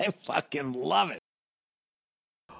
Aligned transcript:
I 0.00 0.10
fucking 0.22 0.76
love 0.76 1.12
it. 1.12 1.20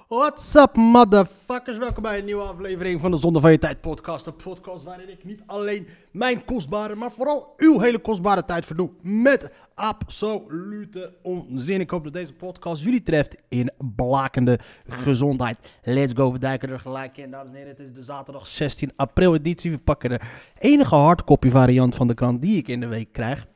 What's 0.07 0.55
up, 0.55 0.75
motherfuckers? 0.75 1.77
Welkom 1.77 2.03
bij 2.03 2.19
een 2.19 2.25
nieuwe 2.25 2.43
aflevering 2.43 3.01
van 3.01 3.11
de 3.11 3.17
Zonde 3.17 3.39
van 3.39 3.51
Je 3.51 3.57
Tijd 3.57 3.81
podcast. 3.81 4.25
Een 4.25 4.35
podcast 4.35 4.83
waarin 4.83 5.09
ik 5.09 5.23
niet 5.23 5.41
alleen 5.45 5.87
mijn 6.11 6.45
kostbare, 6.45 6.95
maar 6.95 7.11
vooral 7.11 7.53
uw 7.57 7.79
hele 7.79 7.99
kostbare 7.99 8.45
tijd 8.45 8.65
verdoe. 8.65 8.89
Met 9.01 9.51
absolute 9.75 11.13
onzin. 11.21 11.79
Ik 11.79 11.89
hoop 11.89 12.03
dat 12.03 12.13
deze 12.13 12.33
podcast 12.33 12.83
jullie 12.83 13.03
treft 13.03 13.35
in 13.47 13.71
blakende 13.95 14.59
gezondheid. 14.83 15.59
Let's 15.83 16.13
go, 16.15 16.31
we 16.31 16.39
duiken 16.39 16.69
er 16.69 16.79
gelijk 16.79 17.17
in. 17.17 17.31
Dames 17.31 17.49
en 17.49 17.55
heren, 17.55 17.69
het 17.69 17.79
is 17.79 17.93
de 17.93 18.03
zaterdag 18.03 18.47
16 18.47 18.91
april 18.95 19.35
editie. 19.35 19.71
We 19.71 19.77
pakken 19.77 20.09
de 20.09 20.19
enige 20.57 20.95
hardcopy 20.95 21.49
variant 21.49 21.95
van 21.95 22.07
de 22.07 22.13
krant 22.13 22.41
die 22.41 22.57
ik 22.57 22.67
in 22.67 22.79
de 22.79 22.87
week 22.87 23.11
krijg. 23.11 23.47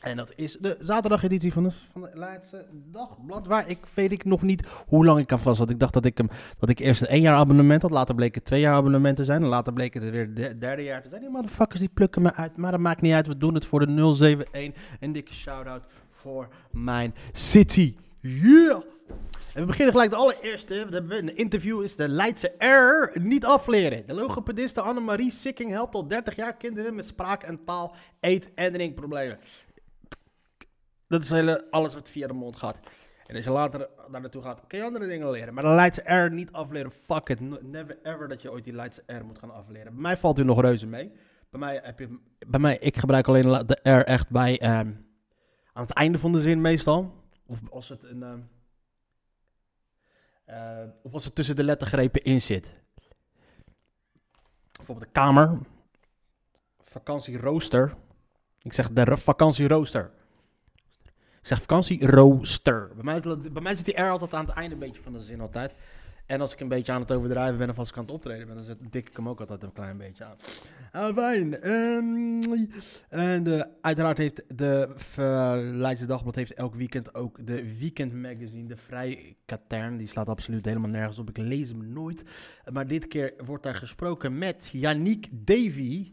En 0.00 0.16
dat 0.16 0.32
is 0.36 0.56
de 0.56 0.76
zaterdageditie 0.78 1.52
van 1.52 1.62
de, 1.62 1.70
van 1.92 2.00
de 2.00 2.10
Leidse 2.14 2.64
Dagblad. 2.72 3.46
Waar 3.46 3.70
ik 3.70 3.78
weet 3.94 4.12
ik 4.12 4.24
nog 4.24 4.42
niet 4.42 4.68
hoe 4.86 5.04
lang 5.04 5.20
ik 5.20 5.32
aan 5.32 5.38
vast 5.40 5.58
had. 5.58 5.70
Ik 5.70 5.78
dacht 5.78 5.92
dat 5.92 6.04
ik, 6.04 6.18
hem, 6.18 6.28
dat 6.58 6.68
ik 6.68 6.78
eerst 6.78 7.00
een 7.00 7.06
één 7.06 7.20
jaar 7.20 7.36
abonnement 7.36 7.82
had. 7.82 7.90
Later 7.90 8.14
bleek 8.14 8.34
het 8.34 8.44
twee 8.44 8.60
jaar 8.60 8.74
abonnement 8.74 9.16
te 9.16 9.24
zijn. 9.24 9.42
En 9.42 9.48
later 9.48 9.72
bleek 9.72 9.94
het 9.94 10.10
weer 10.10 10.34
de 10.34 10.58
derde 10.58 10.82
jaar 10.82 11.02
te 11.02 11.08
zijn. 11.08 11.20
Die 11.20 11.30
motherfuckers 11.30 11.80
die 11.80 11.90
plukken 11.94 12.22
me 12.22 12.34
uit. 12.34 12.56
Maar 12.56 12.70
dat 12.70 12.80
maakt 12.80 13.00
niet 13.00 13.12
uit. 13.12 13.26
We 13.26 13.36
doen 13.36 13.54
het 13.54 13.66
voor 13.66 13.86
de 13.86 13.92
071. 13.92 14.74
Een 15.00 15.12
dikke 15.12 15.32
shout-out 15.32 15.82
voor 16.10 16.48
mijn 16.70 17.14
city. 17.32 17.94
Yeah! 18.20 18.82
En 19.54 19.60
we 19.60 19.64
beginnen 19.64 19.92
gelijk 19.92 20.10
de 20.10 20.16
allereerste. 20.16 20.86
We 20.88 20.94
hebben 20.94 21.18
een 21.18 21.36
interview 21.36 21.82
is 21.82 21.96
de 21.96 22.08
Leidse 22.08 22.52
R 22.58 23.20
niet 23.20 23.44
afleren. 23.44 24.02
De 24.06 24.14
logopediste 24.14 24.80
Annemarie 24.80 25.30
Sikking 25.32 25.70
helpt 25.70 25.94
al 25.94 26.08
30 26.08 26.36
jaar 26.36 26.56
kinderen 26.56 26.94
met 26.94 27.06
spraak- 27.06 27.42
en 27.42 27.64
taal, 27.64 27.94
eet- 28.20 28.50
en 28.54 28.72
drinkproblemen. 28.72 29.38
Dat 31.08 31.22
is 31.22 31.30
hele, 31.30 31.70
alles 31.70 31.94
wat 31.94 32.08
via 32.08 32.26
de 32.26 32.32
mond 32.32 32.56
gaat. 32.56 32.76
En 33.26 33.36
als 33.36 33.44
je 33.44 33.50
later 33.50 33.88
daar 34.10 34.20
naartoe 34.20 34.42
gaat, 34.42 34.60
kun 34.66 34.78
je 34.78 34.84
andere 34.84 35.06
dingen 35.06 35.30
leren. 35.30 35.54
Maar 35.54 35.62
de 35.62 35.68
Leidse 35.68 36.14
R 36.14 36.32
niet 36.32 36.52
afleren, 36.52 36.90
fuck 36.90 37.28
it. 37.28 37.62
Never 37.62 37.98
ever 38.02 38.28
dat 38.28 38.42
je 38.42 38.50
ooit 38.50 38.64
die 38.64 38.72
Leidse 38.72 39.02
R 39.06 39.24
moet 39.24 39.38
gaan 39.38 39.54
afleren. 39.54 39.92
Bij 39.92 40.02
mij 40.02 40.16
valt 40.16 40.38
u 40.38 40.44
nog 40.44 40.60
reuze 40.60 40.86
mee. 40.86 41.12
Bij 41.50 41.60
mij, 41.60 41.80
heb 41.82 41.98
je, 41.98 42.18
bij 42.46 42.60
mij 42.60 42.78
ik 42.78 42.96
gebruik 42.96 43.28
alleen 43.28 43.42
de 43.42 43.64
de 43.64 43.90
R 43.90 44.04
echt 44.04 44.30
bij, 44.30 44.58
ehm, 44.58 44.92
aan 45.72 45.82
het 45.82 45.92
einde 45.92 46.18
van 46.18 46.32
de 46.32 46.40
zin 46.40 46.60
meestal. 46.60 47.14
Of 47.46 47.60
als 47.70 47.88
het, 47.88 48.04
een, 48.04 48.22
ehm, 48.22 48.40
eh, 50.44 50.88
of 51.02 51.12
als 51.12 51.24
het 51.24 51.34
tussen 51.34 51.56
de 51.56 51.64
lettergrepen 51.64 52.22
in 52.22 52.40
zit. 52.40 52.74
Bijvoorbeeld 54.76 55.06
de 55.06 55.20
kamer. 55.20 55.58
Vakantierooster. 56.80 57.94
Ik 58.62 58.72
zeg 58.72 58.90
de 58.92 59.16
vakantierooster. 59.16 60.10
Ik 61.40 61.46
zeg 61.46 61.60
vakantierooster. 61.60 62.90
Bij 62.94 63.04
mij, 63.04 63.20
bij 63.52 63.62
mij 63.62 63.74
zit 63.74 63.84
die 63.84 64.00
R 64.00 64.10
altijd 64.10 64.34
aan 64.34 64.46
het 64.46 64.54
einde 64.54 64.74
een 64.74 64.80
beetje 64.80 65.02
van 65.02 65.12
de 65.12 65.20
zin 65.20 65.40
altijd. 65.40 65.74
En 66.28 66.40
als 66.40 66.52
ik 66.52 66.60
een 66.60 66.68
beetje 66.68 66.92
aan 66.92 67.00
het 67.00 67.12
overdrijven 67.12 67.58
ben 67.58 67.70
of 67.70 67.78
als 67.78 67.88
ik 67.88 67.96
aan 67.96 68.02
het 68.02 68.12
optreden 68.12 68.46
ben, 68.46 68.56
dan 68.56 68.64
zet, 68.64 68.78
dik 68.90 69.08
ik 69.08 69.16
hem 69.16 69.28
ook 69.28 69.40
altijd 69.40 69.62
een 69.62 69.72
klein 69.72 69.96
beetje 69.96 70.24
aan. 70.24 70.36
Ah, 70.92 71.14
fijn. 71.14 71.60
Ehm, 71.60 72.40
en 73.08 73.70
uiteraard 73.80 74.18
heeft 74.18 74.44
de 74.58 74.94
Leidse 75.74 76.06
Dagblad 76.06 76.34
heeft 76.34 76.54
elk 76.54 76.74
weekend 76.74 77.14
ook 77.14 77.46
de 77.46 77.78
Weekend 77.78 78.12
Magazine, 78.12 78.68
de 78.68 78.76
Vrij 78.76 79.36
Katern. 79.44 79.96
Die 79.96 80.06
slaat 80.06 80.28
absoluut 80.28 80.64
helemaal 80.64 80.90
nergens 80.90 81.18
op. 81.18 81.28
Ik 81.28 81.36
lees 81.36 81.68
hem 81.68 81.92
nooit. 81.92 82.22
Maar 82.72 82.86
dit 82.86 83.06
keer 83.06 83.34
wordt 83.44 83.62
daar 83.62 83.74
gesproken 83.74 84.38
met 84.38 84.68
Yannick 84.72 85.28
Davy. 85.30 86.12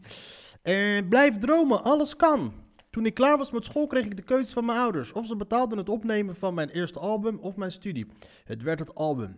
Blijf 1.08 1.38
dromen, 1.38 1.82
alles 1.82 2.16
kan. 2.16 2.52
Toen 2.96 3.06
ik 3.06 3.14
klaar 3.14 3.38
was 3.38 3.50
met 3.50 3.64
school 3.64 3.86
kreeg 3.86 4.04
ik 4.04 4.16
de 4.16 4.22
keuze 4.22 4.52
van 4.52 4.64
mijn 4.64 4.78
ouders. 4.78 5.12
Of 5.12 5.26
ze 5.26 5.36
betaalden 5.36 5.78
het 5.78 5.88
opnemen 5.88 6.36
van 6.36 6.54
mijn 6.54 6.68
eerste 6.68 6.98
album 6.98 7.38
of 7.40 7.56
mijn 7.56 7.70
studie. 7.70 8.06
Het 8.44 8.62
werd 8.62 8.78
het 8.78 8.94
album. 8.94 9.36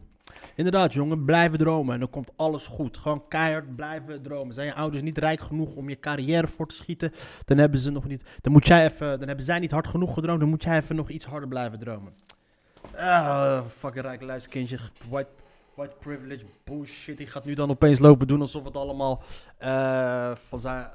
Inderdaad, 0.55 0.93
jongen, 0.93 1.25
blijven 1.25 1.59
dromen 1.59 1.95
en 1.95 2.01
dan 2.01 2.11
komt 2.11 2.33
alles 2.37 2.67
goed. 2.67 2.99
Gewoon 2.99 3.29
keihard 3.29 3.77
blijven 3.77 4.23
dromen. 4.23 4.55
Zijn 4.55 4.67
je 4.67 4.75
ouders 4.75 5.03
niet 5.03 5.19
rijk 5.19 5.41
genoeg 5.41 5.75
om 5.75 5.89
je 5.89 5.99
carrière 5.99 6.47
voor 6.47 6.67
te 6.67 6.75
schieten, 6.75 7.13
dan 7.45 7.59
hebben 7.59 7.81
ze 7.81 7.91
nog 7.91 8.07
niet. 8.07 8.23
Dan 8.41 8.53
moet 8.53 8.67
jij 8.67 8.85
even. 8.85 9.19
Dan 9.19 9.29
hebben 9.29 9.45
zij 9.45 9.59
niet 9.59 9.71
hard 9.71 9.87
genoeg 9.87 10.15
gedroomd. 10.15 10.41
Dan 10.41 10.49
moet 10.49 10.63
jij 10.63 10.77
even 10.77 10.97
nog 10.97 11.09
iets 11.09 11.25
harder 11.25 11.49
blijven 11.49 11.79
dromen. 11.79 12.13
Ah, 12.97 13.65
fucking 13.67 14.05
rijk 14.05 14.23
luisterkindje. 14.23 14.79
White, 15.09 15.31
white 15.75 15.97
privilege 15.99 16.45
bullshit. 16.65 17.17
Die 17.17 17.27
gaat 17.27 17.45
nu 17.45 17.55
dan 17.55 17.71
opeens 17.71 17.99
lopen 17.99 18.27
doen 18.27 18.41
alsof 18.41 18.65
het 18.65 18.77
allemaal 18.77 19.23
eh, 19.59 20.31
van 20.35 20.59
zijn. 20.59 20.87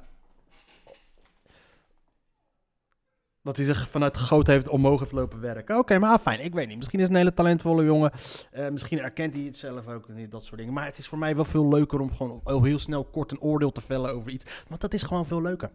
Dat 3.43 3.57
hij 3.57 3.65
zich 3.65 3.89
vanuit 3.89 4.17
goot 4.17 4.47
heeft 4.47 4.69
omhoog 4.69 4.99
heeft 4.99 5.11
lopen 5.11 5.39
werken. 5.39 5.77
Oké, 5.77 5.99
maar 5.99 6.11
ah, 6.11 6.21
fijn. 6.21 6.39
Ik 6.39 6.53
weet 6.53 6.67
niet. 6.67 6.77
Misschien 6.77 6.99
is 6.99 7.07
een 7.07 7.15
hele 7.15 7.33
talentvolle 7.33 7.83
jongen. 7.83 8.11
Uh, 8.53 8.69
misschien 8.69 8.99
erkent 8.99 9.35
hij 9.35 9.43
het 9.43 9.57
zelf 9.57 9.87
ook 9.87 10.07
niet, 10.09 10.31
dat 10.31 10.43
soort 10.43 10.57
dingen. 10.57 10.73
Maar 10.73 10.85
het 10.85 10.97
is 10.97 11.07
voor 11.07 11.17
mij 11.17 11.35
wel 11.35 11.45
veel 11.45 11.67
leuker 11.67 11.99
om 11.99 12.13
gewoon 12.13 12.63
heel, 12.63 12.79
snel 12.79 13.03
kort 13.03 13.31
een 13.31 13.41
oordeel 13.41 13.71
te 13.71 13.81
vellen 13.81 14.13
over 14.13 14.31
iets. 14.31 14.63
Want 14.67 14.81
dat 14.81 14.93
is 14.93 15.03
gewoon 15.03 15.25
veel 15.25 15.41
leuker. 15.41 15.71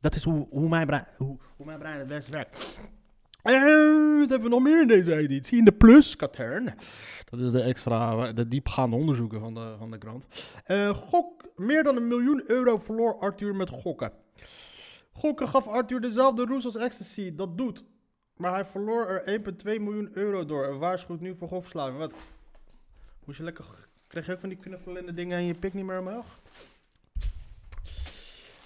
Dat 0.00 0.14
is 0.14 0.24
hoe, 0.24 0.46
hoe, 0.50 0.68
mijn, 0.68 0.86
brein, 0.86 1.06
hoe, 1.16 1.38
hoe 1.56 1.66
mijn 1.66 1.98
het 1.98 2.06
best 2.06 2.28
werkt. 2.28 2.78
Uh, 3.44 4.18
wat 4.20 4.30
hebben 4.30 4.42
we 4.42 4.48
nog 4.48 4.62
meer 4.62 4.80
in 4.80 4.88
deze 4.88 5.16
editie? 5.16 5.58
In 5.58 5.64
de 5.64 5.72
Plus, 5.72 6.16
Katern. 6.16 6.74
Dat 7.30 7.40
is 7.40 7.52
de 7.52 7.62
extra, 7.62 8.32
de 8.32 8.48
diepgaande 8.48 8.96
onderzoeken 8.96 9.40
van 9.40 9.54
de, 9.54 9.74
van 9.78 9.90
de 9.90 9.98
krant. 9.98 10.24
Uh, 10.66 10.90
gok, 10.90 11.44
meer 11.56 11.82
dan 11.82 11.96
een 11.96 12.08
miljoen 12.08 12.42
euro 12.46 12.78
verloor 12.78 13.18
Arthur 13.18 13.54
met 13.54 13.70
gokken. 13.70 14.12
Gokken 15.18 15.48
gaf 15.48 15.66
Arthur 15.66 16.00
dezelfde 16.00 16.44
roes 16.44 16.64
als 16.64 16.76
ecstasy. 16.76 17.34
Dat 17.34 17.56
doet. 17.56 17.84
Maar 18.36 18.52
hij 18.52 18.64
verloor 18.64 19.06
er 19.06 19.40
1,2 19.40 19.44
miljoen 19.64 20.10
euro 20.12 20.44
door. 20.44 20.64
En 20.64 20.78
waarschuwt 20.78 21.20
nu 21.20 21.34
voor 21.36 21.48
golfverslaving. 21.48 21.98
Wat? 21.98 22.14
Moest 23.24 23.38
je 23.38 23.44
lekker... 23.44 23.64
Kreeg 24.06 24.26
je 24.26 24.32
ook 24.32 24.40
van 24.40 24.48
die 24.48 24.58
knuffelende 24.58 25.14
dingen 25.14 25.38
en 25.38 25.44
je 25.44 25.54
pik 25.54 25.74
niet 25.74 25.84
meer 25.84 25.98
omhoog? 25.98 26.40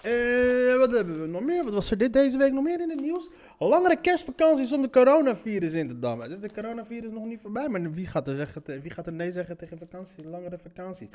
Uh, 0.07 0.77
wat 0.77 0.91
hebben 0.91 1.21
we 1.21 1.27
nog 1.27 1.43
meer? 1.43 1.65
Wat 1.65 1.73
was 1.73 1.91
er 1.91 1.99
dit 1.99 2.13
deze 2.13 2.39
week 2.39 2.53
nog 2.53 2.65
meer 2.65 2.81
in 2.81 2.91
het 2.91 3.01
nieuws? 3.01 3.29
Langere 3.69 4.01
kerstvakanties 4.01 4.73
om 4.73 4.83
de 4.83 4.91
coronavirus 4.91 5.73
in 5.73 5.89
te 5.89 5.99
dammen. 5.99 6.29
Dus 6.29 6.41
de 6.41 6.53
coronavirus 6.53 7.11
nog 7.11 7.25
niet 7.25 7.41
voorbij. 7.41 7.69
Maar 7.69 7.93
wie 7.93 8.07
gaat 8.07 8.29
er, 8.29 8.37
zeggen, 8.37 8.81
wie 8.83 8.91
gaat 8.91 9.07
er 9.07 9.13
nee 9.13 9.33
zeggen 9.33 9.57
tegen 9.57 9.79
vakantie? 9.79 10.29
Langere 10.29 10.59
vakantie. 10.59 11.09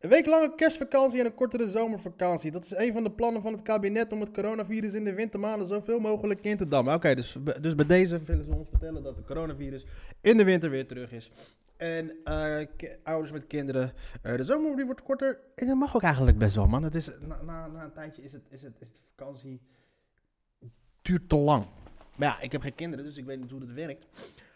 Een 0.00 0.10
week 0.10 0.26
lange 0.26 0.54
kerstvakantie 0.54 1.20
en 1.20 1.26
een 1.26 1.34
kortere 1.34 1.68
zomervakantie. 1.68 2.50
Dat 2.50 2.64
is 2.64 2.76
een 2.76 2.92
van 2.92 3.02
de 3.02 3.10
plannen 3.10 3.42
van 3.42 3.52
het 3.52 3.62
kabinet 3.62 4.12
om 4.12 4.20
het 4.20 4.30
coronavirus 4.30 4.94
in 4.94 5.04
de 5.04 5.14
wintermaanden 5.14 5.68
zoveel 5.68 5.98
mogelijk 5.98 6.42
in 6.42 6.56
te 6.56 6.68
dammen. 6.68 6.94
Oké, 6.94 7.14
dus, 7.14 7.36
dus 7.60 7.74
bij 7.74 7.86
deze 7.86 8.22
willen 8.22 8.44
ze 8.44 8.50
ons 8.50 8.68
vertellen 8.68 9.02
dat 9.02 9.16
het 9.16 9.26
coronavirus 9.26 9.86
in 10.20 10.36
de 10.36 10.44
winter 10.44 10.70
weer 10.70 10.86
terug 10.86 11.12
is. 11.12 11.30
En 11.76 12.12
uh, 12.24 12.60
ouders 13.02 13.32
met 13.32 13.46
kinderen, 13.46 13.92
uh, 14.26 14.36
de 14.36 14.44
zomer 14.44 14.84
wordt 14.86 15.02
korter. 15.02 15.38
En 15.54 15.66
dat 15.66 15.76
mag 15.76 15.96
ook 15.96 16.02
eigenlijk 16.02 16.38
best 16.38 16.54
wel, 16.54 16.66
man. 16.66 16.82
Het 16.82 16.94
is, 16.94 17.10
na, 17.20 17.42
na, 17.42 17.66
na 17.66 17.84
een 17.84 17.92
tijdje 17.92 18.22
is, 18.22 18.32
het, 18.32 18.42
is, 18.50 18.62
het, 18.62 18.74
is 18.80 18.88
de 18.88 18.98
vakantie 19.16 19.60
duurt 21.02 21.28
te 21.28 21.36
lang. 21.36 21.66
Maar 22.18 22.28
ja, 22.28 22.40
ik 22.40 22.52
heb 22.52 22.62
geen 22.62 22.74
kinderen, 22.74 23.04
dus 23.04 23.16
ik 23.16 23.24
weet 23.24 23.40
niet 23.40 23.50
hoe 23.50 23.60
dat 23.60 23.70
werkt. 23.70 24.06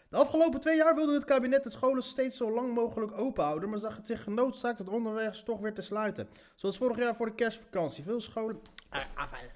De 0.09 0.17
afgelopen 0.17 0.59
twee 0.59 0.77
jaar 0.77 0.95
wilde 0.95 1.13
het 1.13 1.25
kabinet 1.25 1.63
de 1.63 1.71
scholen 1.71 2.03
steeds 2.03 2.37
zo 2.37 2.53
lang 2.53 2.73
mogelijk 2.73 3.17
open 3.17 3.43
houden, 3.43 3.69
maar 3.69 3.79
zag 3.79 3.95
het 3.95 4.07
zich 4.07 4.23
genoodzaakt 4.23 4.79
het 4.79 4.89
onderweg 4.89 5.43
toch 5.43 5.59
weer 5.59 5.73
te 5.73 5.81
sluiten. 5.81 6.27
Zoals 6.55 6.77
vorig 6.77 6.97
jaar 6.97 7.15
voor 7.15 7.25
de 7.25 7.35
kerstvakantie. 7.35 8.03
Veel 8.03 8.21
scholen. 8.21 8.59
Ah, 8.89 9.01
ah, 9.15 9.27
fijn. 9.31 9.49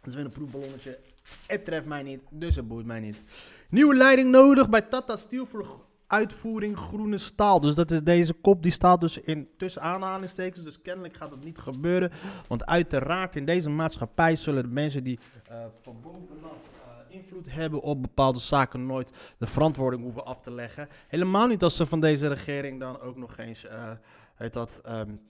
Dat 0.00 0.06
is 0.06 0.14
weer 0.14 0.24
een 0.24 0.30
proefballonnetje. 0.30 0.98
Het 1.46 1.64
treft 1.64 1.86
mij 1.86 2.02
niet, 2.02 2.20
dus 2.30 2.56
het 2.56 2.68
boeit 2.68 2.86
mij 2.86 3.00
niet. 3.00 3.20
Nieuwe 3.68 3.94
leiding 3.94 4.30
nodig 4.30 4.68
bij 4.68 4.82
Tata 4.82 5.16
Steel 5.16 5.46
voor 5.46 5.84
uitvoering 6.06 6.78
groene 6.78 7.18
staal. 7.18 7.60
Dus 7.60 7.74
dat 7.74 7.90
is 7.90 8.02
deze 8.02 8.32
kop, 8.32 8.62
die 8.62 8.72
staat 8.72 9.00
dus 9.00 9.18
in 9.18 9.48
tussen 9.56 9.82
aanhalingstekens. 9.82 10.64
Dus 10.64 10.82
kennelijk 10.82 11.16
gaat 11.16 11.30
dat 11.30 11.44
niet 11.44 11.58
gebeuren. 11.58 12.10
Want 12.48 12.66
uiteraard 12.66 13.36
in 13.36 13.44
deze 13.44 13.70
maatschappij 13.70 14.36
zullen 14.36 14.62
de 14.62 14.68
mensen 14.68 15.04
die 15.04 15.18
uh, 15.50 15.64
van 15.82 15.96
bovenaf 16.02 16.71
invloed 17.12 17.52
hebben 17.52 17.80
op 17.80 18.02
bepaalde 18.02 18.38
zaken 18.38 18.86
nooit 18.86 19.12
de 19.38 19.46
verantwoording 19.46 20.02
hoeven 20.02 20.24
af 20.24 20.40
te 20.40 20.50
leggen. 20.50 20.88
Helemaal 21.08 21.46
niet 21.46 21.62
als 21.62 21.76
ze 21.76 21.86
van 21.86 22.00
deze 22.00 22.28
regering 22.28 22.80
dan 22.80 23.00
ook 23.00 23.16
nog 23.16 23.38
eens 23.38 23.64
uh, 23.64 23.90
heet 24.34 24.52
dat, 24.52 24.80
um, 24.88 25.20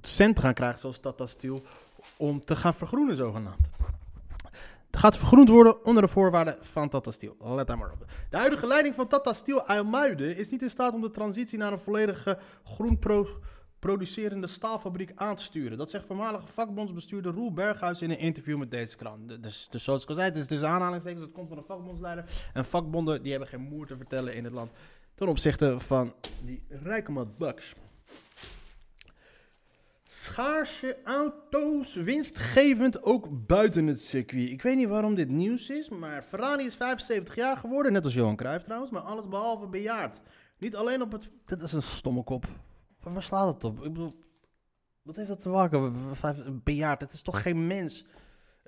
cent 0.00 0.38
gaan 0.38 0.54
krijgen, 0.54 0.80
zoals 0.80 0.98
Tata 0.98 1.26
Steel, 1.26 1.62
om 2.16 2.44
te 2.44 2.56
gaan 2.56 2.74
vergroenen 2.74 3.16
zogenaamd. 3.16 3.68
gaat 4.90 5.18
vergroend 5.18 5.48
worden 5.48 5.84
onder 5.84 6.02
de 6.02 6.08
voorwaarden 6.08 6.56
van 6.60 6.88
Tata 6.88 7.10
Steel. 7.10 7.36
Let 7.38 7.66
daar 7.66 7.78
maar 7.78 7.92
op. 7.92 8.04
De 8.30 8.36
huidige 8.36 8.66
leiding 8.66 8.94
van 8.94 9.06
Tata 9.06 9.32
Steel 9.32 9.66
IJmuiden 9.66 10.36
is 10.36 10.50
niet 10.50 10.62
in 10.62 10.70
staat 10.70 10.94
om 10.94 11.00
de 11.00 11.10
transitie 11.10 11.58
naar 11.58 11.72
een 11.72 11.78
volledige 11.78 12.38
groen 12.64 12.98
pro 12.98 13.28
producerende 13.86 14.46
staalfabriek 14.46 15.12
aan 15.14 15.36
te 15.36 15.42
sturen. 15.42 15.78
Dat 15.78 15.90
zegt 15.90 16.06
voormalige 16.06 16.46
vakbondsbestuurder 16.46 17.32
Roel 17.32 17.52
Berghuis 17.52 18.02
in 18.02 18.10
een 18.10 18.18
interview 18.18 18.58
met 18.58 18.70
deze 18.70 18.96
krant. 18.96 19.42
Dus, 19.42 19.66
dus 19.70 19.84
zoals 19.84 20.02
ik 20.02 20.08
al 20.08 20.14
zei, 20.14 20.28
het 20.28 20.36
is 20.36 20.48
dus 20.48 20.62
aanhalingstekens, 20.62 21.24
het 21.24 21.32
komt 21.32 21.48
van 21.48 21.58
een 21.58 21.64
vakbondsleider. 21.64 22.24
En 22.54 22.64
vakbonden 22.64 23.22
die 23.22 23.30
hebben 23.30 23.48
geen 23.48 23.60
moer 23.60 23.86
te 23.86 23.96
vertellen 23.96 24.34
in 24.34 24.44
het 24.44 24.52
land 24.52 24.70
ten 25.14 25.28
opzichte 25.28 25.80
van 25.80 26.14
die 26.44 26.62
rijke 26.68 27.12
motherfuckers. 27.12 27.74
Schaarse 30.06 30.96
auto's, 31.04 31.94
winstgevend 31.94 33.02
ook 33.02 33.46
buiten 33.46 33.86
het 33.86 34.00
circuit. 34.00 34.50
Ik 34.50 34.62
weet 34.62 34.76
niet 34.76 34.88
waarom 34.88 35.14
dit 35.14 35.28
nieuws 35.28 35.68
is, 35.70 35.88
maar 35.88 36.22
Ferrari 36.22 36.66
is 36.66 36.74
75 36.74 37.34
jaar 37.34 37.56
geworden, 37.56 37.92
net 37.92 38.04
als 38.04 38.14
Johan 38.14 38.36
Cruijff 38.36 38.64
trouwens, 38.64 38.92
maar 38.92 39.02
alles 39.02 39.28
behalve 39.28 39.66
bejaard. 39.66 40.20
Niet 40.58 40.76
alleen 40.76 41.02
op 41.02 41.12
het... 41.12 41.28
Dit 41.44 41.62
is 41.62 41.72
een 41.72 41.82
stomme 41.82 42.22
kop. 42.24 42.46
Waar, 43.12 43.22
slaat 43.22 43.54
het 43.54 43.64
op? 43.64 43.78
Wat 45.02 45.16
heeft 45.16 45.28
dat 45.28 45.40
te 45.40 45.48
maken? 45.48 46.62
Bejaard, 46.64 47.00
het 47.00 47.12
is 47.12 47.22
toch 47.22 47.42
geen 47.42 47.66
mens? 47.66 48.04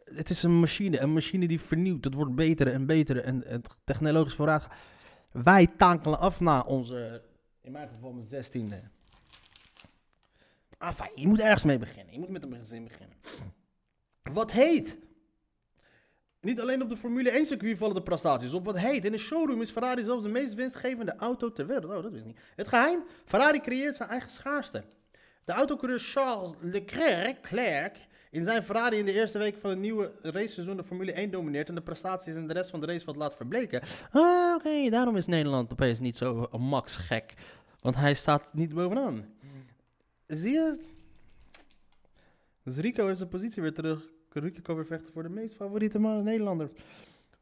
Het 0.05 0.31
is 0.31 0.43
een 0.43 0.61
machine, 0.61 1.01
een 1.01 1.13
machine 1.13 1.49
die 1.49 1.61
vernieuwt. 1.61 2.05
Het 2.05 2.15
wordt 2.15 2.35
beter 2.35 2.69
en 2.69 2.87
beter 2.87 3.25
en, 3.25 3.63
technologisch 3.85 4.35
vooruit. 4.35 4.67
Wij 5.33 5.67
tankelen 5.67 6.19
af 6.19 6.41
na 6.41 6.61
onze, 6.61 7.23
in 7.61 7.73
mijn 7.73 7.89
geval 7.89 8.13
mijn 8.13 8.27
zestiende. 8.27 8.83
Enfin, 10.79 11.11
je 11.15 11.27
moet 11.27 11.41
ergens 11.41 11.65
mee 11.65 11.79
beginnen. 11.79 12.13
Je 12.13 12.19
moet 12.19 12.29
met 12.29 12.43
een 12.43 12.51
begin 12.51 12.85
beginnen. 12.85 13.17
Wat 14.33 14.53
heet? 14.53 14.99
Niet 16.41 16.61
alleen 16.61 16.83
op 16.83 16.89
de 16.89 16.97
Formule 16.97 17.31
1 17.31 17.47
circuit 17.47 17.79
vallen 17.79 17.95
de 17.95 18.03
prestaties 18.03 18.53
op. 18.53 18.65
Wat 18.65 18.79
heet? 18.79 19.05
In 19.05 19.13
de 19.13 19.19
showroom 19.19 19.61
is 19.61 19.71
Ferrari 19.71 20.05
zelfs 20.05 20.23
de 20.23 20.29
meest 20.29 20.55
winstgevende 20.55 21.15
auto 21.17 21.53
ter 21.53 21.67
wereld. 21.67 21.93
Oh, 21.93 22.03
dat 22.03 22.13
wist 22.13 22.25
ik 22.25 22.27
niet. 22.27 22.41
Het 22.57 22.69
geheim? 22.69 23.05
Ferrari 23.25 23.61
creëert 23.61 23.97
zijn 23.97 24.09
eigen 24.09 24.31
schaarste. 24.31 24.85
De 25.45 25.53
autocoureur 25.53 25.99
Charles 25.99 26.51
Leclerc 26.61 27.43
Clerc, 27.43 27.97
in 28.31 28.45
zijn 28.45 28.63
Ferrari 28.63 28.97
in 28.97 29.05
de 29.05 29.13
eerste 29.13 29.39
week 29.39 29.59
van 29.59 29.71
het 29.71 29.79
nieuwe 29.79 30.13
raceseizoen 30.23 30.77
de 30.77 30.83
Formule 30.83 31.13
1 31.13 31.31
domineert 31.31 31.69
en 31.69 31.75
de 31.75 31.81
prestaties 31.81 32.35
in 32.35 32.49
de 32.49 32.53
rest 32.53 32.71
van 32.71 32.81
de 32.81 32.87
race 32.87 33.05
wat 33.05 33.17
laat 33.17 33.35
verbleken. 33.35 33.83
Ah, 34.11 34.55
oké, 34.55 34.91
daarom 34.91 35.17
is 35.17 35.27
Nederland 35.27 35.73
opeens 35.73 36.01
niet 36.01 36.17
zo 36.17 36.49
max 36.59 36.97
gek. 36.97 37.35
Want 37.81 37.97
hij 37.97 38.15
staat 38.15 38.55
niet 38.55 38.75
bovenaan. 38.75 39.27
Zie 40.27 40.53
je? 40.53 40.81
Dus 42.63 42.77
Rico 42.77 43.07
heeft 43.07 43.19
zijn 43.19 43.31
positie 43.31 43.63
weer 43.63 43.75
terug. 43.75 44.01
Weer 44.33 44.87
vechten 44.87 45.13
voor 45.13 45.23
de 45.23 45.29
meest 45.29 45.55
favoriete 45.55 45.99
man 45.99 46.25
Nederlander. 46.25 46.71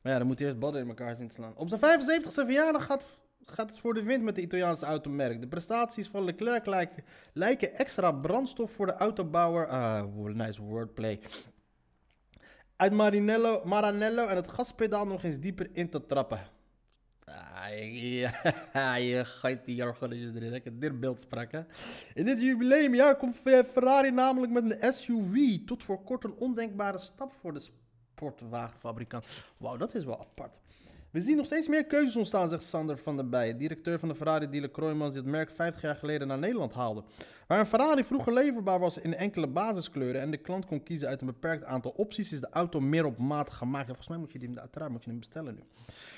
Maar 0.03 0.13
ja, 0.13 0.19
dan 0.19 0.27
moet 0.27 0.39
hij 0.39 0.49
eerst 0.49 0.61
badden 0.61 0.83
in 0.83 0.89
elkaar 0.89 1.17
zien 1.17 1.29
te 1.29 1.35
slaan. 1.35 1.57
Op 1.57 1.69
zijn 1.69 1.81
75ste 1.81 2.33
verjaardag 2.33 2.85
gaat, 2.85 3.07
gaat 3.45 3.71
het 3.71 3.79
voor 3.79 3.95
de 3.95 4.03
wind 4.03 4.23
met 4.23 4.35
de 4.35 4.41
Italiaanse 4.41 4.87
automerk. 4.87 5.41
De 5.41 5.49
prestaties 5.49 6.09
van 6.09 6.25
Leclerc 6.25 6.67
lijken, 6.67 7.05
lijken 7.33 7.75
extra 7.75 8.13
brandstof 8.13 8.71
voor 8.71 8.87
de 8.87 8.95
autobouwer. 8.95 9.67
Ah, 9.67 10.05
nice 10.15 10.63
wordplay. 10.63 11.21
Uit 12.77 12.93
Marinello, 12.93 13.63
Maranello 13.65 14.27
en 14.27 14.37
het 14.37 14.49
gaspedaal 14.49 15.07
nog 15.07 15.23
eens 15.23 15.39
dieper 15.39 15.69
in 15.73 15.89
te 15.89 16.07
trappen. 16.07 16.41
Ah, 18.73 18.99
je 19.11 19.25
gooit 19.25 19.65
die 19.65 19.75
jargonetjes 19.75 20.35
erin. 20.35 20.53
Heb 20.53 20.81
dit 20.81 21.01
beeld 21.01 21.21
sprak, 21.21 21.53
hè. 21.53 21.61
In 22.15 22.25
dit 22.25 22.41
jubileumjaar 22.41 23.17
komt 23.17 23.37
Ferrari 23.73 24.11
namelijk 24.11 24.53
met 24.53 24.65
een 24.65 24.93
SUV. 24.93 25.59
Tot 25.67 25.83
voor 25.83 26.03
kort 26.03 26.25
een 26.25 26.35
ondenkbare 26.39 26.99
stap 26.99 27.33
voor 27.33 27.53
de 27.53 27.61
sportwagenfabrikant. 27.61 29.25
Wauw, 29.57 29.77
dat 29.77 29.95
is 29.95 30.05
wel 30.05 30.21
apart. 30.21 30.59
We 31.17 31.23
zien 31.23 31.37
nog 31.37 31.47
steeds 31.47 31.69
meer 31.69 31.85
keuzes 31.85 32.17
ontstaan, 32.17 32.49
zegt 32.49 32.65
Sander 32.65 32.99
van 32.99 33.17
der 33.17 33.29
Bijen, 33.29 33.59
directeur 33.59 33.99
van 33.99 34.09
de 34.09 34.15
Ferrari-dealer 34.15 34.71
Kroijmans, 34.71 35.13
die 35.13 35.23
het 35.23 35.31
merk 35.31 35.51
50 35.51 35.83
jaar 35.83 35.97
geleden 35.97 36.29
naar 36.29 36.39
Nederland 36.39 36.73
haalde. 36.73 37.03
Waar 37.47 37.59
een 37.59 37.67
Ferrari 37.67 38.05
vroeger 38.05 38.33
leverbaar 38.33 38.79
was 38.79 38.99
in 38.99 39.15
enkele 39.15 39.47
basiskleuren 39.47 40.21
en 40.21 40.31
de 40.31 40.37
klant 40.37 40.67
kon 40.67 40.83
kiezen 40.83 41.09
uit 41.09 41.21
een 41.21 41.27
beperkt 41.27 41.65
aantal 41.65 41.91
opties, 41.91 42.33
is 42.33 42.41
de 42.41 42.49
auto 42.51 42.81
meer 42.81 43.05
op 43.05 43.19
maat 43.19 43.51
gemaakt. 43.51 43.89
En 43.89 43.95
volgens 43.95 44.09
mij 44.09 44.19
moet 44.19 44.33
je 44.33 44.39
die 44.39 44.61
uiteraard 44.61 44.91
moet 44.91 45.05
je 45.05 45.11
hem 45.11 45.19
bestellen 45.19 45.55
nu. 45.55 45.61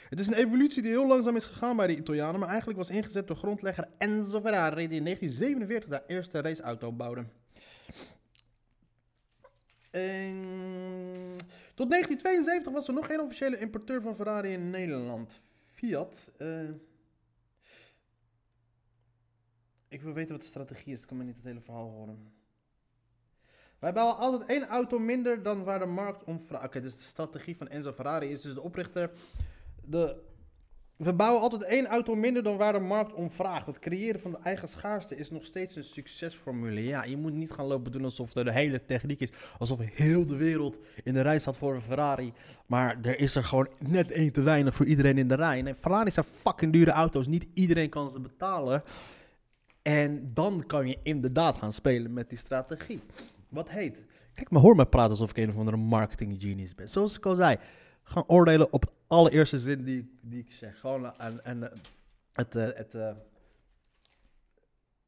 Het 0.09 0.21
is 0.21 0.27
een 0.27 0.35
evolutie 0.35 0.83
die 0.83 0.91
heel 0.91 1.07
langzaam 1.07 1.37
is 1.37 1.45
gegaan 1.45 1.77
bij 1.77 1.87
de 1.87 1.97
Italianen, 1.97 2.41
maar 2.41 2.49
eigenlijk 2.49 2.79
was 2.79 2.91
ingezet 2.91 3.27
door 3.27 3.37
grondlegger 3.37 3.89
Enzo 3.99 4.41
Ferrari, 4.41 4.89
die 4.89 4.99
in 4.99 5.05
1947 5.05 5.89
de 5.89 6.15
eerste 6.15 6.41
raceauto 6.41 6.93
bouwde. 6.93 7.25
En... 9.91 10.37
Tot 11.79 11.91
1972 11.91 12.73
was 12.73 12.89
er 12.89 12.95
nog 12.95 13.07
geen 13.07 13.21
officiële 13.21 13.59
importeur 13.59 14.03
van 14.03 14.17
Ferrari 14.17 14.53
in 14.53 14.71
Nederland. 14.71 15.41
Fiat. 15.67 16.33
Uh... 16.39 16.71
Ik 19.89 20.03
wil 20.03 20.13
weten 20.13 20.33
wat 20.33 20.41
de 20.41 20.47
strategie 20.47 20.93
is. 20.93 21.01
Ik 21.01 21.07
kan 21.07 21.17
me 21.17 21.25
niet 21.25 21.37
het 21.37 21.45
hele 21.45 21.61
verhaal 21.61 21.91
horen. 21.91 22.33
Wij 23.79 23.93
bouwen 23.93 24.17
altijd 24.17 24.51
één 24.51 24.67
auto 24.67 24.99
minder 24.99 25.43
dan 25.43 25.65
waar 25.65 25.79
de 25.79 25.87
markt 25.87 26.25
om 26.25 26.41
vraagt. 26.41 26.65
Oké, 26.65 26.81
dus 26.81 26.97
de 26.97 27.03
strategie 27.03 27.57
van 27.57 27.69
Enzo 27.69 27.93
Ferrari 27.93 28.31
is 28.31 28.43
dus 28.43 28.55
de 28.55 28.61
oprichter. 28.61 29.11
De 29.85 30.23
we 30.99 31.15
bouwen 31.15 31.43
altijd 31.43 31.63
één 31.63 31.87
auto 31.87 32.15
minder 32.15 32.43
dan 32.43 32.57
waar 32.57 32.73
de 32.73 32.79
markt 32.79 33.13
om 33.13 33.31
vraagt. 33.31 33.67
Het 33.67 33.79
creëren 33.79 34.21
van 34.21 34.31
de 34.31 34.39
eigen 34.43 34.69
schaarste 34.69 35.17
is 35.17 35.31
nog 35.31 35.45
steeds 35.45 35.77
een 35.77 35.85
succesformule. 35.85 36.85
Ja, 36.85 37.05
je 37.05 37.17
moet 37.17 37.33
niet 37.33 37.51
gaan 37.51 37.67
lopen 37.67 37.93
doen 37.93 38.05
alsof 38.05 38.35
er 38.35 38.45
de 38.45 38.53
hele 38.53 38.85
techniek 38.85 39.21
is. 39.21 39.29
Alsof 39.59 39.79
heel 39.79 40.27
de 40.27 40.37
wereld 40.37 40.79
in 41.05 41.15
de 41.15 41.21
rij 41.21 41.39
staat 41.39 41.57
voor 41.57 41.75
een 41.75 41.81
Ferrari. 41.81 42.33
Maar 42.67 42.99
er 43.03 43.19
is 43.19 43.35
er 43.35 43.45
gewoon 43.45 43.69
net 43.79 44.11
één 44.11 44.33
te 44.33 44.43
weinig 44.43 44.75
voor 44.75 44.87
iedereen 44.87 45.19
in 45.19 45.29
de 45.29 45.35
rij. 45.35 45.65
En 45.65 45.77
Ferrari 45.77 46.11
zijn 46.11 46.27
fucking 46.27 46.73
dure 46.73 46.91
auto's. 46.91 47.27
Niet 47.27 47.47
iedereen 47.55 47.89
kan 47.89 48.11
ze 48.11 48.21
betalen. 48.21 48.83
En 49.83 50.31
dan 50.35 50.65
kan 50.67 50.89
je 50.89 50.99
inderdaad 51.03 51.59
gaan 51.59 51.73
spelen 51.73 52.13
met 52.13 52.29
die 52.29 52.39
strategie. 52.39 53.01
Wat 53.49 53.71
heet? 53.71 54.05
Kijk, 54.35 54.51
maar 54.51 54.63
hoor 54.63 54.77
mij 54.77 54.87
praten 54.87 55.11
alsof 55.11 55.31
ik 55.31 55.37
een 55.37 55.51
of 55.51 55.57
andere 55.57 55.77
marketing 55.77 56.37
genius 56.39 56.75
ben. 56.75 56.91
Zoals 56.91 57.17
ik 57.17 57.27
al 57.27 57.35
zei 57.35 57.57
gaan 58.03 58.25
oordelen 58.27 58.73
op 58.73 58.97
allereerste 59.09 59.59
zin 59.59 59.85
die, 59.85 60.19
die 60.23 60.41
ik 60.41 60.53
zeg. 60.53 60.81
Gewoon 60.81 61.19
en, 61.19 61.45
en 61.45 61.73
eh, 61.73 61.79
het, 62.33 62.55
uh, 62.55 62.69
het 62.75 62.95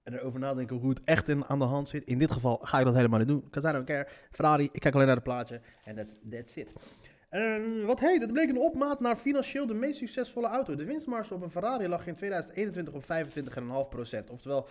en 0.02 0.18
erover 0.18 0.40
nadenken 0.40 0.76
hoe 0.76 0.88
het 0.88 1.00
echt 1.04 1.28
in, 1.28 1.44
aan 1.44 1.58
de 1.58 1.64
hand 1.64 1.88
zit. 1.88 2.04
In 2.04 2.18
dit 2.18 2.30
geval 2.30 2.56
ga 2.62 2.78
ik 2.78 2.84
dat 2.84 2.94
helemaal 2.94 3.18
niet 3.18 3.28
doen. 3.28 3.50
Kazano 3.50 3.78
een 3.78 3.84
keer 3.84 4.12
Ferrari, 4.30 4.68
ik 4.72 4.80
kijk 4.80 4.94
alleen 4.94 5.06
naar 5.06 5.14
het 5.14 5.24
plaatje 5.24 5.60
en 5.84 5.96
dat 5.96 6.06
that's 6.30 6.56
it. 6.56 6.98
En 7.28 7.86
wat 7.86 8.00
heet, 8.00 8.22
het 8.22 8.32
bleek 8.32 8.48
een 8.48 8.58
opmaat 8.58 9.00
naar 9.00 9.16
financieel 9.16 9.66
de 9.66 9.74
meest 9.74 9.98
succesvolle 9.98 10.46
auto. 10.46 10.74
De 10.74 10.84
winstmarge 10.84 11.34
op 11.34 11.42
een 11.42 11.50
Ferrari 11.50 11.88
lag 11.88 12.06
in 12.06 12.14
2021 12.14 12.94
op 12.94 13.02
25,5%. 13.02 14.30
Oftewel 14.30 14.68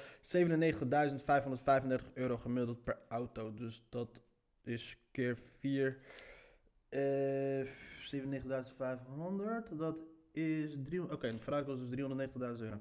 97.535 2.07 2.13
euro 2.13 2.37
gemiddeld 2.37 2.83
per 2.83 2.97
auto. 3.09 3.53
Dus 3.53 3.83
dat 3.89 4.21
is 4.63 4.97
keer 5.11 5.37
4. 5.59 5.97
Uh, 6.89 7.67
97.500. 8.15 9.77
Dat 9.77 9.95
is 10.31 10.75
300. 10.83 11.03
Oké, 11.03 11.13
okay, 11.13 11.39
Ferrari 11.39 11.65
kost 11.65 11.79
dus 11.89 11.99
390.000 11.99 12.63
euro. 12.63 12.77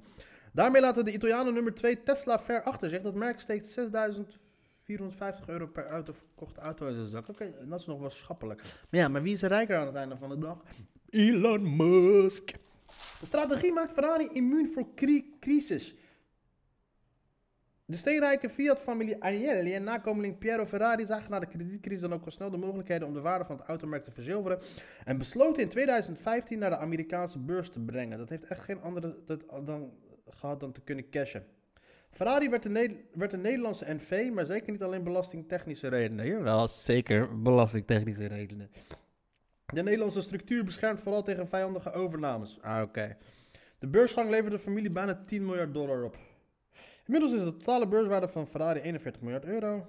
Daarmee 0.53 0.81
laten 0.81 1.05
de 1.05 1.13
Italianen 1.13 1.55
nummer 1.55 1.75
2 1.75 2.03
Tesla 2.03 2.39
ver 2.39 2.63
achter 2.63 2.89
zich. 2.89 3.03
Dat 3.03 3.15
merk 3.15 3.41
steekt 3.41 3.79
6.450 3.79 5.45
euro 5.47 5.67
per 5.67 5.87
auto 5.87 6.13
verkochte 6.13 6.61
auto 6.61 6.87
in 6.87 6.95
zijn 6.95 7.07
zak. 7.07 7.29
Oké, 7.29 7.55
dat 7.69 7.81
is 7.81 7.87
nog 7.87 8.01
wel 8.01 8.11
schappelijk. 8.11 8.63
Maar 8.63 9.01
ja, 9.01 9.09
maar 9.09 9.23
wie 9.23 9.33
is 9.33 9.43
er 9.43 9.49
rijker 9.49 9.77
aan 9.77 9.87
het 9.87 9.95
einde 9.95 10.17
van 10.17 10.29
de 10.29 10.39
dag? 10.39 10.63
Elon 11.11 11.77
Musk. 11.77 12.51
De 13.21 13.27
strategie 13.27 13.73
maakt 13.73 13.93
Ferrari 13.93 14.29
immuun 14.33 14.67
voor 14.67 14.95
cri 14.95 15.37
crisis. 15.41 15.95
De 17.91 17.97
steenrijke 17.97 18.49
Fiat-familie 18.49 19.23
Agnelli 19.23 19.75
en 19.75 19.85
nakomeling 19.85 20.39
Piero 20.39 20.67
Ferrari 20.67 21.07
zagen 21.07 21.31
na 21.31 21.39
de 21.39 21.47
kredietcrisis 21.47 22.01
dan 22.01 22.13
ook 22.13 22.25
al 22.25 22.31
snel 22.31 22.51
de 22.51 22.57
mogelijkheden 22.57 23.09
om 23.09 23.15
de 23.15 23.21
waarde 23.21 23.45
van 23.45 23.57
het 23.57 23.67
automerk 23.67 24.05
te 24.05 24.13
verzilveren 24.13 24.59
en 25.05 25.19
besloten 25.19 25.63
in 25.63 25.69
2015 25.69 26.59
naar 26.59 26.71
de 26.71 26.77
Amerikaanse 26.77 27.39
beurs 27.39 27.71
te 27.71 27.81
brengen. 27.81 28.19
Dat 28.19 28.29
heeft 28.29 28.45
echt 28.45 28.61
geen 28.61 28.81
andere 28.81 29.17
dan, 29.65 29.93
gehad 30.29 30.61
dan 30.61 30.73
te 30.73 30.81
kunnen 30.81 31.11
cashen. 31.11 31.47
Ferrari 32.11 32.49
werd 32.49 32.63
de, 32.63 33.05
werd 33.15 33.31
de 33.31 33.37
Nederlandse 33.37 33.95
NV, 33.95 34.31
maar 34.33 34.47
zeker 34.47 34.73
niet 34.73 34.83
alleen 34.83 35.03
belastingtechnische 35.03 35.89
redenen. 35.89 36.27
Jawel, 36.27 36.69
zeker 36.69 37.43
belastingtechnische 37.43 38.27
redenen. 38.27 38.71
De 39.67 39.83
Nederlandse 39.83 40.21
structuur 40.21 40.65
beschermt 40.65 41.01
vooral 41.01 41.23
tegen 41.23 41.49
vijandige 41.49 41.93
overnames. 41.93 42.59
Ah, 42.61 42.83
oké. 42.83 43.17
De 43.79 43.87
beursgang 43.87 44.31
leverde 44.31 44.57
de 44.57 44.63
familie 44.63 44.91
bijna 44.91 45.23
10 45.27 45.45
miljard 45.45 45.75
dollar 45.75 46.03
op. 46.05 46.28
Inmiddels 47.09 47.33
is 47.33 47.45
de 47.45 47.57
totale 47.57 47.87
beurswaarde 47.87 48.29
van 48.29 48.47
Ferrari 48.47 48.81
41 48.81 49.23
miljard 49.23 49.45
euro. 49.45 49.87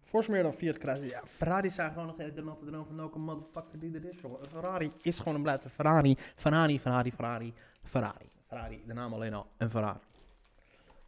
Fors 0.00 0.26
meer 0.26 0.42
dan 0.42 0.52
Fiat 0.52 0.78
krijgt. 0.78 1.10
Ja, 1.10 1.22
Ferrari 1.26 1.70
zijn 1.70 1.92
gewoon 1.92 2.06
nog 2.06 2.16
de 2.16 2.32
droom 2.64 2.86
van 2.86 2.96
welke 2.96 3.18
motherfucker 3.18 3.78
die 3.78 3.94
er 3.94 4.04
is. 4.04 4.20
Jongen. 4.20 4.48
Ferrari 4.48 4.92
is 5.00 5.18
gewoon 5.18 5.34
een 5.34 5.42
blijft 5.42 5.64
een 5.64 5.70
Ferrari. 5.70 6.16
Ferrari, 6.18 6.80
Ferrari, 6.80 7.12
Ferrari, 7.12 7.54
Ferrari. 7.82 8.30
Ferrari, 8.46 8.82
de 8.86 8.92
naam 8.92 9.12
alleen 9.12 9.34
al. 9.34 9.46
Een 9.56 9.70
Ferrari. 9.70 9.98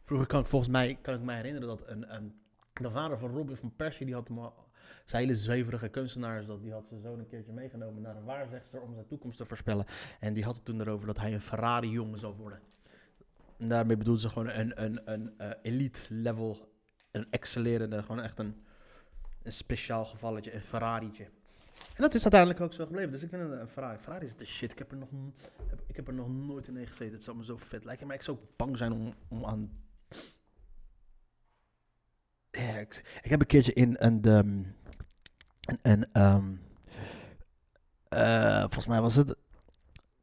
Vroeger 0.03 0.27
kan 0.27 0.39
ik 0.39 0.45
volgens 0.45 0.71
mij, 0.71 0.97
kan 1.01 1.13
ik 1.15 1.21
mij 1.21 1.35
herinneren 1.35 1.67
dat 1.67 1.87
een, 1.87 2.15
een, 2.15 2.33
de 2.73 2.89
vader 2.89 3.17
van 3.17 3.29
Robin 3.29 3.55
van 3.55 3.75
Persie, 3.75 4.05
die 4.05 4.15
had 4.15 4.27
hem 4.27 4.39
Zijn 5.05 5.21
hele 5.21 5.35
zweverige 5.35 5.89
kunstenaars, 5.89 6.45
dat, 6.45 6.61
die 6.61 6.71
had 6.71 6.87
zijn 6.87 7.01
zoon 7.01 7.19
een 7.19 7.27
keertje 7.27 7.53
meegenomen 7.53 8.01
naar 8.01 8.15
een 8.15 8.25
waarzegster 8.25 8.81
om 8.81 8.93
zijn 8.93 9.07
toekomst 9.07 9.37
te 9.37 9.45
voorspellen. 9.45 9.85
En 10.19 10.33
die 10.33 10.43
had 10.43 10.55
het 10.55 10.65
toen 10.65 10.81
erover 10.81 11.07
dat 11.07 11.19
hij 11.19 11.33
een 11.33 11.41
Ferrari-jongen 11.41 12.19
zou 12.19 12.35
worden. 12.35 12.59
En 13.57 13.67
daarmee 13.67 13.97
bedoelde 13.97 14.21
ze 14.21 14.29
gewoon 14.29 14.49
een, 14.49 14.83
een, 14.83 15.01
een 15.05 15.33
eh, 15.37 15.49
elite 15.61 16.13
level, 16.13 16.73
een 17.11 17.27
excellerende, 17.29 18.01
gewoon 18.01 18.21
echt 18.21 18.39
een, 18.39 18.65
een 19.43 19.51
speciaal 19.51 20.05
gevalletje, 20.05 20.53
een 20.53 20.63
Ferrari'tje. 20.63 21.23
En 21.75 22.01
dat 22.01 22.13
is 22.13 22.21
uiteindelijk 22.21 22.61
ook 22.61 22.73
zo 22.73 22.85
gebleven. 22.85 23.11
Dus 23.11 23.23
ik 23.23 23.29
vind 23.29 23.41
een, 23.41 23.67
Ferrari. 23.67 23.97
Ferrari 23.97 24.25
is 24.25 24.35
de 24.35 24.45
shit. 24.45 24.71
Ik 24.71 24.77
heb 24.77 24.91
er 24.91 24.97
nog, 24.97 25.09
ik 25.87 25.95
heb 25.95 26.07
er 26.07 26.13
nog 26.13 26.29
nooit 26.29 26.67
in 26.67 26.87
gezeten. 26.87 27.13
Het 27.13 27.23
zou 27.23 27.37
me 27.37 27.43
zo 27.43 27.57
vet 27.57 27.83
lijken. 27.83 28.07
Maar 28.07 28.15
ik 28.15 28.21
zou 28.21 28.37
bang 28.55 28.77
zijn 28.77 28.91
om, 28.91 29.13
om 29.27 29.45
aan 29.45 29.71
ja, 32.51 32.77
ik, 32.77 33.03
heb 33.21 33.39
een 33.39 33.45
keertje 33.45 33.73
in 33.73 33.95
een, 33.99 34.27
een, 34.27 34.75
een 35.81 36.11
ehm, 36.11 36.53
eh, 38.09 38.59
volgens 38.59 38.87
mij 38.87 39.01
was 39.01 39.15
het 39.15 39.37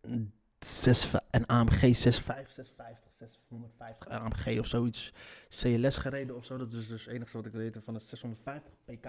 een, 0.01 0.33
6, 0.59 1.13
een 1.31 1.47
AMG 1.47 1.79
65, 1.79 2.53
650, 2.53 3.12
650 3.29 4.09
AMG 4.09 4.59
of 4.59 4.67
zoiets 4.67 5.13
CLS 5.49 5.97
gereden 5.97 6.37
of 6.37 6.45
zo. 6.45 6.57
Dat 6.57 6.73
is 6.73 6.89
dus 6.89 7.05
het 7.05 7.15
enige 7.15 7.37
wat 7.37 7.47
ik 7.47 7.53
weet 7.53 7.79
van 7.81 7.95
het 7.95 8.03
650 8.03 8.75
pk. 8.85 9.07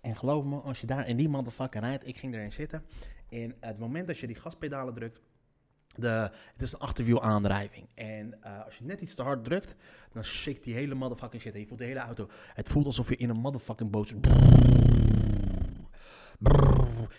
En 0.00 0.16
geloof 0.16 0.44
me, 0.44 0.60
als 0.60 0.80
je 0.80 0.86
daar 0.86 1.08
in 1.08 1.16
die 1.16 1.28
motherfucker 1.28 1.80
rijdt, 1.80 2.06
ik 2.06 2.16
ging 2.16 2.34
erin 2.34 2.52
zitten. 2.52 2.82
En 3.28 3.54
het 3.60 3.78
moment 3.78 4.06
dat 4.06 4.18
je 4.18 4.26
die 4.26 4.36
gaspedalen 4.36 4.94
drukt, 4.94 5.20
de, 5.94 6.30
het 6.52 6.62
is 6.62 6.72
een 6.72 6.78
achterwiel 6.78 7.22
aandrijving. 7.22 7.88
En 7.94 8.42
eh, 8.42 8.64
als 8.64 8.76
je 8.76 8.84
net 8.84 9.00
iets 9.00 9.14
te 9.14 9.22
hard 9.22 9.44
drukt, 9.44 9.74
dan 10.12 10.24
shake 10.24 10.60
die 10.60 10.74
hele 10.74 10.94
motherfucking 10.94 11.42
shit. 11.42 11.54
Je 11.54 11.66
voelt 11.66 11.80
de 11.80 11.86
hele 11.86 11.98
auto. 11.98 12.28
Het 12.54 12.68
voelt 12.68 12.86
alsof 12.86 13.08
je 13.08 13.16
in 13.16 13.28
een 13.28 13.40
motherfucking 13.40 13.90
boot 13.90 14.08
zit. 14.08 14.26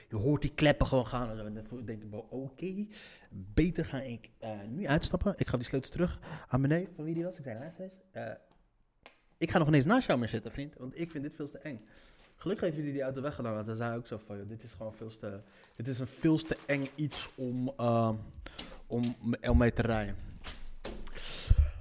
Je 0.10 0.16
hoort 0.16 0.42
die 0.42 0.54
kleppen 0.54 0.88
gewoon 0.88 1.08
gaan. 1.08 1.30
En 1.30 1.38
dan 1.38 1.86
denk 1.86 2.04
ik, 2.04 2.14
oké, 2.30 2.88
beter 3.30 3.86
ga 3.86 4.02
ik 4.02 4.30
eh, 4.38 4.52
nu 4.68 4.88
uitstappen. 4.88 5.34
Ik 5.38 5.48
ga 5.48 5.58
die 5.58 5.66
sleutels 5.66 5.92
terug 5.92 6.20
aan 6.48 6.62
mijn 6.62 6.74
neef, 6.74 6.88
van 6.96 7.06
wie 7.06 7.14
die 7.14 7.24
was. 7.24 7.38
Ik 7.38 7.44
zei, 7.44 7.64
eens, 7.64 7.92
eh, 8.12 8.32
ik 9.38 9.52
ga 9.52 9.58
nog 9.58 9.68
ineens 9.68 9.86
naast 9.86 10.08
jou 10.08 10.20
meer 10.20 10.28
zitten, 10.28 10.52
vriend. 10.52 10.76
Want 10.78 11.00
ik 11.00 11.12
vind 11.12 11.24
dit 11.24 11.36
veel 11.36 11.50
te 11.50 11.58
eng. 11.58 11.86
Gelukkig 12.36 12.66
heeft 12.66 12.78
jullie 12.78 12.94
die 12.94 13.02
auto 13.02 13.22
weggedaan. 13.22 13.54
Want 13.54 13.68
dan 13.68 13.76
zei 13.76 13.98
ook 13.98 14.08
zo 14.08 14.18
van, 14.26 14.48
dit 14.48 14.64
is 14.64 14.74
gewoon 14.74 14.94
veel 14.94 15.10
te... 15.10 15.42
Dit 15.76 15.88
is 15.88 16.00
een 16.00 16.08
veel 16.08 16.38
te 16.38 16.58
eng 16.66 16.88
iets 16.96 17.30
om, 17.36 17.74
eh, 17.78 18.12
om, 18.88 19.16
om 19.50 19.58
mee 19.58 19.74
te 19.74 19.82
rijden. 19.82 20.16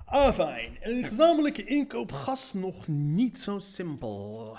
Ah, 0.05 0.33
fijn. 0.33 0.77
Een 0.81 1.05
gezamenlijke 1.05 1.65
inkoop 1.65 2.13
gas 2.13 2.53
nog 2.53 2.89
niet 2.89 3.39
zo 3.39 3.59
simpel. 3.59 4.57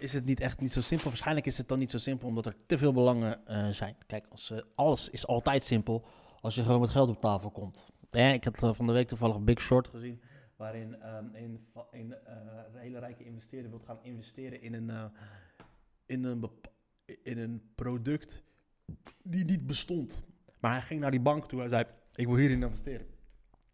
Is 0.00 0.12
het 0.12 0.24
niet 0.24 0.40
echt 0.40 0.60
niet 0.60 0.72
zo 0.72 0.80
simpel? 0.80 1.08
Waarschijnlijk 1.08 1.46
is 1.46 1.58
het 1.58 1.68
dan 1.68 1.78
niet 1.78 1.90
zo 1.90 1.98
simpel 1.98 2.28
omdat 2.28 2.46
er 2.46 2.56
te 2.66 2.78
veel 2.78 2.92
belangen 2.92 3.46
eh, 3.46 3.68
zijn. 3.68 3.96
Kijk, 4.06 4.26
als, 4.28 4.50
eh, 4.50 4.58
alles 4.74 5.08
is 5.08 5.26
altijd 5.26 5.64
simpel 5.64 6.04
als 6.40 6.54
je 6.54 6.62
gewoon 6.62 6.80
met 6.80 6.90
geld 6.90 7.08
op 7.08 7.20
tafel 7.20 7.50
komt. 7.50 7.78
Ja, 8.10 8.28
ik 8.32 8.44
had 8.44 8.62
eh, 8.62 8.74
van 8.74 8.86
de 8.86 8.92
week 8.92 9.08
toevallig 9.08 9.40
Big 9.40 9.60
Short 9.60 9.88
gezien. 9.88 10.20
Waarin 10.56 11.00
ehm, 11.00 11.24
een, 11.32 11.66
een 11.90 12.14
hele 12.74 12.98
rijke 12.98 13.24
investeerder 13.24 13.70
wil 13.70 13.80
gaan 13.80 13.98
investeren 14.02 14.62
in 14.62 14.74
een, 14.74 15.10
in, 16.06 16.24
een 16.24 16.50
in 17.22 17.38
een 17.38 17.62
product 17.74 18.42
die 19.22 19.44
niet 19.44 19.66
bestond. 19.66 20.22
Maar 20.60 20.72
hij 20.72 20.82
ging 20.82 21.00
naar 21.00 21.10
die 21.10 21.20
bank 21.20 21.46
toe. 21.46 21.58
Hij 21.60 21.68
zei: 21.68 21.84
Ik 22.14 22.26
wil 22.26 22.36
hierin 22.36 22.62
investeren. 22.62 23.06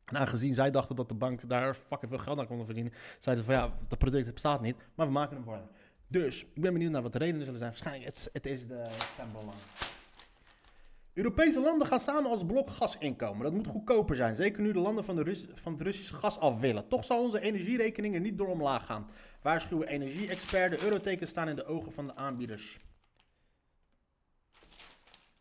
En 0.04 0.16
aangezien 0.16 0.54
zij 0.54 0.70
dachten 0.70 0.96
dat 0.96 1.08
de 1.08 1.14
bank 1.14 1.48
daar 1.48 1.74
fucking 1.74 2.10
veel 2.10 2.20
geld 2.20 2.38
aan 2.38 2.46
kon 2.46 2.64
verdienen, 2.64 2.92
zeiden 3.18 3.44
ze 3.44 3.52
van 3.52 3.60
ja, 3.62 3.78
dat 3.88 3.98
product 3.98 4.32
bestaat 4.32 4.60
niet, 4.60 4.76
maar 4.94 5.06
we 5.06 5.12
maken 5.12 5.36
hem 5.36 5.44
voor. 5.44 5.60
Dus 6.08 6.42
ik 6.42 6.60
ben 6.60 6.72
benieuwd 6.72 6.90
naar 6.90 7.02
wat 7.02 7.12
de 7.12 7.18
redenen 7.18 7.44
zullen 7.44 7.58
zijn. 7.58 7.70
Waarschijnlijk, 7.70 8.04
het, 8.04 8.30
het 8.32 8.46
is 8.46 8.66
de 8.66 8.74
het. 9.16 9.54
Europese 11.16 11.60
landen 11.60 11.86
gaan 11.86 12.00
samen 12.00 12.30
als 12.30 12.44
blok 12.44 12.70
gas 12.70 12.98
inkomen. 12.98 13.42
Dat 13.42 13.52
moet 13.52 13.66
goedkoper 13.66 14.16
zijn. 14.16 14.34
Zeker 14.34 14.62
nu 14.62 14.72
de 14.72 14.78
landen 14.78 15.04
van, 15.04 15.16
de 15.16 15.48
van 15.54 15.72
het 15.72 15.82
Russische 15.82 16.14
gas 16.14 16.38
af 16.38 16.60
willen. 16.60 16.88
Toch 16.88 17.04
zal 17.04 17.22
onze 17.22 17.40
energierekening 17.40 18.14
er 18.14 18.20
niet 18.20 18.38
door 18.38 18.48
omlaag 18.48 18.86
gaan. 18.86 19.10
Waarschuwen 19.42 19.88
energie-expert. 19.88 20.70
De 20.70 20.84
eurotekens 20.84 21.30
staan 21.30 21.48
in 21.48 21.56
de 21.56 21.64
ogen 21.64 21.92
van 21.92 22.06
de 22.06 22.14
aanbieders. 22.14 22.78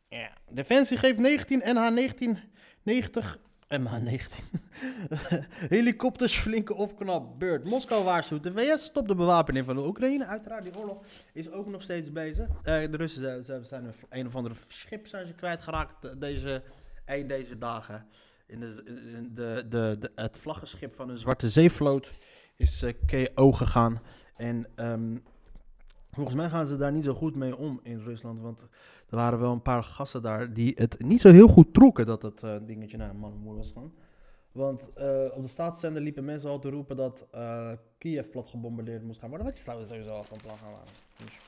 Ja. 0.07 0.31
Defensie 0.49 0.97
geeft 0.97 1.19
19 1.19 1.61
NH1990 1.61 3.44
MH19 3.73 4.59
helikopters 5.75 6.37
flinke 6.37 6.73
opknap 6.73 7.39
beurt. 7.39 7.63
Moskou 7.63 8.03
waarschuwt 8.03 8.43
de 8.43 8.51
VS 8.51 8.83
stopt 8.83 9.07
de 9.07 9.15
bewapening 9.15 9.65
van 9.65 9.75
de 9.75 9.85
Oekraïne. 9.85 10.25
Uiteraard, 10.25 10.63
die 10.63 10.77
oorlog 10.77 11.03
is 11.33 11.51
ook 11.51 11.67
nog 11.67 11.81
steeds 11.81 12.11
bezig. 12.11 12.47
Eh, 12.47 12.63
de 12.63 12.97
Russen 12.97 13.45
zijn, 13.65 13.93
een, 14.09 14.27
of 14.27 14.35
andere 14.35 14.55
schip 14.67 15.07
zijn 15.07 15.27
ze 15.27 15.33
kwijtgeraakt 15.33 16.05
eh, 16.05 16.11
deze, 16.17 16.63
een 17.05 17.27
deze 17.27 17.57
dagen. 17.57 18.05
In 18.47 18.59
de, 18.59 18.83
de, 19.33 19.67
de, 19.67 19.97
de, 19.99 20.11
het 20.15 20.37
vlaggenschip 20.37 20.95
van 20.95 21.09
een 21.09 21.17
Zwarte 21.17 21.49
Zeevloot 21.49 22.09
is 22.55 22.83
eh, 22.83 22.93
KO 23.33 23.51
gegaan. 23.51 24.01
En 24.35 24.67
ehm, 24.75 25.17
volgens 26.15 26.35
mij 26.35 26.49
gaan 26.49 26.65
ze 26.65 26.77
daar 26.77 26.91
niet 26.91 27.03
zo 27.03 27.13
goed 27.13 27.35
mee 27.35 27.57
om 27.57 27.79
in 27.83 27.99
Rusland. 27.99 28.41
Want 28.41 28.59
er 29.09 29.15
waren 29.15 29.39
wel 29.39 29.51
een 29.51 29.61
paar 29.61 29.83
gasten 29.83 30.21
daar 30.21 30.53
die 30.53 30.73
het 30.75 31.03
niet 31.03 31.21
zo 31.21 31.31
heel 31.31 31.47
goed 31.47 31.73
trokken 31.73 32.05
dat 32.05 32.21
het 32.21 32.43
eh, 32.43 32.55
dingetje 32.65 32.97
naar 32.97 33.09
een 33.09 33.17
man 33.17 33.37
moeder 33.37 33.57
was 33.57 33.71
gaan. 33.71 33.93
Want 34.51 34.93
eh, 34.93 35.25
op 35.33 35.41
de 35.41 35.47
staatszender 35.47 36.01
liepen 36.01 36.25
mensen 36.25 36.49
al 36.49 36.59
te 36.59 36.69
roepen 36.69 36.95
dat 36.95 37.27
eh, 37.31 37.71
Kiev 37.97 38.29
plat 38.29 38.49
gebombardeerd 38.49 39.03
moest 39.03 39.19
gaan 39.19 39.29
worden. 39.29 39.47
Wat 39.47 39.57
je 39.57 39.63
zou 39.63 39.85
sowieso 39.85 40.11
al 40.11 40.23
van 40.23 40.37
plan 40.41 40.57
gaan 40.57 40.71
waren. 40.71 40.87
Dus. 41.17 41.39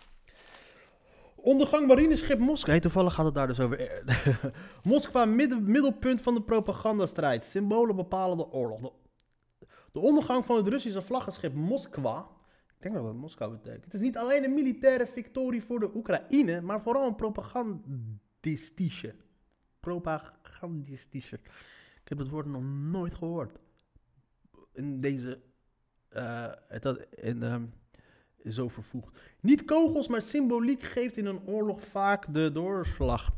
Ondergang 1.36 1.88
marineschip. 1.88 2.40
Hey, 2.62 2.80
toevallig 2.80 3.14
gaat 3.14 3.26
het 3.26 3.36
daar 3.36 3.48
dus 3.48 3.60
over. 3.60 4.04
Moskwa, 4.84 5.26
midden, 5.26 5.72
middelpunt 5.72 6.22
van 6.22 6.34
de 6.34 6.42
propagandastrijd. 6.42 7.46
Symbolen 7.46 7.96
bepalen 7.96 8.38
de 8.38 8.52
oorlog. 8.52 8.80
De, 8.80 8.92
de 9.92 10.00
ondergang 10.00 10.46
van 10.46 10.56
het 10.56 10.68
Russische 10.68 11.02
vlaggenschip 11.02 11.54
Moskwa. 11.54 12.28
Ik 12.78 12.84
denk 12.84 12.96
dat 12.96 13.04
dat 13.04 13.14
Moskou 13.14 13.52
betekent. 13.52 13.84
Het 13.84 13.94
is 13.94 14.00
niet 14.02 14.18
alleen 14.18 14.44
een 14.44 14.54
militaire 14.54 15.08
victorie 15.08 15.64
voor 15.64 15.80
de 15.80 15.96
Oekraïne, 15.96 16.62
maar 16.62 16.82
vooral 16.82 17.08
een 17.08 17.16
propagandistische. 17.16 19.16
Propagandistische. 19.80 21.36
Ik 22.04 22.10
heb 22.10 22.18
het 22.18 22.30
woord 22.30 22.46
nog 22.46 22.64
nooit 22.64 23.14
gehoord. 23.14 23.58
In 24.74 25.02
deze. 25.02 25.40
eh, 26.10 26.52
het 26.68 26.84
had 26.84 27.06
in, 27.16 27.44
ehm, 27.44 27.64
zo 28.50 28.68
vervoegd. 28.68 29.18
Niet 29.42 29.66
kogels, 29.66 30.08
maar 30.08 30.22
symboliek 30.22 30.84
geeft 30.84 31.18
in 31.18 31.26
een 31.26 31.48
oorlog 31.48 31.82
vaak 31.84 32.34
de 32.34 32.52
doorslag. 32.52 33.32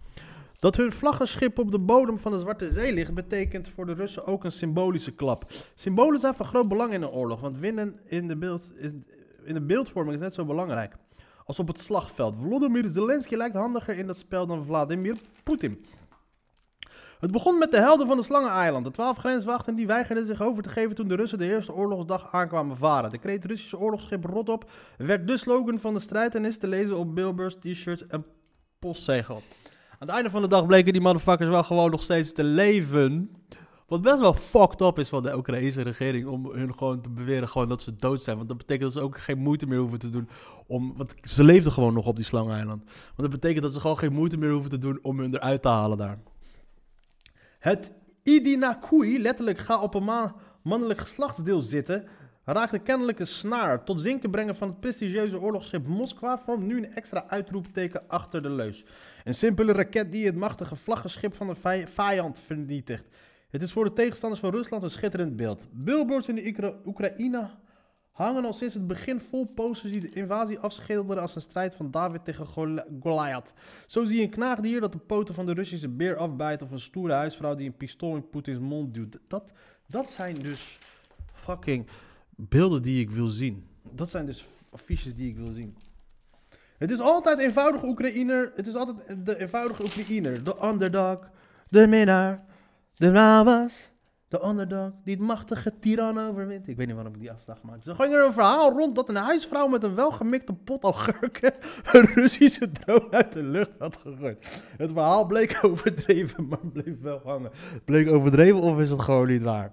Dat 0.59 0.75
hun 0.75 0.91
vlaggenschip 0.91 1.59
op 1.59 1.71
de 1.71 1.79
bodem 1.79 2.19
van 2.19 2.31
de 2.31 2.39
Zwarte 2.39 2.69
Zee 2.71 2.93
ligt, 2.93 3.13
betekent 3.13 3.69
voor 3.69 3.85
de 3.85 3.93
Russen 3.93 4.25
ook 4.25 4.43
een 4.43 4.51
symbolische 4.51 5.15
klap. 5.15 5.51
Symbolen 5.75 6.19
zijn 6.19 6.35
van 6.35 6.45
groot 6.45 6.67
belang 6.67 6.93
in 6.93 7.01
een 7.01 7.09
oorlog, 7.09 7.41
want 7.41 7.57
winnen 7.57 7.99
in 8.05 8.27
de, 8.27 8.37
beeld, 8.37 8.71
in, 8.77 9.05
in 9.43 9.53
de 9.53 9.61
beeldvorming 9.61 10.15
is 10.15 10.21
net 10.21 10.33
zo 10.33 10.45
belangrijk 10.45 10.95
als 11.49 11.59
op 11.59 11.67
het 11.67 11.79
slagveld. 11.79 12.35
Volodymyr 12.41 12.89
Zelensky 12.89 13.35
lijkt 13.35 13.55
handiger 13.55 13.97
in 13.97 14.07
dat 14.07 14.17
spel 14.17 14.47
dan 14.47 14.65
Vladimir 14.65 15.17
Poetin. 15.43 15.85
Het 17.19 17.31
begon 17.31 17.57
met 17.57 17.71
de 17.71 17.79
helden 17.79 18.07
van 18.07 18.17
de 18.17 18.23
Slangeneiland. 18.23 18.85
De 18.85 18.91
twaalf 18.91 19.17
grenswachten 19.17 19.75
die 19.75 19.87
weigerden 19.87 20.25
zich 20.25 20.41
over 20.41 20.63
te 20.63 20.69
geven 20.69 20.95
toen 20.95 21.07
de 21.07 21.15
Russen 21.15 21.37
de 21.37 21.45
eerste 21.45 21.73
oorlogsdag 21.73 22.33
aankwamen 22.33 22.77
varen. 22.77 23.11
De 23.11 23.17
kreet 23.17 23.45
Russische 23.45 23.77
oorlogsschip 23.77 24.25
Rotop 24.25 24.71
werd 24.97 25.27
de 25.27 25.37
slogan 25.37 25.79
van 25.79 25.93
de 25.93 25.99
strijd 25.99 26.35
en 26.35 26.45
is 26.45 26.57
te 26.57 26.67
lezen 26.67 26.97
op 26.97 27.15
billboards, 27.15 27.55
t-shirts 27.59 28.07
en 28.07 28.25
postzegel. 28.79 29.41
Aan 29.91 30.07
het 30.07 30.09
einde 30.09 30.29
van 30.29 30.41
de 30.41 30.47
dag 30.47 30.65
bleken 30.65 30.93
die 30.93 31.01
motherfuckers 31.01 31.49
wel 31.49 31.63
gewoon 31.63 31.91
nog 31.91 32.03
steeds 32.03 32.33
te 32.33 32.43
leven. 32.43 33.31
Wat 33.89 34.01
best 34.01 34.19
wel 34.19 34.33
fucked 34.33 34.81
up 34.81 34.99
is 34.99 35.09
van 35.09 35.23
de 35.23 35.35
Oekraïnse 35.35 35.81
regering 35.81 36.27
om 36.27 36.51
hun 36.51 36.77
gewoon 36.77 37.01
te 37.01 37.09
beweren 37.09 37.47
gewoon 37.47 37.69
dat 37.69 37.81
ze 37.81 37.95
dood 37.95 38.21
zijn. 38.21 38.35
Want 38.35 38.49
dat 38.49 38.57
betekent 38.57 38.83
dat 38.83 38.93
ze 38.93 39.07
ook 39.07 39.19
geen 39.19 39.37
moeite 39.37 39.67
meer 39.67 39.79
hoeven 39.79 39.99
te 39.99 40.09
doen 40.09 40.29
om... 40.67 40.93
Want 40.97 41.15
ze 41.21 41.43
leefden 41.43 41.71
gewoon 41.71 41.93
nog 41.93 42.05
op 42.05 42.15
die 42.15 42.25
slangeneiland. 42.25 42.83
Want 42.85 43.15
dat 43.15 43.29
betekent 43.29 43.63
dat 43.63 43.73
ze 43.73 43.79
gewoon 43.79 43.97
geen 43.97 44.13
moeite 44.13 44.37
meer 44.37 44.51
hoeven 44.51 44.69
te 44.69 44.77
doen 44.77 44.99
om 45.01 45.19
hun 45.19 45.33
eruit 45.33 45.61
te 45.61 45.67
halen 45.67 45.97
daar. 45.97 46.19
Het 47.59 47.91
Idinakui, 48.23 49.21
letterlijk 49.21 49.57
ga 49.57 49.81
op 49.81 49.93
een 49.93 50.03
ma- 50.03 50.35
mannelijk 50.63 50.99
geslachtsdeel 50.99 51.61
zitten, 51.61 52.07
raakte 52.45 52.79
kennelijk 52.79 53.19
een 53.19 53.27
snaar. 53.27 53.83
Tot 53.83 54.01
zinken 54.01 54.31
brengen 54.31 54.55
van 54.55 54.67
het 54.67 54.79
prestigieuze 54.79 55.39
oorlogsschip 55.39 55.87
Moskwa 55.87 56.37
vormt 56.37 56.65
nu 56.65 56.77
een 56.77 56.93
extra 56.93 57.25
uitroepteken 57.27 58.01
achter 58.07 58.41
de 58.41 58.49
leus. 58.49 58.85
Een 59.23 59.33
simpele 59.33 59.71
raket 59.71 60.11
die 60.11 60.25
het 60.25 60.35
machtige 60.35 60.75
vlaggenschip 60.75 61.35
van 61.35 61.47
de 61.47 61.55
vij- 61.55 61.87
vijand 61.87 62.39
vernietigt. 62.45 63.03
Het 63.49 63.61
is 63.61 63.71
voor 63.71 63.83
de 63.85 63.93
tegenstanders 63.93 64.41
van 64.41 64.51
Rusland 64.51 64.83
een 64.83 64.89
schitterend 64.89 65.35
beeld. 65.35 65.67
Billboards 65.71 66.27
in 66.27 66.35
de 66.35 66.45
Oekra- 66.47 66.75
Oekraïne 66.85 67.49
hangen 68.11 68.45
al 68.45 68.53
sinds 68.53 68.73
het 68.73 68.87
begin 68.87 69.19
vol 69.19 69.45
posters 69.45 69.91
die 69.91 70.01
de 70.01 70.09
invasie 70.09 70.59
afschilderen 70.59 71.21
als 71.21 71.35
een 71.35 71.41
strijd 71.41 71.75
van 71.75 71.91
David 71.91 72.25
tegen 72.25 72.45
Gol- 72.45 72.83
Goliath. 72.99 73.53
Zo 73.87 74.05
zie 74.05 74.17
je 74.17 74.23
een 74.23 74.29
knaagdier 74.29 74.79
dat 74.81 74.91
de 74.91 74.97
poten 74.97 75.35
van 75.35 75.45
de 75.45 75.53
Russische 75.53 75.89
beer 75.89 76.15
afbijt 76.17 76.61
of 76.61 76.71
een 76.71 76.79
stoere 76.79 77.13
huisvrouw 77.13 77.55
die 77.55 77.67
een 77.67 77.77
pistool 77.77 78.15
in 78.15 78.29
Poetins 78.29 78.59
mond 78.59 78.93
duwt. 78.93 79.19
Dat, 79.27 79.43
dat 79.87 80.11
zijn 80.11 80.35
dus 80.35 80.79
fucking 81.33 81.87
beelden 82.35 82.81
die 82.81 82.99
ik 83.01 83.09
wil 83.09 83.27
zien. 83.27 83.67
Dat 83.93 84.09
zijn 84.09 84.25
dus 84.25 84.45
affiches 84.69 85.15
die 85.15 85.29
ik 85.29 85.37
wil 85.37 85.51
zien. 85.53 85.77
Het 86.77 86.91
is 86.91 86.99
altijd 86.99 87.39
eenvoudige 87.39 87.85
Oekraïner. 87.85 88.51
Het 88.55 88.67
is 88.67 88.75
altijd 88.75 89.25
de 89.25 89.39
eenvoudige 89.39 89.83
Oekraïner. 89.83 90.43
De 90.43 90.55
underdog. 90.63 91.29
De 91.69 91.87
minnaar. 91.87 92.47
De 92.99 93.09
Navas. 93.09 93.91
De 94.27 94.45
underdog 94.45 94.91
die 95.03 95.15
het 95.15 95.23
machtige 95.23 95.79
tiran 95.79 96.19
overwint. 96.19 96.67
Ik 96.67 96.77
weet 96.77 96.87
niet 96.87 96.95
waarom 96.95 97.13
ik 97.13 97.19
die 97.19 97.31
afslag 97.31 97.61
maak. 97.61 97.83
Zo 97.83 97.93
ging 97.93 98.13
er 98.13 98.25
een 98.25 98.33
verhaal 98.33 98.71
rond 98.71 98.95
dat 98.95 99.09
een 99.09 99.15
huisvrouw 99.15 99.67
met 99.67 99.83
een 99.83 99.95
welgemikte 99.95 100.53
pot 100.53 100.83
augurken 100.83 101.53
een 101.91 102.05
Russische 102.05 102.71
drone 102.71 103.11
uit 103.11 103.31
de 103.31 103.43
lucht 103.43 103.71
had 103.77 103.95
gegooid. 103.95 104.63
Het 104.77 104.91
verhaal 104.91 105.25
bleek 105.25 105.59
overdreven, 105.65 106.47
maar 106.47 106.67
bleef 106.73 107.01
wel 107.01 107.21
hangen. 107.23 107.51
Bleek 107.85 108.09
overdreven 108.11 108.61
of 108.61 108.79
is 108.79 108.89
het 108.89 109.01
gewoon 109.01 109.27
niet 109.27 109.43
waar? 109.43 109.71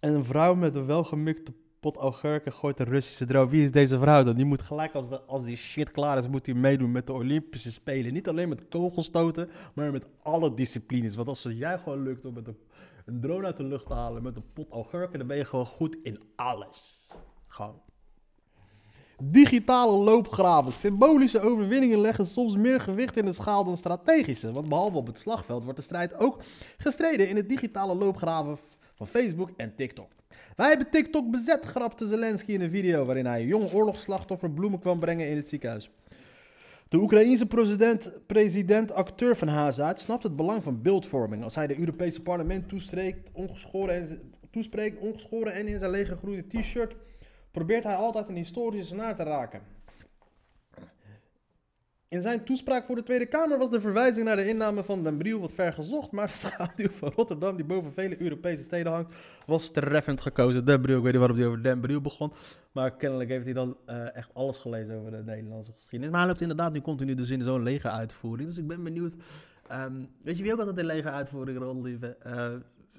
En 0.00 0.14
een 0.14 0.24
vrouw 0.24 0.54
met 0.54 0.74
een 0.74 0.86
welgemikte 0.86 1.52
pot 1.82 1.96
augurken 1.96 2.52
gooit 2.52 2.80
een 2.80 2.86
Russische 2.86 3.26
drone. 3.26 3.50
Wie 3.50 3.62
is 3.62 3.70
deze 3.70 3.98
vrouw 3.98 4.22
dan? 4.24 4.36
Die 4.36 4.44
moet 4.44 4.62
gelijk 4.62 4.94
als, 4.94 5.08
de, 5.08 5.20
als 5.20 5.44
die 5.44 5.56
shit 5.56 5.90
klaar 5.90 6.18
is, 6.18 6.28
moet 6.28 6.46
hij 6.46 6.54
meedoen 6.54 6.92
met 6.92 7.06
de 7.06 7.12
Olympische 7.12 7.72
Spelen. 7.72 8.12
Niet 8.12 8.28
alleen 8.28 8.48
met 8.48 8.68
kogelstoten, 8.68 9.50
maar 9.74 9.92
met 9.92 10.06
alle 10.22 10.54
disciplines. 10.54 11.14
Want 11.14 11.28
als 11.28 11.44
het 11.44 11.58
jij 11.58 11.78
gewoon 11.78 12.02
lukt 12.02 12.24
om 12.24 12.34
met 12.34 12.46
een, 12.46 12.58
een 13.04 13.20
drone 13.20 13.46
uit 13.46 13.56
de 13.56 13.64
lucht 13.64 13.86
te 13.86 13.94
halen 13.94 14.22
met 14.22 14.36
een 14.36 14.52
pot 14.52 14.70
augurken, 14.70 15.18
dan 15.18 15.28
ben 15.28 15.36
je 15.36 15.44
gewoon 15.44 15.66
goed 15.66 15.96
in 16.02 16.20
alles. 16.36 17.08
Gewoon. 17.46 17.80
Digitale 19.22 19.96
loopgraven. 19.96 20.72
Symbolische 20.72 21.40
overwinningen 21.40 22.00
leggen 22.00 22.26
soms 22.26 22.56
meer 22.56 22.80
gewicht 22.80 23.16
in 23.16 23.24
de 23.24 23.32
schaal 23.32 23.64
dan 23.64 23.76
strategische. 23.76 24.52
Want 24.52 24.68
behalve 24.68 24.96
op 24.96 25.06
het 25.06 25.18
slagveld 25.18 25.62
wordt 25.62 25.78
de 25.78 25.84
strijd 25.84 26.14
ook 26.14 26.42
gestreden 26.76 27.28
in 27.28 27.36
het 27.36 27.48
digitale 27.48 27.94
loopgraven 27.94 28.58
van 28.94 29.06
Facebook 29.06 29.50
en 29.56 29.74
TikTok. 29.74 30.10
Wij 30.56 30.68
hebben 30.68 30.90
TikTok 30.90 31.30
bezet, 31.30 31.64
grapte 31.64 32.06
Zelensky 32.06 32.52
in 32.52 32.60
een 32.60 32.70
video 32.70 33.04
waarin 33.04 33.26
hij 33.26 33.40
een 33.40 33.46
jong 33.46 33.72
oorlogsslachtoffer 33.72 34.50
bloemen 34.50 34.80
kwam 34.80 34.98
brengen 34.98 35.28
in 35.28 35.36
het 35.36 35.48
ziekenhuis. 35.48 35.90
De 36.88 36.98
Oekraïense 36.98 37.46
president, 37.46 38.18
president 38.26 38.92
acteur 38.92 39.36
van 39.36 39.48
uit 39.50 40.00
snapt 40.00 40.22
het 40.22 40.36
belang 40.36 40.62
van 40.62 40.82
beeldvorming. 40.82 41.42
Als 41.42 41.54
hij 41.54 41.66
de 41.66 41.78
Europese 41.78 42.22
parlement 42.22 42.68
toespreekt, 42.68 43.28
ongeschoren 43.32 43.94
en, 43.94 44.32
toespreekt, 44.50 44.98
ongeschoren 44.98 45.52
en 45.52 45.66
in 45.66 45.78
zijn 45.78 45.90
lege 45.90 46.16
groene 46.16 46.46
t-shirt, 46.46 46.96
probeert 47.50 47.84
hij 47.84 47.94
altijd 47.94 48.28
een 48.28 48.36
historische 48.36 48.94
snaar 48.94 49.16
te 49.16 49.22
raken. 49.22 49.60
In 52.12 52.22
zijn 52.22 52.44
toespraak 52.44 52.84
voor 52.84 52.96
de 52.96 53.02
Tweede 53.02 53.26
Kamer 53.26 53.58
was 53.58 53.70
de 53.70 53.80
verwijzing 53.80 54.24
naar 54.24 54.36
de 54.36 54.48
inname 54.48 54.84
van 54.84 55.02
Den 55.02 55.16
Briel 55.16 55.40
wat 55.40 55.52
ver 55.52 55.72
gezocht, 55.72 56.10
maar 56.10 56.26
de 56.26 56.36
schaduw 56.36 56.90
van 56.90 57.12
Rotterdam, 57.16 57.56
die 57.56 57.64
boven 57.64 57.92
vele 57.92 58.22
Europese 58.22 58.62
steden 58.62 58.92
hangt, 58.92 59.14
was 59.46 59.70
treffend 59.70 60.20
gekozen. 60.20 60.64
Den 60.64 60.80
Briel, 60.80 60.96
ik 60.96 61.02
weet 61.02 61.12
niet 61.12 61.20
waarom 61.20 61.38
hij 61.38 61.46
over 61.46 61.62
Den 61.62 61.80
Briel 61.80 62.00
begon, 62.00 62.32
maar 62.72 62.96
kennelijk 62.96 63.30
heeft 63.30 63.44
hij 63.44 63.54
dan 63.54 63.76
uh, 63.86 64.16
echt 64.16 64.34
alles 64.34 64.58
gelezen 64.58 64.98
over 64.98 65.10
de 65.10 65.22
Nederlandse 65.24 65.72
geschiedenis. 65.72 66.10
Maar 66.10 66.20
hij 66.20 66.28
loopt 66.28 66.40
inderdaad 66.40 66.72
nu 66.72 66.80
continu 66.80 67.14
dus 67.14 67.30
in 67.30 67.42
zo'n 67.42 67.62
legeruitvoering, 67.62 68.48
dus 68.48 68.58
ik 68.58 68.66
ben 68.66 68.84
benieuwd. 68.84 69.14
Um, 69.72 70.08
weet 70.22 70.36
je 70.36 70.42
wie 70.42 70.52
ook 70.52 70.58
altijd 70.58 70.78
in 70.78 70.86
legeruitvoering 70.86 71.58
rondliepen? 71.58 72.16
Uh, 72.26 72.46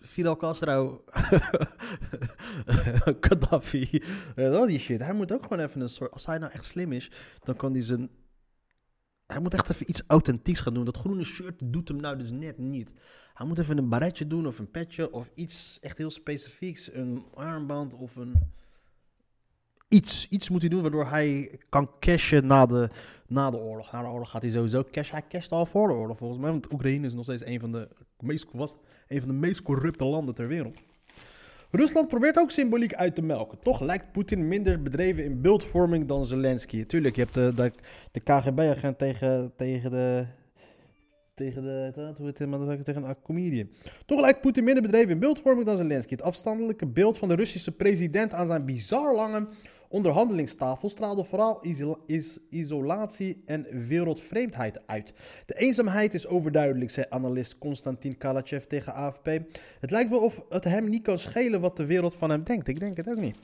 Fidel 0.02 0.36
Castro, 0.36 1.04
Gaddafi, 3.22 4.04
al 4.36 4.68
die 4.68 4.80
shit. 4.80 5.00
Hij 5.00 5.14
moet 5.14 5.34
ook 5.34 5.44
gewoon 5.44 5.64
even 5.64 5.82
een 5.82 5.90
soort, 5.90 6.12
als 6.12 6.26
hij 6.26 6.38
nou 6.38 6.52
echt 6.52 6.66
slim 6.66 6.92
is, 6.92 7.12
dan 7.44 7.56
kan 7.56 7.72
hij 7.72 7.82
zijn 7.82 8.10
hij 9.28 9.40
moet 9.40 9.54
echt 9.54 9.70
even 9.70 9.90
iets 9.90 10.04
authentieks 10.08 10.60
gaan 10.60 10.74
doen. 10.74 10.86
Dat 10.86 10.98
groene 10.98 11.24
shirt 11.24 11.60
doet 11.64 11.88
hem 11.88 11.98
nou 11.98 12.18
dus 12.18 12.32
net 12.32 12.58
niet. 12.58 12.94
Hij 13.34 13.48
moet 13.48 13.60
even 13.60 13.78
een 13.78 13.90
baretje 13.90 14.28
doen 14.28 14.48
of 14.48 14.60
een 14.60 14.72
petje 14.72 15.12
of 15.12 15.30
iets 15.34 15.80
echt 15.80 15.98
heel 15.98 16.12
specifieks. 16.12 16.94
Een 16.94 17.26
armband 17.34 17.94
of 17.94 18.16
een... 18.16 18.52
Iets, 19.88 20.28
iets 20.28 20.50
moet 20.50 20.62
hij 20.62 20.70
doen 20.70 20.82
waardoor 20.82 21.08
hij 21.08 21.60
kan 21.70 21.90
cashen 22.00 22.46
na 22.46 22.66
de, 22.66 22.90
na 23.28 23.50
de 23.50 23.58
oorlog. 23.58 23.92
Na 23.92 24.02
de 24.02 24.08
oorlog 24.08 24.30
gaat 24.30 24.42
hij 24.42 24.52
sowieso 24.52 24.84
cashen. 24.92 25.16
Hij 25.16 25.28
casht 25.28 25.52
al 25.52 25.66
voor 25.66 25.88
de 25.88 25.94
oorlog 25.94 26.18
volgens 26.18 26.40
mij. 26.40 26.52
Want 26.52 26.74
Oekraïne 26.74 27.06
is 27.06 27.14
nog 27.14 27.24
steeds 27.24 27.46
een 27.46 27.60
van 27.60 27.72
de 27.72 27.88
meest, 28.20 28.46
was 28.52 28.76
een 29.08 29.20
van 29.20 29.28
de 29.28 29.36
meest 29.36 29.62
corrupte 29.62 30.06
landen 30.06 30.36
ter 30.36 30.48
wereld. 30.48 30.82
Rusland 31.76 32.08
probeert 32.08 32.38
ook 32.38 32.52
symboliek 32.52 32.94
uit 32.94 33.16
te 33.16 33.22
melken. 33.22 33.60
Toch 33.60 33.82
lijkt 33.82 34.12
Poetin 34.12 34.48
minder 34.48 34.82
bedreven 34.82 35.24
in 35.24 35.42
beeldvorming 35.42 36.08
dan 36.08 36.26
Zelensky. 36.26 36.86
Tuurlijk, 36.86 37.16
je 37.16 37.22
hebt 37.22 37.34
de, 37.34 37.54
de, 37.56 37.72
de 38.12 38.20
KGB-agent 38.20 38.98
tegen, 38.98 39.54
tegen 39.56 39.92
de... 39.92 40.26
Tegen 41.36 41.64
de, 41.64 42.14
hoe 42.18 42.26
het, 42.26 42.36
tegen 42.86 43.04
een 43.04 43.22
comedian. 43.24 43.70
Toch 44.06 44.20
lijkt 44.20 44.42
Poetin 44.42 44.64
minder 44.64 44.84
bedreven 44.84 45.10
in 45.10 45.20
beeldvorming 45.20 45.66
dan 45.66 45.78
Zelensky. 45.78 46.12
Het 46.12 46.22
afstandelijke 46.22 46.86
beeld 46.86 47.18
van 47.18 47.28
de 47.28 47.36
Russische 47.36 47.72
president 47.72 48.34
aan 48.34 48.48
zijn 48.48 48.66
bizar 48.66 49.16
lange 49.16 49.48
onderhandelingstafel 49.94 50.90
straalde 50.90 51.24
vooral 51.24 51.62
is 52.06 52.38
isolatie 52.50 53.44
en 53.46 53.88
wereldvreemdheid 53.88 54.88
uit. 54.88 55.14
De 55.46 55.54
eenzaamheid 55.54 56.14
is 56.14 56.28
overduidelijk, 56.28 56.92
zei 56.92 57.06
analist 57.10 57.58
Konstantin 57.58 58.18
Kalachev 58.18 58.64
tegen 58.64 58.94
AFP. 58.94 59.26
Het 59.80 59.92
lijkt 59.92 60.10
wel 60.10 60.20
of 60.20 60.44
het 60.50 60.64
hem 60.64 60.90
niet 60.90 61.04
kan 61.04 61.20
schelen 61.20 61.62
wat 61.62 61.78
de 61.78 61.86
wereld 61.86 62.16
van 62.16 62.30
hem 62.30 62.44
denkt. 62.44 62.68
Ik 62.68 62.80
denk 62.80 62.98
het 62.98 63.10
ook 63.10 63.22
niet. 63.22 63.38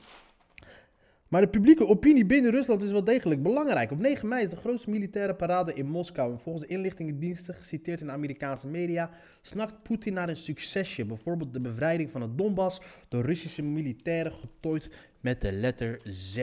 Maar 1.30 1.40
de 1.40 1.48
publieke 1.48 1.86
opinie 1.86 2.26
binnen 2.26 2.50
Rusland 2.50 2.82
is 2.82 2.90
wel 2.90 3.04
degelijk 3.04 3.42
belangrijk. 3.42 3.90
Op 3.90 3.98
9 3.98 4.28
mei 4.28 4.44
is 4.44 4.50
de 4.50 4.56
grootste 4.56 4.90
militaire 4.90 5.34
parade 5.34 5.74
in 5.74 5.86
Moskou. 5.86 6.32
En 6.32 6.40
volgens 6.40 6.66
de 6.66 6.72
inlichtingendiensten, 6.72 7.54
geciteerd 7.54 8.00
in 8.00 8.06
de 8.06 8.12
Amerikaanse 8.12 8.66
media, 8.66 9.10
snakt 9.42 9.82
Poetin 9.82 10.12
naar 10.12 10.28
een 10.28 10.36
succesje. 10.36 11.04
Bijvoorbeeld 11.04 11.52
de 11.52 11.60
bevrijding 11.60 12.10
van 12.10 12.20
het 12.20 12.38
Donbass 12.38 12.80
door 13.08 13.24
Russische 13.24 13.62
militairen 13.62 14.32
getooid 14.32 14.90
met 15.20 15.40
de 15.40 15.52
letter 15.52 16.00
Z. 16.04 16.38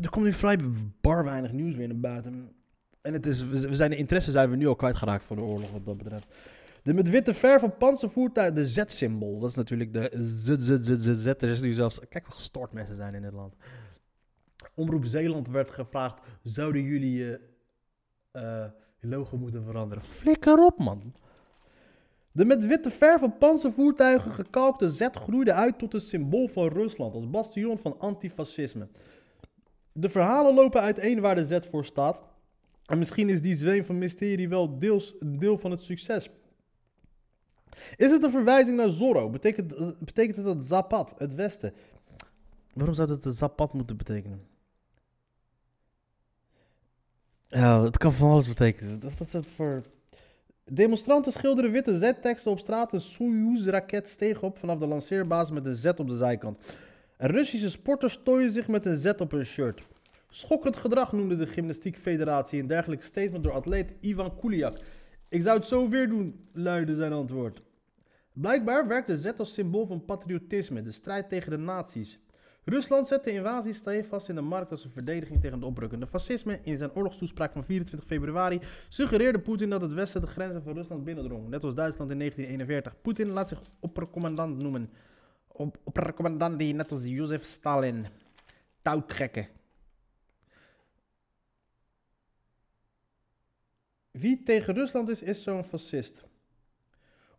Er 0.00 0.10
komt 0.10 0.24
nu 0.24 0.32
vrij 0.32 0.58
bar 1.00 1.24
weinig 1.24 1.52
nieuws 1.52 1.74
weer 1.74 1.88
naar 1.88 2.00
buiten. 2.00 2.52
En 3.00 3.12
het 3.12 3.26
is, 3.26 3.44
we 3.44 3.74
zijn 3.74 3.90
de 3.90 3.96
interesse 3.96 4.30
zijn 4.30 4.50
we 4.50 4.56
nu 4.56 4.66
al 4.66 4.76
kwijtgeraakt 4.76 5.24
voor 5.24 5.36
de 5.36 5.42
oorlog 5.42 5.70
wat 5.70 5.84
dat 5.84 5.98
betreft. 5.98 6.26
De 6.82 6.94
met 6.94 7.10
witte 7.10 7.34
verf 7.34 7.62
op 7.62 7.78
panzervoertuig, 7.78 8.52
de 8.52 8.66
Z-symbool. 8.66 9.38
Dat 9.38 9.48
is 9.48 9.54
natuurlijk 9.54 9.92
de 9.92 10.10
Z, 10.12 10.56
Z, 10.58 10.78
Z, 10.80 10.98
Z, 11.00 11.22
Z. 11.22 11.26
Er 11.26 11.48
is 11.48 11.60
nu 11.60 11.72
zelfs... 11.72 11.98
Kijk 12.08 12.24
hoe 12.24 12.34
gestoord 12.34 12.72
mensen 12.72 12.96
zijn 12.96 13.14
in 13.14 13.22
dit 13.22 13.32
land. 13.32 13.54
Omroep 14.74 15.04
Zeeland 15.04 15.48
werd 15.48 15.70
gevraagd... 15.70 16.20
Zouden 16.42 16.82
jullie 16.82 17.12
je 17.12 17.40
uh, 18.32 18.64
logo 19.00 19.36
moeten 19.38 19.64
veranderen? 19.64 20.04
Flikker 20.04 20.64
op, 20.64 20.78
man. 20.78 21.14
De 22.32 22.44
met 22.44 22.66
witte 22.66 22.90
verf 22.90 23.22
op 23.22 23.38
panzervoertuigen 23.38 24.32
gekalkte 24.32 24.90
Z 24.90 25.08
groeide 25.12 25.52
uit 25.52 25.78
tot 25.78 25.94
een 25.94 26.00
symbool 26.00 26.48
van 26.48 26.68
Rusland... 26.68 27.14
als 27.14 27.30
bastion 27.30 27.78
van 27.78 27.98
antifascisme. 27.98 28.88
De 29.92 30.08
verhalen 30.08 30.54
lopen 30.54 30.80
uiteen 30.80 31.20
waar 31.20 31.34
de 31.34 31.44
Z 31.44 31.58
voor 31.70 31.84
staat... 31.84 32.22
En 32.86 32.98
misschien 32.98 33.28
is 33.28 33.42
die 33.42 33.56
zweem 33.56 33.84
van 33.84 33.98
mysterie 33.98 34.48
wel 34.48 34.78
deels 34.78 35.14
deel 35.20 35.58
van 35.58 35.70
het 35.70 35.80
succes. 35.80 36.30
Is 37.96 38.10
het 38.10 38.22
een 38.22 38.30
verwijzing 38.30 38.76
naar 38.76 38.90
Zorro? 38.90 39.30
Betekent, 39.30 39.98
betekent 39.98 40.36
het 40.36 40.44
dat 40.44 40.64
Zapat, 40.64 41.14
het 41.18 41.34
Westen? 41.34 41.72
Waarom 42.74 42.94
zou 42.94 43.10
het 43.10 43.36
Zapat 43.36 43.72
moeten 43.72 43.96
betekenen? 43.96 44.42
Ja, 47.48 47.82
het 47.82 47.98
kan 47.98 48.12
van 48.12 48.30
alles 48.30 48.48
betekenen. 48.48 49.00
Wat 49.00 49.20
is 49.20 49.32
het 49.32 49.46
voor... 49.46 49.82
Demonstranten 50.64 51.32
schilderen 51.32 51.70
witte 51.70 51.98
Z-teksten 51.98 52.50
op 52.50 52.58
straat. 52.58 52.92
Een 52.92 53.00
Soyuz-raket 53.00 54.08
steeg 54.08 54.42
op 54.42 54.58
vanaf 54.58 54.78
de 54.78 54.86
lanceerbasis 54.86 55.54
met 55.54 55.66
een 55.66 55.74
Z 55.74 55.84
op 55.84 56.08
de 56.08 56.16
zijkant. 56.16 56.76
Russische 57.16 57.70
sporters 57.70 58.20
tooien 58.24 58.50
zich 58.50 58.68
met 58.68 58.86
een 58.86 58.96
Z 58.96 59.06
op 59.18 59.30
hun 59.30 59.44
shirt. 59.44 59.82
Schokkend 60.28 60.76
gedrag 60.76 61.12
noemde 61.12 61.36
de 61.36 61.46
Gymnastiekfederatie 61.46 62.60
een 62.60 62.66
dergelijk 62.66 63.02
statement 63.02 63.42
door 63.42 63.52
atleet 63.52 63.94
Ivan 64.00 64.38
Kuliak. 64.38 64.74
Ik 65.32 65.42
zou 65.42 65.58
het 65.58 65.66
zo 65.66 65.88
weer 65.88 66.08
doen, 66.08 66.48
luidde 66.52 66.94
zijn 66.94 67.12
antwoord. 67.12 67.62
Blijkbaar 68.32 68.88
werkt 68.88 69.06
de 69.06 69.16
Z 69.16 69.26
als 69.38 69.52
symbool 69.54 69.86
van 69.86 70.04
patriotisme, 70.04 70.82
de 70.82 70.90
strijd 70.90 71.28
tegen 71.28 71.50
de 71.50 71.56
nazi's. 71.56 72.18
Rusland 72.64 73.06
zet 73.06 73.24
de 73.24 73.30
invasie 73.30 73.72
stevast 73.72 74.28
in 74.28 74.34
de 74.34 74.40
markt 74.40 74.70
als 74.70 74.84
een 74.84 74.90
verdediging 74.90 75.40
tegen 75.40 75.56
het 75.56 75.66
oprukkende 75.66 76.06
fascisme. 76.06 76.58
In 76.62 76.76
zijn 76.76 76.94
oorlogstoespraak 76.94 77.52
van 77.52 77.64
24 77.64 78.08
februari 78.08 78.60
suggereerde 78.88 79.38
Poetin 79.38 79.70
dat 79.70 79.80
het 79.80 79.92
Westen 79.92 80.20
de 80.20 80.26
grenzen 80.26 80.62
van 80.62 80.74
Rusland 80.74 81.04
binnendrong, 81.04 81.48
net 81.48 81.64
als 81.64 81.74
Duitsland 81.74 82.10
in 82.10 82.18
1941. 82.18 83.02
Poetin 83.02 83.28
laat 83.28 83.48
zich 83.48 83.62
oppercommandant 83.80 84.62
noemen. 84.62 84.90
Op, 85.46 85.76
oppercommandant 85.84 86.58
die 86.58 86.74
net 86.74 86.92
als 86.92 87.04
Jozef 87.04 87.44
Stalin 87.44 88.06
touw 88.82 89.04
trekken. 89.06 89.48
Wie 94.12 94.42
tegen 94.42 94.74
Rusland 94.74 95.08
is, 95.08 95.22
is 95.22 95.42
zo'n 95.42 95.64
fascist. 95.64 96.24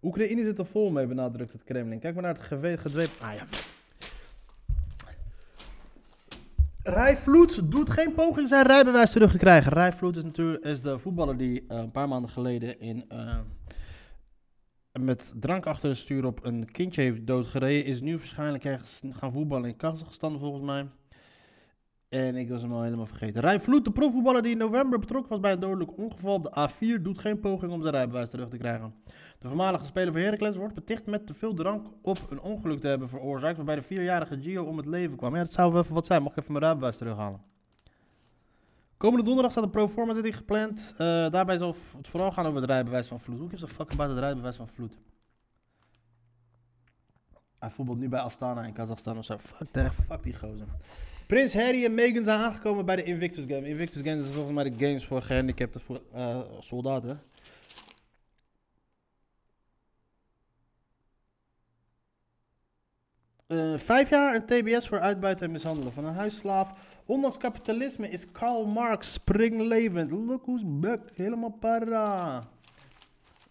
Oekraïne 0.01 0.43
zit 0.43 0.59
er 0.59 0.65
vol 0.65 0.89
mee, 0.89 1.07
benadrukt 1.07 1.51
het 1.51 1.63
Kremlin. 1.63 1.99
Kijk 1.99 2.13
maar 2.13 2.23
naar 2.23 2.49
het 2.61 2.79
gedweep. 2.79 3.09
Ah 3.21 3.33
ja. 3.33 3.45
Rijvloed 6.83 7.71
doet 7.71 7.89
geen 7.89 8.13
poging 8.13 8.47
zijn 8.47 8.65
rijbewijs 8.65 9.11
terug 9.11 9.31
te 9.31 9.37
krijgen. 9.37 9.71
Rijvloed 9.71 10.15
is 10.15 10.23
natuurlijk 10.23 10.63
is 10.63 10.81
de 10.81 10.99
voetballer 10.99 11.37
die 11.37 11.61
uh, 11.61 11.77
een 11.77 11.91
paar 11.91 12.07
maanden 12.07 12.31
geleden 12.31 12.79
in, 12.79 13.05
uh, 13.11 13.39
met 14.99 15.33
drank 15.39 15.65
achter 15.65 15.89
het 15.89 15.97
stuur 15.97 16.25
op 16.25 16.45
een 16.45 16.71
kindje 16.71 17.01
heeft 17.01 17.27
doodgereden, 17.27 17.85
is 17.85 18.01
nu 18.01 18.17
waarschijnlijk 18.17 18.65
ergens 18.65 19.01
gaan 19.09 19.31
voetballen 19.31 19.69
in 19.69 19.75
Kazachstan 19.75 20.39
volgens 20.39 20.63
mij. 20.63 20.87
En 22.13 22.35
ik 22.35 22.49
was 22.49 22.61
hem 22.61 22.73
al 22.73 22.81
helemaal 22.81 23.05
vergeten. 23.05 23.41
Rijn 23.41 23.61
Vloed, 23.61 23.85
de 23.85 23.91
profvoetballer 23.91 24.41
die 24.41 24.51
in 24.51 24.57
november 24.57 24.99
betrokken 24.99 25.29
was 25.29 25.39
bij 25.39 25.51
een 25.51 25.59
dodelijk 25.59 25.97
ongeval 25.97 26.41
de 26.41 26.69
A4, 26.69 27.01
doet 27.01 27.19
geen 27.19 27.39
poging 27.39 27.71
om 27.71 27.81
zijn 27.81 27.93
rijbewijs 27.93 28.29
terug 28.29 28.49
te 28.49 28.57
krijgen. 28.57 28.93
De 29.39 29.47
voormalige 29.47 29.85
speler 29.85 30.13
van 30.13 30.21
Heracles 30.21 30.55
wordt 30.55 30.73
beticht 30.73 31.05
met 31.05 31.27
te 31.27 31.33
veel 31.33 31.53
drank 31.53 31.87
op 32.01 32.17
een 32.29 32.41
ongeluk 32.41 32.79
te 32.79 32.87
hebben 32.87 33.09
veroorzaakt, 33.09 33.55
waarbij 33.55 33.75
de 33.75 33.81
vierjarige 33.81 34.41
Gio 34.41 34.63
om 34.63 34.77
het 34.77 34.85
leven 34.85 35.17
kwam. 35.17 35.33
Ja, 35.33 35.39
dat 35.39 35.51
zou 35.51 35.71
wel 35.71 35.81
even 35.81 35.93
wat 35.93 36.05
zijn. 36.05 36.23
Mag 36.23 36.31
ik 36.31 36.37
even 36.37 36.51
mijn 36.51 36.63
rijbewijs 36.63 36.97
terughalen? 36.97 37.41
Komende 38.97 39.25
donderdag 39.25 39.51
staat 39.51 39.63
een 39.63 39.69
proforma 39.69 40.13
zitting 40.13 40.35
gepland. 40.35 40.93
Eh, 40.97 40.97
daarbij 41.29 41.57
zal 41.57 41.75
het 41.97 42.07
vooral 42.07 42.31
gaan 42.31 42.45
over 42.45 42.61
het 42.61 42.69
rijbewijs 42.69 43.07
van 43.07 43.19
Vloed. 43.19 43.39
Hoe 43.39 43.49
gives 43.49 43.69
a 43.69 43.73
fuck 43.73 43.91
about 43.91 44.09
het 44.09 44.19
rijbewijs 44.19 44.55
van 44.55 44.67
Vloed? 44.67 44.97
Hij 47.59 47.69
voetbalt 47.69 47.99
nu 47.99 48.09
bij 48.09 48.19
Astana 48.19 48.63
in 48.63 48.73
Kazachstan 48.73 49.17
of 49.17 49.25
zo. 49.25 49.37
Fuck, 49.37 49.93
fuck 49.93 50.23
die 50.23 50.35
gozer. 50.35 50.67
Prins 51.33 51.53
Harry 51.53 51.85
en 51.85 51.93
Meghan 51.93 52.23
zijn 52.23 52.39
aangekomen 52.39 52.85
bij 52.85 52.95
de 52.95 53.03
Invictus 53.03 53.45
Game. 53.47 53.67
Invictus 53.67 54.01
Games 54.01 54.21
is 54.21 54.33
volgens 54.33 54.55
mij 54.55 54.63
de 54.63 54.85
games 54.85 55.05
voor 55.05 55.21
gehandicapte 55.21 55.79
voor, 55.79 56.01
eh, 56.13 56.39
soldaten. 56.59 57.21
Eh, 63.47 63.77
vijf 63.77 64.09
jaar 64.09 64.35
een 64.35 64.45
TBS 64.45 64.87
voor 64.87 64.99
uitbuiten 64.99 65.45
en 65.45 65.51
mishandelen 65.51 65.93
van 65.93 66.05
een 66.05 66.13
huisslaaf. 66.13 66.73
Ondanks 67.05 67.37
kapitalisme 67.37 68.09
is 68.09 68.31
Karl 68.31 68.65
Marx 68.65 69.13
springlevend. 69.13 70.11
Look 70.11 70.45
who's 70.45 70.63
back. 70.65 71.09
Helemaal 71.13 71.57
para. 71.59 72.47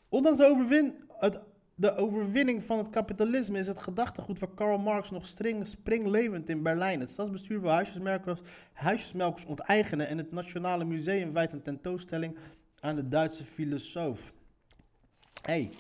Ondanks 0.09 0.43
overwin 0.43 0.95
het, 1.19 1.43
de 1.83 1.95
overwinning 1.95 2.63
van 2.63 2.79
het 2.79 2.91
kapitalisme 2.91 3.59
is 3.59 3.67
het 3.67 3.79
gedachtegoed 3.79 4.39
van 4.39 4.55
Karl 4.55 4.79
Marx 4.79 5.11
nog 5.11 5.27
string, 5.27 5.69
springlevend 5.69 6.49
in 6.49 6.63
Berlijn. 6.63 7.01
Het 7.01 7.11
stadsbestuur 7.11 7.61
wil 7.61 7.71
huisjesmelkers, 7.71 8.41
huisjesmelkers 8.73 9.45
onteigenen 9.45 10.09
en 10.09 10.19
het 10.19 10.33
Nationale 10.33 10.85
Museum 10.85 11.33
wijt 11.33 11.53
een 11.53 11.63
tentoonstelling 11.63 12.37
aan 12.81 12.97
de 12.97 13.09
Duitse 13.09 13.45
filosoof. 13.45 14.33
Hey, 15.43 15.73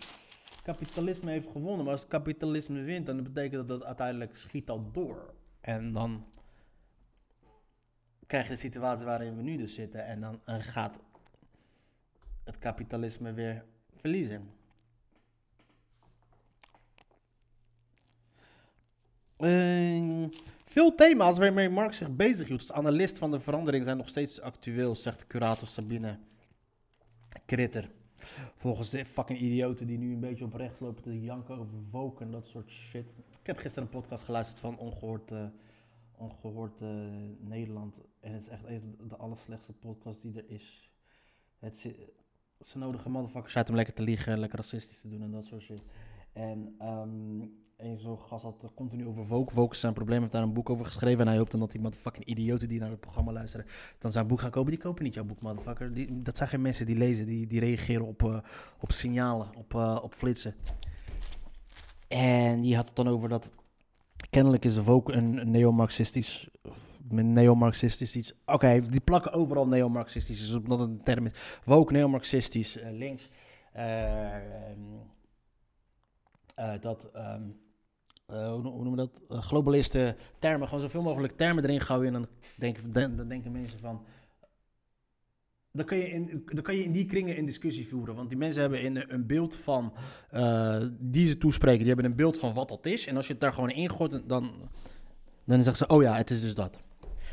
kapitalisme 0.62 1.30
heeft 1.30 1.48
gewonnen, 1.50 1.84
maar 1.84 1.92
als 1.92 2.00
het 2.00 2.10
kapitalisme 2.10 2.82
wint, 2.82 3.06
dan 3.06 3.22
betekent 3.22 3.68
dat 3.68 3.68
dat 3.68 3.84
uiteindelijk 3.84 4.36
schiet 4.36 4.66
dat 4.66 4.94
door. 4.94 5.34
En 5.60 5.92
dan 5.92 6.26
krijg 8.26 8.44
je 8.44 8.52
de 8.52 8.58
situatie 8.58 9.06
waarin 9.06 9.36
we 9.36 9.42
nu 9.42 9.56
dus 9.56 9.74
zitten 9.74 10.06
en 10.06 10.20
dan 10.20 10.40
gaat 10.46 10.96
het 12.44 12.58
kapitalisme 12.58 13.32
weer 13.32 13.64
verliezen. 13.96 14.60
Eh, 19.42 20.24
veel 20.64 20.94
thema's 20.94 21.38
waarmee 21.38 21.68
Marx 21.68 21.96
zich 21.96 22.16
bezighield 22.16 22.60
als 22.60 22.72
analist 22.72 23.18
van 23.18 23.30
de 23.30 23.40
verandering 23.40 23.84
zijn 23.84 23.96
nog 23.96 24.08
steeds 24.08 24.40
actueel, 24.40 24.94
zegt 24.94 25.26
curator 25.26 25.68
Sabine 25.68 26.18
Kritter. 27.46 27.90
Volgens 28.56 28.90
de 28.90 29.04
fucking 29.04 29.38
idioten 29.38 29.86
die 29.86 29.98
nu 29.98 30.12
een 30.12 30.20
beetje 30.20 30.44
op 30.44 30.54
rechts 30.54 30.80
lopen 30.80 31.02
te 31.02 31.20
janken 31.20 31.58
over 31.58 31.78
woke 31.90 32.24
en 32.24 32.30
dat 32.30 32.46
soort 32.46 32.70
shit. 32.70 33.08
Ik 33.40 33.46
heb 33.46 33.56
gisteren 33.56 33.88
een 33.88 34.00
podcast 34.00 34.24
geluisterd 34.24 34.60
van 34.60 34.78
Ongehoord, 34.78 35.30
eh, 35.30 35.44
ongehoord 36.16 36.80
eh, 36.80 36.88
Nederland. 37.40 37.94
En 38.20 38.32
het 38.32 38.42
is 38.42 38.48
echt 38.48 38.64
even 38.64 38.96
de 39.08 39.16
allerslechtste 39.16 39.72
podcast 39.72 40.22
die 40.22 40.36
er 40.36 40.44
is. 40.50 40.90
Het, 41.58 41.78
ze 42.60 42.78
nodigen 42.78 43.10
motherfuckers 43.10 43.56
uit 43.56 43.68
om 43.68 43.74
lekker 43.74 43.94
te 43.94 44.02
liegen, 44.02 44.38
lekker 44.38 44.58
racistisch 44.58 45.00
te 45.00 45.08
doen 45.08 45.22
en 45.22 45.30
dat 45.30 45.44
soort 45.44 45.62
shit. 45.62 45.82
En 46.32 46.74
ehm 46.78 47.60
een 47.76 47.98
zo'n 47.98 48.18
gast 48.18 48.42
had 48.42 48.62
het 48.62 48.74
continu 48.74 49.06
over. 49.06 49.26
Woke 49.26 49.74
is 49.74 49.80
zijn 49.80 49.92
probleem, 49.92 50.20
heeft 50.20 50.32
daar 50.32 50.42
een 50.42 50.52
boek 50.52 50.70
over 50.70 50.86
geschreven. 50.86 51.20
En 51.20 51.26
hij 51.26 51.36
hoopt 51.36 51.50
dan 51.50 51.60
dat 51.60 51.70
die 51.70 51.80
motherfucking 51.80 52.24
idioten 52.24 52.68
die 52.68 52.80
naar 52.80 52.90
het 52.90 53.00
programma 53.00 53.32
luisteren, 53.32 53.66
dan 53.98 54.12
zijn 54.12 54.26
boek 54.26 54.40
gaan 54.40 54.50
kopen. 54.50 54.70
Die 54.70 54.80
kopen 54.80 55.04
niet 55.04 55.14
jouw 55.14 55.24
boek, 55.24 55.40
motherfucker. 55.40 55.94
Die, 55.94 56.22
dat 56.22 56.36
zijn 56.36 56.48
geen 56.48 56.62
mensen 56.62 56.86
die 56.86 56.96
lezen, 56.96 57.26
die, 57.26 57.46
die 57.46 57.60
reageren 57.60 58.06
op, 58.06 58.22
eh, 58.22 58.38
op 58.80 58.92
signalen, 58.92 59.48
op, 59.56 59.74
eh, 59.74 59.98
op 60.02 60.14
flitsen. 60.14 60.54
En 62.08 62.60
die 62.60 62.76
had 62.76 62.86
het 62.86 62.96
dan 62.96 63.08
over 63.08 63.28
dat 63.28 63.50
kennelijk 64.30 64.64
is 64.64 64.76
woke 64.76 65.12
een, 65.12 65.50
neo-marxistisch, 65.50 66.48
met 67.08 67.24
neo-marxistisch 67.24 68.16
iets. 68.16 68.34
Oké, 68.46 68.80
die 68.80 69.00
plakken 69.00 69.32
overal 69.32 69.66
neo-marxistisch, 69.66 70.38
dus 70.38 70.54
omdat 70.54 70.80
het 70.80 70.88
een 70.88 71.02
term 71.02 71.26
is. 71.26 71.32
Woke, 71.64 71.92
neo-marxistisch, 71.92 72.78
eh, 72.78 72.92
links. 72.92 73.28
Eh, 73.72 74.26
eh, 76.54 76.72
dat, 76.80 77.10
ehm, 77.12 77.42
eh, 78.26 78.50
hoe, 78.52 78.62
no- 78.62 78.70
hoe 78.72 78.82
noemen 78.84 79.04
we 79.04 79.10
dat? 79.12 79.26
Eh, 79.28 79.42
globalisten 79.42 80.16
termen, 80.38 80.68
gewoon 80.68 80.82
zoveel 80.82 81.02
mogelijk 81.02 81.36
termen 81.36 81.64
erin 81.64 81.80
gooien. 81.80 82.06
En 82.06 82.12
dan 82.12 82.28
denken, 82.56 82.92
dan, 83.16 83.28
denken 83.28 83.52
mensen 83.52 83.78
van. 83.78 84.04
Dan 85.74 85.84
kan, 85.86 85.98
je 85.98 86.08
in, 86.08 86.42
dan 86.46 86.62
kan 86.62 86.76
je 86.76 86.84
in 86.84 86.92
die 86.92 87.06
kringen 87.06 87.38
een 87.38 87.44
discussie 87.44 87.88
voeren. 87.88 88.14
Want 88.14 88.28
die 88.28 88.38
mensen 88.38 88.60
hebben 88.60 88.82
in 88.82 89.04
een 89.08 89.26
beeld 89.26 89.56
van. 89.56 89.92
eh, 90.30 90.82
die 90.98 91.26
ze 91.26 91.38
toespreken, 91.38 91.78
die 91.78 91.86
hebben 91.86 92.04
een 92.04 92.16
beeld 92.16 92.38
van 92.38 92.54
wat 92.54 92.68
dat 92.68 92.86
is. 92.86 93.06
En 93.06 93.16
als 93.16 93.26
je 93.26 93.32
het 93.32 93.40
daar 93.40 93.52
gewoon 93.52 93.70
in 93.70 93.90
gooit, 93.90 94.28
dan. 94.28 94.70
Dan 95.44 95.56
zeggen 95.62 95.76
ze: 95.76 95.94
Oh 95.94 96.02
ja, 96.02 96.14
het 96.16 96.30
is 96.30 96.40
dus 96.42 96.54
dat. 96.54 96.78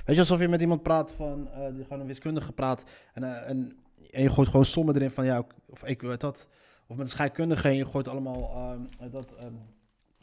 Weet 0.06 0.16
je, 0.16 0.22
alsof 0.22 0.40
je 0.40 0.48
met 0.48 0.62
iemand 0.62 0.84
praat 0.84 1.12
van. 1.12 1.44
die 1.76 1.84
gewoon 1.84 2.00
een 2.00 2.08
wiskundige 2.08 2.52
praat. 2.52 2.84
En, 3.14 3.46
en, 3.46 3.78
en 4.12 4.22
je 4.22 4.30
gooit 4.30 4.48
gewoon 4.50 4.66
sommen 4.66 4.96
erin 4.96 5.12
van. 5.12 5.26
Ja, 5.26 5.46
of 5.66 5.84
ik 5.84 6.02
weet 6.02 6.20
dat. 6.22 6.48
Of 6.90 6.98
met 6.98 7.06
een 7.06 7.12
scheikundige 7.12 7.68
en 7.68 7.76
je 7.76 7.86
gooit 7.86 8.08
allemaal 8.08 8.52
ehm, 8.52 9.12
dat 9.12 9.36
ehm, 9.36 9.54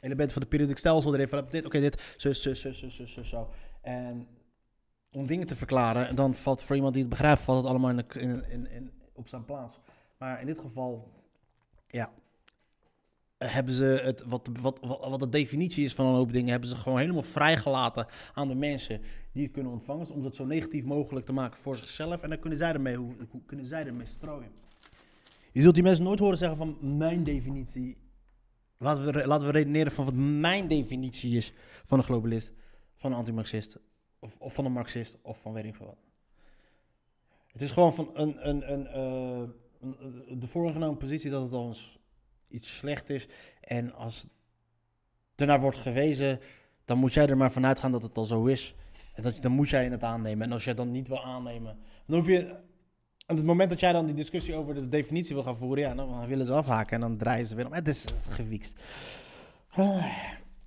elementen 0.00 0.32
van 0.32 0.42
de 0.42 0.48
periodiek 0.48 0.78
stelsel 0.78 1.14
erin. 1.14 1.28
Van 1.28 1.46
dit, 1.50 1.64
oké, 1.64 1.80
dit, 1.80 2.14
zo, 2.16 2.32
zo, 2.32 2.54
zo, 2.54 2.72
zo, 2.72 3.06
zo, 3.06 3.22
zo. 3.22 3.50
En 3.80 4.26
om 5.12 5.26
dingen 5.26 5.46
te 5.46 5.56
verklaren, 5.56 6.08
en 6.08 6.14
dan 6.14 6.34
valt 6.34 6.62
voor 6.62 6.76
iemand 6.76 6.94
die 6.94 7.02
het 7.02 7.10
begrijpt, 7.12 7.40
valt 7.40 7.58
het 7.58 7.66
allemaal 7.66 7.90
in, 7.90 8.50
in, 8.50 8.70
in, 8.70 8.90
op 9.12 9.28
zijn 9.28 9.44
plaats. 9.44 9.78
Maar 10.18 10.40
in 10.40 10.46
dit 10.46 10.58
geval, 10.58 11.12
ja, 11.86 12.10
hebben 13.38 13.74
ze 13.74 13.84
het, 13.84 14.24
wat, 14.26 14.48
wat, 14.60 14.78
wat, 14.82 15.20
de 15.20 15.28
definitie 15.28 15.84
is 15.84 15.94
van 15.94 16.06
een 16.06 16.14
hoop 16.14 16.32
dingen, 16.32 16.50
hebben 16.50 16.68
ze 16.68 16.76
gewoon 16.76 16.98
helemaal 16.98 17.22
vrijgelaten 17.22 18.06
aan 18.34 18.48
de 18.48 18.54
mensen 18.54 19.00
die 19.32 19.42
het 19.42 19.52
kunnen 19.52 19.72
ontvangen, 19.72 20.10
om 20.10 20.24
het 20.24 20.34
zo 20.34 20.44
negatief 20.44 20.84
mogelijk 20.84 21.26
te 21.26 21.32
maken 21.32 21.58
voor 21.58 21.76
zichzelf. 21.76 22.22
En 22.22 22.28
dan 22.28 22.38
kunnen 22.38 22.58
zij 22.58 22.72
ermee, 22.72 22.96
hoe 22.96 23.14
kunnen 23.46 23.66
zij 23.66 23.86
ermee 23.86 24.06
strooien. 24.06 24.50
Je 25.56 25.62
zult 25.62 25.74
die 25.74 25.82
mensen 25.82 26.04
nooit 26.04 26.18
horen 26.18 26.38
zeggen 26.38 26.56
van 26.56 26.96
mijn 26.96 27.24
definitie. 27.24 27.96
Laten 28.78 29.04
we, 29.12 29.26
laten 29.26 29.46
we 29.46 29.52
redeneren 29.52 29.92
van 29.92 30.04
wat 30.04 30.14
mijn 30.14 30.68
definitie 30.68 31.36
is 31.36 31.52
van 31.84 31.98
een 31.98 32.04
globalist, 32.04 32.52
van 32.94 33.10
een 33.12 33.18
antimarxist, 33.18 33.78
of, 34.18 34.36
of 34.38 34.54
van 34.54 34.64
een 34.64 34.72
marxist, 34.72 35.16
of 35.22 35.40
van 35.40 35.52
weet 35.52 35.64
ik 35.64 35.74
veel 35.74 35.86
wat. 35.86 35.98
Het 37.52 37.62
is 37.62 37.70
gewoon 37.70 37.94
van 37.94 38.10
een, 38.12 38.48
een, 38.48 38.72
een, 38.72 38.86
eh, 38.86 39.48
een- 39.80 39.96
een- 40.28 40.40
de 40.40 40.48
voorgenomen 40.48 40.96
positie 40.96 41.30
dat 41.30 41.42
het 41.42 41.52
al 41.52 41.66
eens 41.66 41.98
iets 42.48 42.76
slecht 42.76 43.10
is. 43.10 43.28
En 43.60 43.92
als 43.94 44.26
ernaar 45.34 45.60
wordt 45.60 45.76
gewezen, 45.76 46.40
dan 46.84 46.98
moet 46.98 47.14
jij 47.14 47.26
er 47.26 47.36
maar 47.36 47.52
vanuit 47.52 47.80
gaan 47.80 47.92
dat 47.92 48.02
het 48.02 48.16
al 48.18 48.24
zo 48.24 48.44
is. 48.46 48.74
En 49.14 49.22
dat, 49.22 49.42
dan 49.42 49.52
moet 49.52 49.68
jij 49.68 49.86
het 49.86 50.02
aannemen. 50.02 50.46
En 50.46 50.52
als 50.52 50.64
jij 50.64 50.74
dan 50.74 50.90
niet 50.90 51.08
wil 51.08 51.24
aannemen, 51.24 51.78
dan 52.06 52.18
hoef 52.18 52.26
je 52.28 52.64
aan 53.26 53.36
het 53.36 53.44
moment 53.44 53.70
dat 53.70 53.80
jij 53.80 53.92
dan 53.92 54.06
die 54.06 54.14
discussie 54.14 54.54
over 54.54 54.74
de 54.74 54.88
definitie 54.88 55.34
wil 55.34 55.44
gaan 55.44 55.56
voeren, 55.56 55.84
ja, 55.84 55.94
dan 55.94 56.26
willen 56.26 56.46
ze 56.46 56.52
afhaken 56.52 56.94
en 56.94 57.00
dan 57.00 57.16
draaien 57.16 57.46
ze 57.46 57.54
weer 57.54 57.66
om. 57.66 57.72
Het 57.72 57.88
is 57.88 58.04
gewiekst. 58.28 58.80
Ah. 59.70 60.04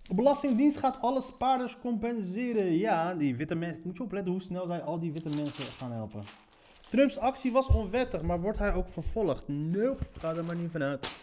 De 0.02 0.16
Belastingdienst 0.16 0.78
gaat 0.78 1.02
alle 1.02 1.22
spaarders 1.22 1.78
compenseren. 1.80 2.78
Ja, 2.78 3.16
die 3.16 3.36
witte 3.36 3.56
mensen. 3.56 3.82
Moet 3.84 3.98
je 3.98 4.04
opletten 4.04 4.32
hoe 4.32 4.42
snel 4.42 4.66
zij 4.66 4.82
al 4.82 5.00
die 5.00 5.12
witte 5.12 5.30
mensen 5.30 5.64
gaan 5.64 5.92
helpen. 5.92 6.24
Trumps 6.90 7.18
actie 7.18 7.52
was 7.52 7.68
onwettig, 7.68 8.22
maar 8.22 8.42
wordt 8.42 8.60
hij 8.60 8.74
ook 8.74 8.88
vervolgd? 8.88 9.48
Nope, 9.48 10.04
ga 10.20 10.36
er 10.36 10.46
maar 10.46 10.56
niet 10.56 10.72
vanuit. 10.72 11.18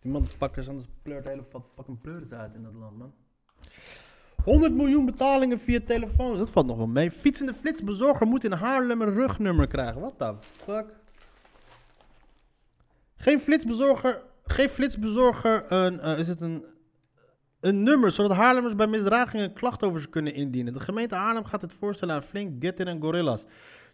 Die 0.00 0.10
motherfuckers, 0.10 0.68
anders 0.68 0.86
pleurt 1.02 1.24
hele 1.24 1.44
fucking 1.64 2.00
pleuris 2.00 2.32
uit 2.32 2.54
in 2.54 2.62
dat 2.62 2.74
land, 2.74 2.96
man. 2.96 3.12
100 4.46 4.74
miljoen 4.74 5.04
betalingen 5.06 5.58
via 5.58 5.80
telefoons, 5.86 6.38
dat 6.38 6.50
valt 6.50 6.66
nog 6.66 6.76
wel 6.76 6.86
mee. 6.86 7.10
Fietsende 7.10 7.54
flitsbezorger 7.54 8.26
moet 8.26 8.44
in 8.44 8.52
Haarlem 8.52 9.02
een 9.02 9.12
rugnummer 9.14 9.66
krijgen. 9.66 10.00
What 10.00 10.14
the 10.18 10.34
fuck? 10.42 10.84
Geen 13.16 13.40
flitsbezorger, 13.40 14.22
geen 14.44 14.68
flitsbezorger 14.68 15.72
een, 15.72 16.00
eh, 16.00 16.18
is 16.18 16.28
het 16.28 16.40
een, 16.40 16.64
een 17.60 17.82
nummer, 17.82 18.10
zodat 18.10 18.36
Haarlemmers 18.36 18.74
bij 18.74 18.86
misdragingen 18.86 19.52
klacht 19.52 19.82
over 19.84 20.00
ze 20.00 20.08
kunnen 20.08 20.34
indienen. 20.34 20.72
De 20.72 20.80
gemeente 20.80 21.14
Haarlem 21.14 21.44
gaat 21.44 21.62
het 21.62 21.72
voorstellen 21.72 22.14
aan 22.14 22.22
Flink, 22.22 22.64
Getin 22.64 22.86
en 22.86 23.00
Gorillas. 23.00 23.44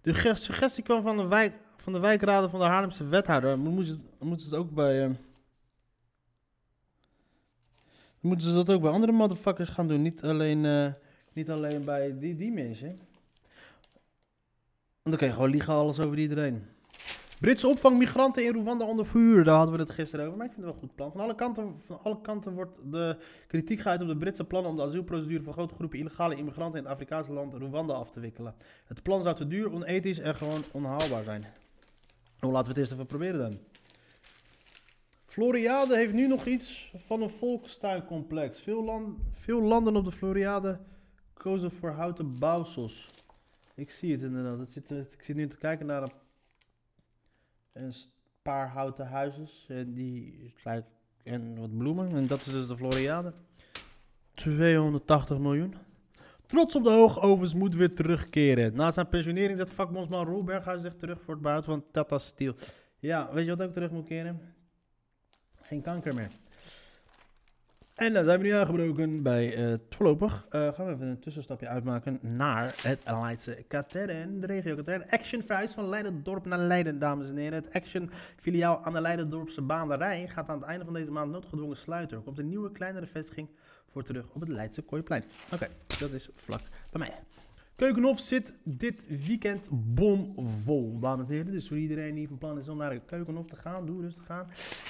De 0.02 0.14
ge- 0.14 0.34
suggestie 0.34 0.82
kwam 0.84 1.02
van 1.02 1.16
de, 1.16 1.26
wijk, 1.28 1.52
van 1.76 1.92
de 1.92 2.00
wijkraden 2.00 2.50
van 2.50 2.58
de 2.60 2.66
Haarlemse 2.66 3.06
wethouder. 3.06 3.58
Mo- 3.58 3.70
Moeten 3.70 3.94
ze, 3.94 4.24
moeten 4.24 4.48
ze 4.48 4.54
het 4.54 4.64
ook 4.64 4.70
bij... 4.70 5.04
eh, 5.04 5.10
moeten 8.22 8.46
ze 8.46 8.54
dat 8.54 8.70
ook 8.70 8.82
bij 8.82 8.90
andere 8.90 9.12
motherfuckers 9.12 9.70
gaan 9.70 9.88
doen. 9.88 10.02
Niet 10.02 10.22
alleen, 10.22 10.64
eh, 10.64 10.86
niet 11.32 11.50
alleen 11.50 11.84
bij 11.84 12.18
die, 12.18 12.36
die 12.36 12.52
mensen. 12.52 12.98
Want 15.02 15.18
dan 15.18 15.28
je 15.28 15.34
gewoon 15.34 15.50
liegen 15.50 15.72
alles 15.72 16.00
over 16.00 16.18
iedereen. 16.18 16.64
Britse 17.40 17.68
opvang 17.68 17.98
migranten 17.98 18.44
in 18.44 18.52
Rwanda 18.52 18.84
onder 18.84 19.06
vuur. 19.06 19.44
Daar 19.44 19.56
hadden 19.56 19.74
we 19.74 19.80
het 19.80 19.90
gisteren 19.90 20.26
over. 20.26 20.38
Maar 20.38 20.46
ik 20.46 20.52
vind 20.52 20.66
het 20.66 20.74
wel 20.74 20.82
een 20.82 20.88
goed 20.88 20.96
plan. 20.96 21.12
Van 21.12 21.20
alle 21.20 21.34
kanten, 21.34 21.74
van 21.86 22.00
alle 22.02 22.20
kanten 22.20 22.52
wordt 22.52 22.78
de 22.90 23.16
kritiek 23.46 23.80
geuit 23.80 24.02
op 24.02 24.08
de 24.08 24.16
Britse 24.16 24.44
plannen 24.44 24.70
om 24.70 24.76
de 24.76 24.82
asielprocedure 24.82 25.42
van 25.42 25.52
grote 25.52 25.74
groepen 25.74 25.98
illegale 25.98 26.36
immigranten 26.36 26.78
in 26.78 26.84
het 26.84 26.92
Afrikaanse 26.92 27.32
land 27.32 27.54
Rwanda 27.54 27.94
af 27.94 28.10
te 28.10 28.20
wikkelen. 28.20 28.54
Het 28.86 29.02
plan 29.02 29.22
zou 29.22 29.36
te 29.36 29.46
duur, 29.46 29.72
onethisch 29.72 30.18
en 30.18 30.34
gewoon 30.34 30.64
onhaalbaar 30.72 31.24
zijn. 31.24 31.44
Nou, 32.40 32.52
laten 32.52 32.62
we 32.62 32.68
het 32.68 32.78
eerst 32.78 32.92
even 32.92 33.06
proberen 33.06 33.40
dan. 33.40 33.58
Floriade 35.32 35.96
heeft 35.96 36.12
nu 36.12 36.26
nog 36.26 36.44
iets 36.44 36.92
van 36.96 37.22
een 37.22 37.30
volkstuincomplex. 37.30 38.60
Veel, 38.60 38.84
land, 38.84 39.18
veel 39.30 39.62
landen 39.62 39.96
op 39.96 40.04
de 40.04 40.12
Floriade 40.12 40.78
kozen 41.32 41.70
voor 41.70 41.90
houten 41.90 42.38
bouwsels. 42.38 43.08
Ik 43.74 43.90
zie 43.90 44.12
het 44.12 44.22
inderdaad. 44.22 44.58
Het 44.58 44.70
zit, 44.70 44.90
ik 44.90 45.22
zit 45.22 45.36
nu 45.36 45.48
te 45.48 45.56
kijken 45.56 45.86
naar 45.86 46.02
een, 46.02 46.12
een 47.72 47.92
paar 48.42 48.68
houten 48.68 49.06
huizen 49.06 49.48
en, 49.68 49.94
die, 49.94 50.52
gelijk- 50.54 50.86
en 51.22 51.60
wat 51.60 51.76
bloemen. 51.76 52.08
En 52.08 52.26
dat 52.26 52.40
is 52.40 52.52
dus 52.52 52.66
de 52.66 52.76
Floriade. 52.76 53.32
280 54.34 55.38
miljoen. 55.38 55.74
Trots 56.46 56.76
op 56.76 56.84
de 56.84 56.90
hoogovens 56.90 57.54
moet 57.54 57.74
weer 57.74 57.94
terugkeren. 57.94 58.74
Na 58.74 58.90
zijn 58.90 59.08
pensionering 59.08 59.58
zet 59.58 59.70
vakbondsman 59.70 60.26
Roel 60.26 60.44
Berghuis 60.44 60.82
zich 60.82 60.96
terug 60.96 61.20
voor 61.20 61.34
het 61.34 61.42
behoud 61.42 61.64
van 61.64 61.84
Tata 61.90 62.18
Steel. 62.18 62.54
Ja, 62.98 63.32
weet 63.32 63.44
je 63.44 63.56
wat 63.56 63.66
ook 63.66 63.72
terug 63.72 63.90
moet 63.90 64.06
keren? 64.06 64.51
Geen 65.72 65.82
kanker 65.82 66.14
meer. 66.14 66.30
En 67.94 68.12
dan 68.12 68.24
zijn 68.24 68.38
we 68.38 68.44
nu 68.44 68.50
aangebroken 68.50 69.22
bij 69.22 69.54
eh, 69.54 69.78
voorlopig. 69.90 70.46
eh, 70.50 70.72
gaan 70.74 70.86
we 70.86 70.92
even 70.92 71.06
een 71.06 71.20
tussenstapje 71.20 71.68
uitmaken 71.68 72.18
naar 72.20 72.74
het 72.82 73.00
Leidse 73.04 73.64
Katern. 73.68 74.40
De 74.40 74.46
regio 74.46 74.74
Katern. 74.76 75.10
Action 75.10 75.42
verhuist 75.42 75.74
van 75.74 75.88
Leidendorp 75.88 76.44
naar 76.44 76.58
Leiden, 76.58 76.98
dames 76.98 77.28
en 77.28 77.36
heren. 77.36 77.62
Het 77.62 77.74
Action 77.74 78.10
filiaal 78.36 78.84
aan 78.84 78.92
de 78.92 79.00
Leidendorpse 79.00 79.62
Baanderij 79.62 80.28
gaat 80.28 80.48
aan 80.48 80.58
het 80.58 80.68
einde 80.68 80.84
van 80.84 80.94
deze 80.94 81.10
maand 81.10 81.32
noodgedwongen 81.32 81.76
sluiten. 81.76 82.16
Er 82.16 82.22
komt 82.22 82.38
een 82.38 82.48
nieuwe, 82.48 82.72
kleinere 82.72 83.06
vestiging 83.06 83.48
voor 83.92 84.02
terug 84.02 84.28
op 84.32 84.40
het 84.40 84.48
Leidse 84.48 84.82
Kooiplein. 84.82 85.24
Oké, 85.52 85.68
dat 85.98 86.10
is 86.10 86.28
vlak 86.34 86.62
bij 86.90 87.00
mij. 87.00 87.14
Keukenhof 87.76 88.18
zit 88.18 88.56
dit 88.64 89.24
weekend 89.26 89.68
bomvol, 89.70 90.98
dames 90.98 91.26
en 91.26 91.34
heren. 91.34 91.52
Dus 91.52 91.68
voor 91.68 91.78
iedereen 91.78 92.14
die 92.14 92.28
van 92.28 92.38
plan 92.38 92.58
is 92.58 92.68
om 92.68 92.76
naar 92.76 93.00
Keukenhof 93.00 93.46
te 93.46 93.56
gaan, 93.56 93.86
doe 93.86 94.00
rustig 94.00 94.28
aan. 94.30 94.46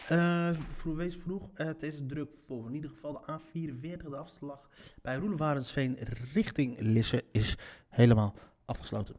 Eh, 0.09 0.51
vroeg, 0.69 0.97
wees 0.97 1.17
vroeg, 1.17 1.49
het 1.55 1.83
is 1.83 2.01
druk 2.07 2.33
vol. 2.47 2.67
In 2.67 2.75
ieder 2.75 2.91
geval 2.91 3.13
de 3.13 3.33
A44, 3.33 4.09
de 4.09 4.17
afslag 4.17 4.69
bij 5.03 5.17
Roelevarensveen 5.17 5.97
richting 6.33 6.81
Lisse 6.81 7.25
is 7.33 7.57
helemaal 7.89 8.35
afgesloten. 8.65 9.17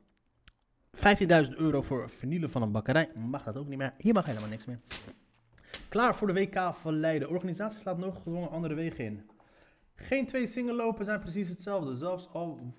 15.000 0.91 1.57
euro 1.57 1.81
voor 1.81 2.09
vernielen 2.09 2.49
van 2.49 2.61
een 2.61 2.71
bakkerij, 2.71 3.09
mag 3.15 3.43
dat 3.43 3.57
ook 3.57 3.67
niet 3.67 3.77
meer. 3.77 3.93
Hier 3.97 4.13
mag 4.13 4.25
helemaal 4.25 4.49
niks 4.49 4.65
meer. 4.65 4.79
Klaar 5.89 6.15
voor 6.15 6.27
de 6.27 6.33
WK 6.33 6.73
van 6.73 6.93
Leiden. 6.93 7.29
Organisatie 7.29 7.79
slaat 7.79 7.97
nog 7.97 8.15
gedwongen 8.15 8.49
andere 8.49 8.73
wegen 8.73 9.05
in. 9.05 9.29
Geen 9.95 10.25
twee 10.25 10.47
singellopen 10.47 11.05
zijn 11.05 11.19
precies 11.19 11.49
hetzelfde. 11.49 11.97
Zelfs, 11.97 12.29
al, 12.31 12.73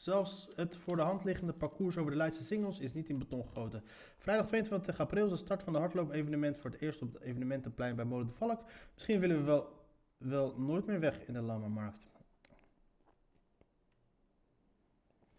zelfs 0.00 0.48
het 0.56 0.76
voor 0.76 0.96
de 0.96 1.02
hand 1.02 1.24
liggende 1.24 1.52
parcours 1.52 1.96
over 1.96 2.10
de 2.10 2.16
Leidse 2.16 2.42
singles 2.44 2.78
is 2.78 2.92
niet 2.92 3.08
in 3.08 3.18
beton 3.18 3.44
gegoten. 3.44 3.82
Vrijdag 4.16 4.46
22 4.46 5.00
april 5.00 5.24
is 5.24 5.30
de 5.30 5.36
start 5.36 5.62
van 5.62 5.72
de 5.72 5.78
hardloop-evenement 5.78 6.56
voor 6.56 6.70
het 6.70 6.80
eerst 6.80 7.02
op 7.02 7.12
het 7.12 7.22
evenementenplein 7.22 7.96
bij 7.96 8.04
Molen 8.04 8.26
de 8.26 8.32
Valk. 8.32 8.62
Misschien 8.94 9.20
willen 9.20 9.36
we 9.36 9.42
wel, 9.42 9.84
wel 10.18 10.54
nooit 10.58 10.86
meer 10.86 11.00
weg 11.00 11.20
in 11.26 11.32
de 11.32 11.40
Lammermarkt. 11.40 12.08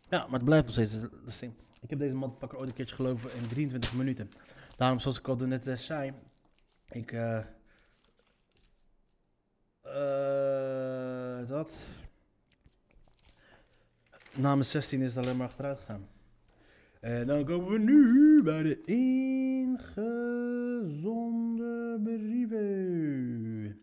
Ja, 0.09 0.19
maar 0.19 0.33
het 0.39 0.45
blijft 0.45 0.65
nog 0.65 0.73
steeds 0.73 0.91
de. 0.91 1.51
Ik 1.81 1.89
heb 1.89 1.99
deze 1.99 2.15
motherfucker 2.15 2.57
ooit 2.57 2.69
een 2.69 2.75
keertje 2.75 2.95
gelopen 2.95 3.33
in 3.33 3.47
23 3.47 3.93
minuten. 3.93 4.29
Daarom, 4.75 4.99
zoals 4.99 5.19
ik 5.19 5.27
al 5.27 5.35
net 5.35 5.67
eh, 5.67 5.75
zei, 5.75 6.13
ik... 6.89 7.11
eh, 7.11 7.39
dat. 11.47 11.69
Na 14.35 14.53
mijn 14.53 14.65
16 14.65 15.01
is 15.01 15.15
het 15.15 15.25
alleen 15.25 15.37
maar 15.37 15.47
achteruit 15.47 15.79
gegaan. 15.79 16.07
En 16.99 17.27
dan 17.27 17.45
komen 17.45 17.71
we 17.71 17.79
nu 17.79 18.43
bij 18.43 18.63
de 18.63 18.81
ingezonde 18.85 19.79
brieven. 22.03 23.81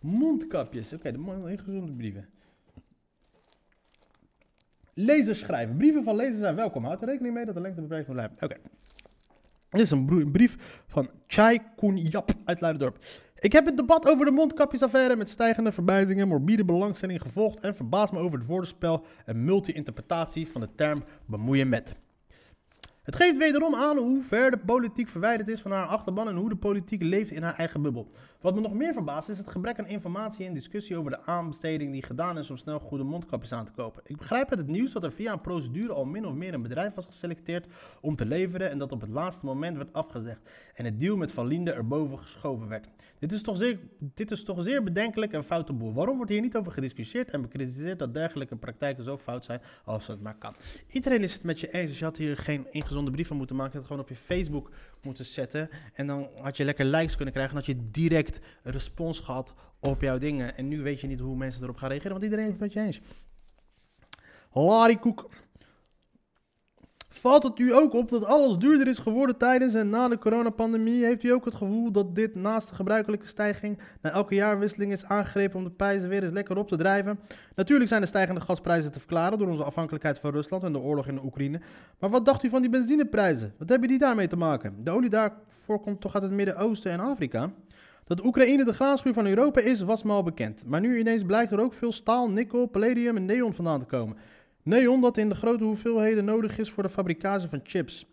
Mondkapjes. 0.00 0.92
Oké, 0.92 1.12
de 1.12 1.18
ingezonde 1.46 1.92
brieven. 1.92 2.28
Lezers 4.94 5.38
schrijven. 5.38 5.76
Brieven 5.76 6.04
van 6.04 6.16
lezers 6.16 6.38
zijn 6.38 6.54
welkom. 6.54 6.84
Houd 6.84 7.00
er 7.00 7.08
rekening 7.08 7.34
mee 7.34 7.44
dat 7.44 7.54
de 7.54 7.60
lengte 7.60 7.80
beperkt 7.80 8.06
moet 8.06 8.16
blijven. 8.16 8.36
Oké. 8.40 8.56
Dit 9.70 9.80
is 9.80 9.90
een 9.90 10.30
brief 10.32 10.82
van 10.86 11.10
Chai 11.26 11.60
Koen-Jap 11.76 12.30
uit 12.44 12.60
Leiderdorp. 12.60 13.04
Ik 13.40 13.52
heb 13.52 13.66
het 13.66 13.76
debat 13.76 14.08
over 14.08 14.24
de 14.24 14.30
mondkapjesaffaire 14.30 15.16
met 15.16 15.28
stijgende 15.28 15.72
verbijzing 15.72 16.20
en 16.20 16.28
morbide 16.28 16.64
belangstelling 16.64 17.20
gevolgd 17.22 17.64
en 17.64 17.76
verbaas 17.76 18.10
me 18.10 18.18
over 18.18 18.38
het 18.38 18.46
woordenspel 18.46 19.04
en 19.24 19.44
multi-interpretatie 19.44 20.48
van 20.48 20.60
de 20.60 20.74
term 20.74 21.04
bemoeien 21.26 21.68
met. 21.68 21.94
Het 23.02 23.16
geeft 23.16 23.36
wederom 23.36 23.74
aan 23.74 23.96
hoe 23.96 24.22
ver 24.22 24.50
de 24.50 24.58
politiek 24.58 25.08
verwijderd 25.08 25.48
is 25.48 25.60
van 25.60 25.70
haar 25.70 25.86
achterban 25.86 26.28
en 26.28 26.36
hoe 26.36 26.48
de 26.48 26.56
politiek 26.56 27.02
leeft 27.02 27.30
in 27.30 27.42
haar 27.42 27.54
eigen 27.54 27.82
bubbel. 27.82 28.06
Wat 28.40 28.54
me 28.54 28.60
nog 28.60 28.72
meer 28.72 28.92
verbaast 28.92 29.28
is 29.28 29.38
het 29.38 29.48
gebrek 29.48 29.78
aan 29.78 29.86
informatie 29.86 30.46
en 30.46 30.54
discussie 30.54 30.96
over 30.96 31.10
de 31.10 31.22
aanbesteding 31.24 31.92
die 31.92 32.02
gedaan 32.02 32.38
is 32.38 32.50
om 32.50 32.56
snel 32.56 32.78
goede 32.78 33.04
mondkapjes 33.04 33.52
aan 33.52 33.64
te 33.64 33.72
kopen. 33.72 34.02
Ik 34.06 34.16
begrijp 34.16 34.50
uit 34.50 34.58
het 34.58 34.68
nieuws 34.68 34.92
dat 34.92 35.04
er 35.04 35.12
via 35.12 35.32
een 35.32 35.40
procedure 35.40 35.92
al 35.92 36.04
min 36.04 36.26
of 36.26 36.34
meer 36.34 36.54
een 36.54 36.62
bedrijf 36.62 36.94
was 36.94 37.06
geselecteerd 37.06 37.66
om 38.00 38.16
te 38.16 38.26
leveren 38.26 38.70
en 38.70 38.78
dat 38.78 38.92
op 38.92 39.00
het 39.00 39.10
laatste 39.10 39.46
moment 39.46 39.76
werd 39.76 39.92
afgezegd 39.92 40.50
en 40.74 40.84
het 40.84 41.00
deal 41.00 41.16
met 41.16 41.32
Van 41.32 41.46
Linde 41.46 41.72
erboven 41.72 42.18
geschoven 42.18 42.68
werd. 42.68 42.88
Dit 43.18 43.32
is 43.32 43.42
toch 43.42 43.56
zeer, 43.56 43.78
dit 43.98 44.30
is 44.30 44.44
toch 44.44 44.62
zeer 44.62 44.82
bedenkelijk 44.82 45.32
en 45.32 45.44
foute 45.44 45.72
boel. 45.72 45.94
Waarom 45.94 46.16
wordt 46.16 46.30
hier 46.30 46.40
niet 46.40 46.56
over 46.56 46.72
gediscussieerd 46.72 47.30
en 47.30 47.42
bekritiseerd 47.42 47.98
dat 47.98 48.14
dergelijke 48.14 48.56
praktijken 48.56 49.04
zo 49.04 49.18
fout 49.18 49.44
zijn 49.44 49.60
als 49.84 50.06
het 50.06 50.22
maar 50.22 50.36
kan? 50.38 50.54
Iedereen 50.88 51.22
is 51.22 51.32
het 51.32 51.42
met 51.42 51.60
je 51.60 51.70
eens, 51.70 51.90
dus 51.90 51.98
je 51.98 52.04
had 52.04 52.16
hier 52.16 52.36
geen 52.36 52.66
ingezonde 52.70 53.10
brief 53.10 53.26
van 53.26 53.36
moeten 53.36 53.56
maken. 53.56 53.72
Je 53.72 53.78
had 53.78 53.88
het 53.88 53.98
gewoon 53.98 54.10
op 54.10 54.18
je 54.18 54.34
Facebook 54.34 54.70
moeten 55.02 55.24
zetten. 55.24 55.68
En 55.94 56.06
dan 56.06 56.28
had 56.40 56.56
je 56.56 56.64
lekker 56.64 56.84
likes 56.84 57.14
kunnen 57.14 57.34
krijgen. 57.34 57.56
En 57.56 57.64
had 57.64 57.76
je 57.76 57.90
direct 57.90 58.27
respons 58.62 59.18
gehad 59.18 59.54
op 59.80 60.00
jouw 60.00 60.18
dingen. 60.18 60.56
En 60.56 60.68
nu 60.68 60.82
weet 60.82 61.00
je 61.00 61.06
niet 61.06 61.20
hoe 61.20 61.36
mensen 61.36 61.62
erop 61.62 61.76
gaan 61.76 61.88
reageren, 61.88 62.12
want 62.12 62.24
iedereen 62.24 62.44
is 62.44 62.50
het 62.50 62.60
met 62.60 62.72
je 62.72 62.80
eens. 62.80 63.00
Larikoek. 64.52 65.28
Valt 67.08 67.42
het 67.42 67.58
u 67.58 67.74
ook 67.74 67.94
op 67.94 68.08
dat 68.08 68.24
alles 68.24 68.58
duurder 68.58 68.88
is 68.88 68.98
geworden 68.98 69.36
tijdens 69.36 69.74
en 69.74 69.90
na 69.90 70.08
de 70.08 70.18
coronapandemie? 70.18 71.04
Heeft 71.04 71.22
u 71.22 71.32
ook 71.32 71.44
het 71.44 71.54
gevoel 71.54 71.90
dat 71.90 72.14
dit 72.14 72.34
naast 72.34 72.68
de 72.68 72.74
gebruikelijke 72.74 73.26
stijging 73.26 73.78
na 74.02 74.10
elke 74.10 74.34
jaarwisseling 74.34 74.92
is 74.92 75.04
aangegrepen 75.04 75.58
om 75.58 75.64
de 75.64 75.70
prijzen 75.70 76.08
weer 76.08 76.22
eens 76.22 76.32
lekker 76.32 76.56
op 76.56 76.68
te 76.68 76.76
drijven? 76.76 77.18
Natuurlijk 77.54 77.88
zijn 77.88 78.00
de 78.00 78.06
stijgende 78.06 78.40
gasprijzen 78.40 78.92
te 78.92 78.98
verklaren 78.98 79.38
door 79.38 79.48
onze 79.48 79.64
afhankelijkheid 79.64 80.18
van 80.18 80.30
Rusland 80.30 80.62
en 80.62 80.72
de 80.72 80.78
oorlog 80.78 81.06
in 81.06 81.14
de 81.14 81.24
Oekraïne. 81.24 81.60
Maar 81.98 82.10
wat 82.10 82.24
dacht 82.24 82.42
u 82.42 82.48
van 82.48 82.60
die 82.60 82.70
benzineprijzen? 82.70 83.54
Wat 83.58 83.68
hebben 83.68 83.88
die 83.88 83.98
daarmee 83.98 84.28
te 84.28 84.36
maken? 84.36 84.84
De 84.84 84.90
olie 84.90 85.10
daarvoor 85.10 85.80
komt 85.80 86.00
toch 86.00 86.14
uit 86.14 86.22
het 86.22 86.32
Midden-Oosten 86.32 86.92
en 86.92 87.00
Afrika? 87.00 87.50
Dat 88.08 88.24
Oekraïne 88.24 88.64
de 88.64 88.72
graanschuur 88.72 89.12
van 89.12 89.26
Europa 89.26 89.60
is, 89.60 89.80
was 89.80 90.02
me 90.02 90.12
al 90.12 90.22
bekend. 90.22 90.62
Maar 90.66 90.80
nu 90.80 90.98
ineens 90.98 91.22
blijkt 91.22 91.52
er 91.52 91.60
ook 91.60 91.72
veel 91.72 91.92
staal, 91.92 92.30
nikkel, 92.30 92.66
palladium 92.66 93.16
en 93.16 93.24
neon 93.24 93.54
vandaan 93.54 93.78
te 93.78 93.84
komen. 93.84 94.16
Neon 94.62 95.00
dat 95.00 95.16
in 95.16 95.28
de 95.28 95.34
grote 95.34 95.64
hoeveelheden 95.64 96.24
nodig 96.24 96.58
is 96.58 96.70
voor 96.70 96.82
de 96.82 96.88
fabricage 96.88 97.48
van 97.48 97.60
chips. 97.62 98.06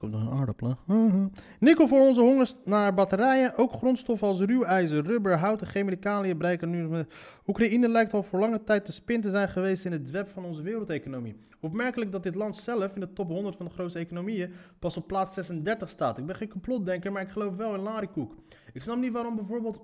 Komt 0.00 0.12
nog 0.12 0.20
een 0.30 0.38
aardappel. 0.38 0.76
hè? 0.86 1.26
Nikkel 1.58 1.88
voor 1.88 2.00
onze 2.00 2.20
hongers 2.20 2.54
naar 2.64 2.94
batterijen. 2.94 3.56
Ook 3.56 3.72
grondstoffen 3.72 4.28
als 4.28 4.40
ruwijzer, 4.40 5.04
rubber, 5.04 5.38
hout 5.38 5.60
en 5.60 5.66
chemicaliën 5.66 6.36
blijken 6.36 6.70
nu... 6.70 6.88
met- 6.88 7.12
Oekraïne 7.46 7.88
lijkt 7.88 8.12
al 8.12 8.22
voor 8.22 8.40
lange 8.40 8.64
tijd 8.64 8.86
de 8.86 8.92
spin 8.92 9.20
te 9.20 9.30
zijn 9.30 9.48
geweest 9.48 9.84
in 9.84 9.92
het 9.92 10.10
web 10.10 10.28
van 10.28 10.44
onze 10.44 10.62
wereldeconomie. 10.62 11.36
Opmerkelijk 11.60 12.12
dat 12.12 12.22
dit 12.22 12.34
land 12.34 12.56
zelf 12.56 12.94
in 12.94 13.00
de 13.00 13.12
top 13.12 13.28
100 13.28 13.56
van 13.56 13.66
de 13.66 13.72
grootste 13.72 13.98
economieën 13.98 14.52
pas 14.78 14.96
op 14.96 15.06
plaats 15.06 15.34
36 15.34 15.88
staat. 15.88 16.18
Ik 16.18 16.26
ben 16.26 16.36
geen 16.36 16.48
complotdenker, 16.48 17.12
maar 17.12 17.22
ik 17.22 17.28
geloof 17.30 17.56
wel 17.56 17.74
in 17.74 17.80
larikoek. 17.82 18.34
Ik 18.72 18.82
snap 18.82 18.96
niet 18.96 19.12
waarom 19.12 19.36
bijvoorbeeld 19.36 19.80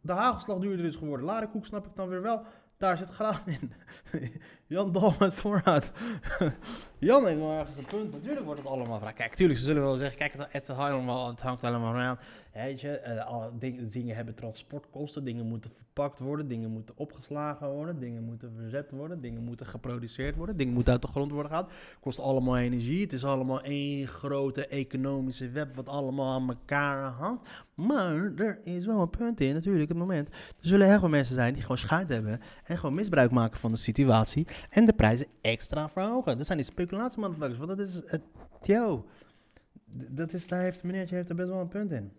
de 0.00 0.12
hagelslag 0.12 0.58
duurder 0.58 0.84
is 0.86 0.96
geworden. 0.96 1.26
Larikoek 1.26 1.66
snap 1.66 1.86
ik 1.86 1.92
dan 1.94 2.08
weer 2.08 2.22
wel. 2.22 2.42
Daar 2.82 2.98
zit 2.98 3.10
graan 3.10 3.40
in. 3.46 3.72
Jan 4.66 4.92
Dal 4.92 5.14
met 5.18 5.34
voorraad. 5.34 5.92
Jan 6.98 7.26
heeft 7.26 7.38
wel 7.38 7.52
ergens 7.52 7.76
een 7.76 7.84
punt. 7.84 8.12
Natuurlijk 8.12 8.44
wordt 8.44 8.60
het 8.60 8.68
allemaal 8.68 8.98
vraag. 8.98 9.12
Kijk, 9.14 9.34
tuurlijk, 9.34 9.58
ze 9.58 9.64
zullen 9.64 9.82
wel 9.82 9.96
zeggen, 9.96 10.18
kijk, 10.18 10.32
het, 10.32 10.52
het, 10.52 10.70
allemaal, 10.70 11.28
het 11.28 11.40
hangt 11.40 11.64
allemaal 11.64 11.94
aan. 11.94 12.18
Weet 12.52 12.80
je, 12.80 12.98
eh, 12.98 13.26
alle 13.26 13.50
dingen, 13.58 13.90
dingen 13.90 14.16
hebben 14.16 14.34
transportkosten, 14.34 15.24
dingen 15.24 15.46
moeten 15.46 15.72
verpakt 15.94 16.18
worden, 16.18 16.48
dingen 16.48 16.70
moeten 16.70 16.96
opgeslagen 16.96 17.70
worden, 17.70 18.00
dingen 18.00 18.22
moeten 18.22 18.52
verzet 18.56 18.90
worden, 18.90 19.20
dingen 19.20 19.42
moeten 19.42 19.66
geproduceerd 19.66 20.36
worden, 20.36 20.56
dingen 20.56 20.74
moeten 20.74 20.92
uit 20.92 21.02
de 21.02 21.08
grond 21.08 21.30
worden 21.30 21.50
gehaald. 21.50 21.72
Kost 22.00 22.18
allemaal 22.18 22.56
energie. 22.56 23.02
Het 23.02 23.12
is 23.12 23.24
allemaal 23.24 23.62
één 23.62 24.06
grote 24.06 24.66
economische 24.66 25.50
web 25.50 25.74
wat 25.74 25.88
allemaal 25.88 26.34
aan 26.34 26.48
elkaar 26.48 27.04
hangt. 27.04 27.48
Maar 27.74 28.32
er 28.36 28.58
is 28.62 28.84
wel 28.84 29.00
een 29.00 29.10
punt 29.10 29.40
in, 29.40 29.54
natuurlijk, 29.54 29.90
op 29.90 29.98
het 29.98 30.06
moment. 30.06 30.28
Er 30.28 30.34
zullen 30.60 30.88
heel 30.88 30.98
veel 30.98 31.08
mensen 31.08 31.34
zijn 31.34 31.52
die 31.52 31.62
gewoon 31.62 31.78
schuit 31.78 32.08
hebben 32.08 32.40
en 32.64 32.78
gewoon 32.78 32.94
misbruik 32.94 33.30
maken 33.30 33.58
van 33.58 33.70
de 33.72 33.78
situatie 33.78 34.46
en 34.70 34.84
de 34.84 34.92
prijzen 34.92 35.26
extra 35.40 35.88
verhogen. 35.88 36.36
Dat 36.36 36.46
zijn 36.46 36.58
die 36.58 36.66
speculatie 36.66 37.22
want 37.22 37.38
dat 37.66 37.78
is 37.78 37.94
het, 37.94 38.22
yo. 38.62 39.06
Dat 40.10 40.32
is, 40.32 40.46
daar 40.46 40.60
heeft 40.60 40.82
meneertje 40.82 41.14
heeft 41.14 41.28
er 41.28 41.34
best 41.34 41.48
wel 41.48 41.60
een 41.60 41.68
punt 41.68 41.92
in. 41.92 42.12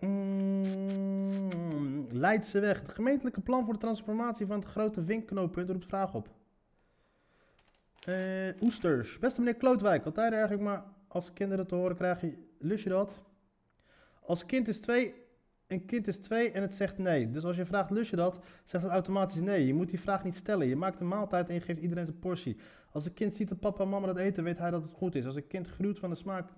Mm, 0.00 1.50
Leidseweg. 2.12 2.80
Het 2.80 2.92
gemeentelijke 2.92 3.40
plan 3.40 3.64
voor 3.64 3.72
de 3.72 3.78
transformatie 3.78 4.46
van 4.46 4.58
het 4.58 4.68
grote 4.68 5.04
vinkknooppunt 5.04 5.70
roept 5.70 5.86
vraag 5.86 6.14
op. 6.14 6.28
Eh, 8.04 8.62
oesters. 8.62 9.18
Beste 9.18 9.40
meneer 9.40 9.56
Klootwijk, 9.56 10.04
altijd 10.04 10.32
erg 10.32 10.50
ik 10.50 10.60
maar 10.60 10.84
als 11.08 11.32
kinderen 11.32 11.66
te 11.66 11.74
horen 11.74 11.96
krijg 11.96 12.20
je, 12.20 12.32
lust 12.58 12.84
je 12.84 12.90
dat? 12.90 13.22
Als 14.20 14.46
kind 14.46 14.68
is 14.68 14.80
twee, 14.80 15.14
een 15.66 15.84
kind 15.84 16.06
is 16.06 16.18
twee 16.18 16.50
en 16.50 16.62
het 16.62 16.74
zegt 16.74 16.98
nee. 16.98 17.30
Dus 17.30 17.44
als 17.44 17.56
je 17.56 17.66
vraagt 17.66 17.90
lust 17.90 18.10
je 18.10 18.16
dat, 18.16 18.38
zegt 18.64 18.84
het 18.84 18.92
automatisch 18.92 19.40
nee. 19.40 19.66
Je 19.66 19.74
moet 19.74 19.90
die 19.90 20.00
vraag 20.00 20.24
niet 20.24 20.34
stellen. 20.34 20.66
Je 20.66 20.76
maakt 20.76 21.00
een 21.00 21.08
maaltijd 21.08 21.48
en 21.48 21.54
je 21.54 21.60
geeft 21.60 21.80
iedereen 21.80 22.06
zijn 22.06 22.18
portie. 22.18 22.56
Als 22.92 23.04
een 23.04 23.14
kind 23.14 23.34
ziet 23.36 23.48
dat 23.48 23.60
papa 23.60 23.82
en 23.82 23.88
mama 23.88 24.06
dat 24.06 24.16
eten, 24.16 24.44
weet 24.44 24.58
hij 24.58 24.70
dat 24.70 24.82
het 24.82 24.92
goed 24.92 25.14
is. 25.14 25.26
Als 25.26 25.36
een 25.36 25.46
kind 25.46 25.68
gruwt 25.68 25.98
van 25.98 26.10
de 26.10 26.16
smaak, 26.16 26.48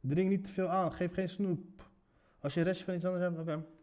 dring 0.00 0.28
niet 0.28 0.44
te 0.44 0.52
veel 0.52 0.68
aan. 0.68 0.92
Geef 0.92 1.12
geen 1.12 1.28
snoep. 1.28 1.87
Als 2.40 2.54
je 2.54 2.62
rest 2.62 2.66
restje 2.66 2.84
van 2.84 2.94
iets 2.94 3.04
anders 3.04 3.24
hebt, 3.24 3.38
oké. 3.38 3.50
Okay. 3.50 3.76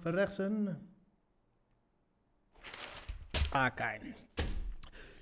Verrechtsen. 0.00 0.78
Akijn. 3.50 4.14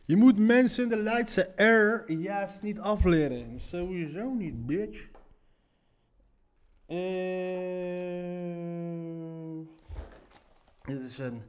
Je 0.04 0.16
moet 0.16 0.38
mensen 0.38 0.88
de 0.88 0.96
Leidse 0.96 1.42
R 1.56 2.12
juist 2.12 2.62
niet 2.62 2.78
afleren. 2.78 3.60
Sowieso 3.60 4.34
niet, 4.34 4.66
bitch. 4.66 5.08
Eh, 6.86 6.96
dit 10.82 11.02
is 11.02 11.18
een 11.18 11.42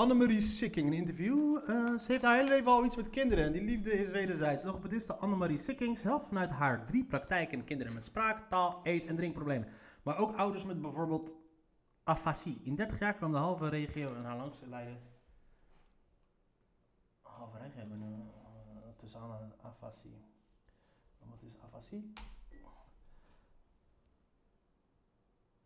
Annemarie 0.00 0.40
Sikking, 0.40 0.86
een 0.86 0.92
interview. 0.92 1.56
Eh, 1.56 1.98
ze 1.98 2.12
heeft 2.12 2.22
haar 2.22 2.36
hele 2.36 2.48
leven 2.48 2.70
al 2.70 2.84
iets 2.84 2.96
met 2.96 3.10
kinderen 3.10 3.44
en 3.44 3.52
die 3.52 3.62
liefde 3.62 3.92
is 3.92 4.10
wederzijds. 4.10 4.62
Nog 4.62 4.74
op 4.74 4.82
het 4.82 4.92
is 4.92 5.06
de 5.06 5.14
Annemarie 5.14 5.58
Sikkings 5.58 6.02
helpt 6.02 6.26
vanuit 6.26 6.50
haar 6.50 6.86
drie 6.86 7.04
praktijken 7.04 7.64
kinderen 7.64 7.92
met 7.92 8.04
spraak, 8.04 8.48
taal, 8.48 8.80
eet- 8.82 9.06
en 9.06 9.16
drinkproblemen. 9.16 9.68
Maar 10.02 10.18
ook 10.18 10.36
ouders 10.36 10.64
met 10.64 10.80
bijvoorbeeld 10.80 11.34
afasie. 12.04 12.60
In 12.64 12.74
30 12.74 12.98
jaar 12.98 13.14
kwam 13.14 13.32
de 13.32 13.38
halve 13.38 13.68
regio 13.68 14.14
en 14.14 14.24
haar 14.24 14.36
langs 14.36 14.60
leiden. 14.60 15.00
Halve 17.22 17.58
regio 17.58 17.78
hebben 17.78 17.98
we 17.98 18.06
uh, 18.06 18.88
tussen 18.96 19.20
aan 19.20 19.52
afasie. 19.62 20.24
Wat 21.18 21.42
is 21.42 21.58
afasie? 21.60 22.12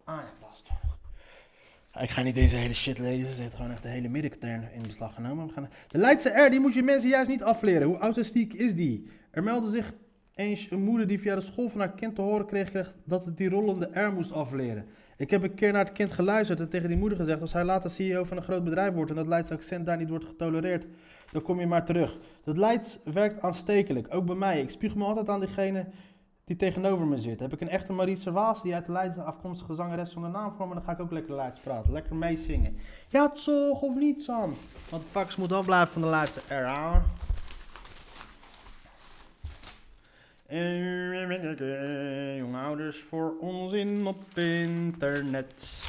Ah 0.05 0.23
ja. 0.23 0.84
Ik 2.01 2.11
ga 2.11 2.23
niet 2.23 2.35
deze 2.35 2.57
hele 2.57 2.75
shit 2.75 2.99
lezen. 2.99 3.35
Ze 3.35 3.43
heeft 3.43 3.55
gewoon 3.55 3.71
echt 3.71 3.83
de 3.83 3.89
hele 3.89 4.09
middenkern 4.09 4.69
in 4.73 4.83
beslag 4.87 5.15
genomen. 5.15 5.47
We 5.47 5.53
gaan... 5.53 5.69
De 5.89 5.99
Leidse 5.99 6.29
R, 6.29 6.51
die 6.51 6.61
moet 6.61 6.75
je 6.75 6.83
mensen 6.83 7.09
juist 7.09 7.29
niet 7.29 7.43
afleren. 7.43 7.87
Hoe 7.87 7.99
autistiek 7.99 8.53
is 8.53 8.75
die? 8.75 9.09
Er 9.31 9.43
meldde 9.43 9.71
zich 9.71 9.93
eens 10.35 10.71
een 10.71 10.83
moeder 10.83 11.07
die 11.07 11.21
via 11.21 11.35
de 11.35 11.41
school 11.41 11.69
van 11.69 11.81
haar 11.81 11.95
kind 11.95 12.15
te 12.15 12.21
horen 12.21 12.47
kreeg, 12.47 12.71
kreeg 12.71 12.95
dat 13.05 13.25
het 13.25 13.37
die 13.37 13.49
rollende 13.49 14.01
R 14.01 14.13
moest 14.13 14.33
afleren. 14.33 14.87
Ik 15.17 15.31
heb 15.31 15.43
een 15.43 15.55
keer 15.55 15.73
naar 15.73 15.85
het 15.85 15.95
kind 15.95 16.13
geluisterd 16.13 16.61
en 16.61 16.69
tegen 16.69 16.89
die 16.89 16.99
moeder 16.99 17.19
gezegd: 17.19 17.41
als 17.41 17.53
hij 17.53 17.65
later 17.65 17.91
CEO 17.91 18.25
van 18.25 18.37
een 18.37 18.43
groot 18.43 18.65
bedrijf 18.65 18.95
wordt 18.95 19.11
en 19.11 19.17
dat 19.17 19.27
Leidse 19.27 19.55
accent 19.55 19.87
daar 19.87 19.97
niet 19.97 20.09
wordt 20.09 20.25
getolereerd, 20.25 20.87
dan 21.33 21.43
kom 21.43 21.61
je 21.61 21.67
maar 21.67 21.85
terug. 21.85 22.19
Dat 22.45 22.57
Leids 22.57 22.99
werkt 23.05 23.41
aanstekelijk, 23.41 24.15
ook 24.15 24.27
bij 24.27 24.35
mij. 24.35 24.61
Ik 24.61 24.71
spuug 24.71 24.95
me 24.95 25.05
altijd 25.05 25.29
aan 25.29 25.41
diegene 25.41 25.87
die 26.45 26.57
tegenover 26.57 27.07
me 27.07 27.21
zit. 27.21 27.41
Heb 27.41 27.53
ik 27.53 27.61
een 27.61 27.69
echte 27.69 27.93
Marie 27.93 28.17
Servaas 28.17 28.63
die 28.63 28.75
uit 28.75 28.87
de 28.87 28.93
Leiden 28.93 29.25
afkomstige 29.25 29.75
zangeres 29.75 30.11
zonder 30.11 30.31
naam 30.31 30.53
voor 30.53 30.69
me, 30.69 30.75
dan 30.75 30.83
ga 30.83 30.93
ik 30.93 31.01
ook 31.01 31.13
lekker 31.13 31.35
Leids 31.35 31.59
praten. 31.59 31.93
Lekker 31.93 32.17
meezingen. 32.17 32.77
Ja, 33.09 33.29
toch 33.29 33.83
of 33.83 33.95
niet, 33.95 34.23
Sam? 34.23 34.55
Want 34.89 35.03
de 35.03 35.09
fuckers 35.09 35.37
moet 35.37 35.65
blijven 35.65 35.93
van 35.93 36.03
de 36.03 36.09
Leidse 36.09 36.41
R, 36.49 36.67
hè? 36.67 37.01
Eh, 40.47 41.15
ouders 42.65 43.01
voor 43.01 43.35
onzin 43.41 44.07
op 44.07 44.23
internet. 44.35 45.85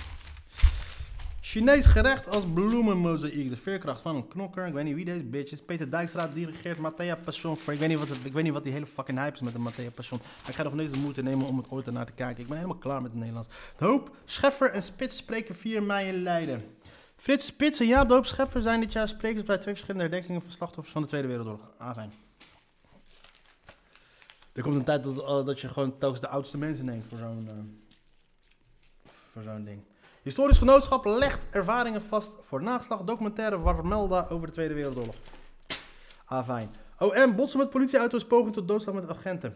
Chinees 1.55 1.85
gerecht 1.85 2.27
als 2.27 2.45
bloemenmozaïek. 2.53 3.49
De 3.49 3.57
veerkracht 3.57 4.01
van 4.01 4.15
een 4.15 4.27
knokker. 4.27 4.67
Ik 4.67 4.73
weet 4.73 4.83
niet 4.83 4.95
wie 4.95 5.05
deze 5.05 5.23
bitch 5.23 5.51
is. 5.51 5.61
Peter 5.61 5.89
Dijkstra 5.89 6.27
dirigeert 6.27 6.77
Matthea 6.77 7.15
Passion. 7.15 7.53
Ik 7.53 7.79
weet, 7.79 7.87
niet 7.87 7.99
wat 7.99 8.09
ik 8.23 8.33
weet 8.33 8.43
niet 8.43 8.53
wat 8.53 8.63
die 8.63 8.73
hele 8.73 8.85
fucking 8.85 9.17
hype 9.17 9.33
is 9.33 9.41
met 9.41 9.53
de 9.53 9.59
Matthea 9.59 9.89
Passion. 9.89 10.19
Maar 10.41 10.49
ik 10.49 10.55
ga 10.55 10.63
nog 10.63 10.77
eens 10.77 10.91
de 10.91 10.99
moeite 10.99 11.23
nemen 11.23 11.47
om 11.47 11.57
het 11.57 11.69
ooit 11.69 11.87
ernaar 11.87 12.05
te 12.05 12.11
kijken. 12.11 12.41
Ik 12.43 12.47
ben 12.47 12.57
helemaal 12.57 12.77
klaar 12.77 13.01
met 13.01 13.11
het 13.11 13.19
Nederlands. 13.19 13.47
De 13.77 13.85
Hoop, 13.85 14.15
Scheffer 14.25 14.71
en 14.71 14.81
Spits 14.81 15.17
spreken 15.17 15.55
4 15.55 15.83
mei 15.83 16.07
in 16.07 16.23
Leiden. 16.23 16.61
Frits 17.15 17.45
Spits 17.45 17.79
en 17.79 17.87
Jaap 17.87 18.07
de 18.07 18.13
Hoop 18.13 18.25
Scheffer 18.25 18.61
zijn 18.61 18.79
dit 18.79 18.91
jaar 18.91 19.07
sprekers 19.07 19.43
bij 19.43 19.57
twee 19.57 19.73
verschillende 19.73 20.07
herdenkingen 20.07 20.41
van 20.41 20.51
slachtoffers 20.51 20.93
van 20.93 21.01
de 21.01 21.07
Tweede 21.07 21.27
Wereldoorlog. 21.27 21.71
Ah, 21.77 21.93
fijn. 21.93 22.11
Er 24.53 24.63
komt 24.63 24.75
een 24.75 24.83
tijd 24.83 25.03
dat, 25.03 25.19
eh, 25.19 25.45
dat 25.45 25.59
je 25.59 25.67
gewoon 25.67 25.97
telkens 25.97 26.21
de 26.21 26.27
oudste 26.27 26.57
mensen 26.57 26.85
neemt 26.85 27.05
voor 27.09 27.17
zo'n 27.17 27.47
eh, 27.47 27.53
voor 29.31 29.43
zo'n 29.43 29.63
ding. 29.63 29.81
Historisch 30.25 30.57
Genootschap 30.57 31.05
legt 31.05 31.47
ervaringen 31.51 32.01
vast 32.01 32.33
voor 32.41 32.63
nageslag 32.63 33.01
documentaire 33.01 33.59
Warmelda 33.59 34.27
over 34.29 34.47
de 34.47 34.53
Tweede 34.53 34.73
Wereldoorlog. 34.73 35.15
Ah, 36.25 36.45
fijn. 36.45 36.69
OM 36.99 37.35
botsen 37.35 37.59
met 37.59 37.69
politieauto's 37.69 38.25
poging 38.25 38.53
tot 38.53 38.67
doodslag 38.67 38.95
met 38.95 39.09
agenten. 39.09 39.55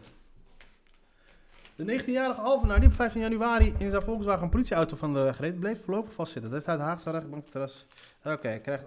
De 1.76 2.00
19-jarige 2.00 2.40
Alvenaar 2.40 2.80
die 2.80 2.88
op 2.88 2.94
15 2.94 3.20
januari 3.20 3.74
in 3.78 3.90
zijn 3.90 4.02
Volkswagen 4.02 4.42
een 4.42 4.50
politieauto 4.50 4.96
van 4.96 5.14
de 5.14 5.22
weg 5.22 5.58
bleef 5.58 5.84
voorlopig 5.84 6.12
vastzitten. 6.12 6.50
Dat 6.50 6.58
heeft 6.58 6.70
uit 6.70 6.78
de 6.78 6.84
Haagse 6.84 7.10
rechtbank 7.10 7.46
terras. 7.46 7.86
Oké, 8.24 8.52
ik 8.52 8.62
krijg... 8.62 8.80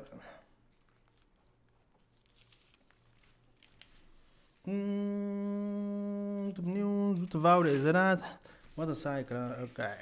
Mm, 4.63 6.47
opnieuw, 6.57 7.15
Zoete 7.15 7.39
Wouden 7.39 7.73
is 7.73 7.83
eruit. 7.83 8.23
Wat 8.73 8.87
een 8.87 8.95
zeiker, 8.95 9.57
oké. 9.63 9.97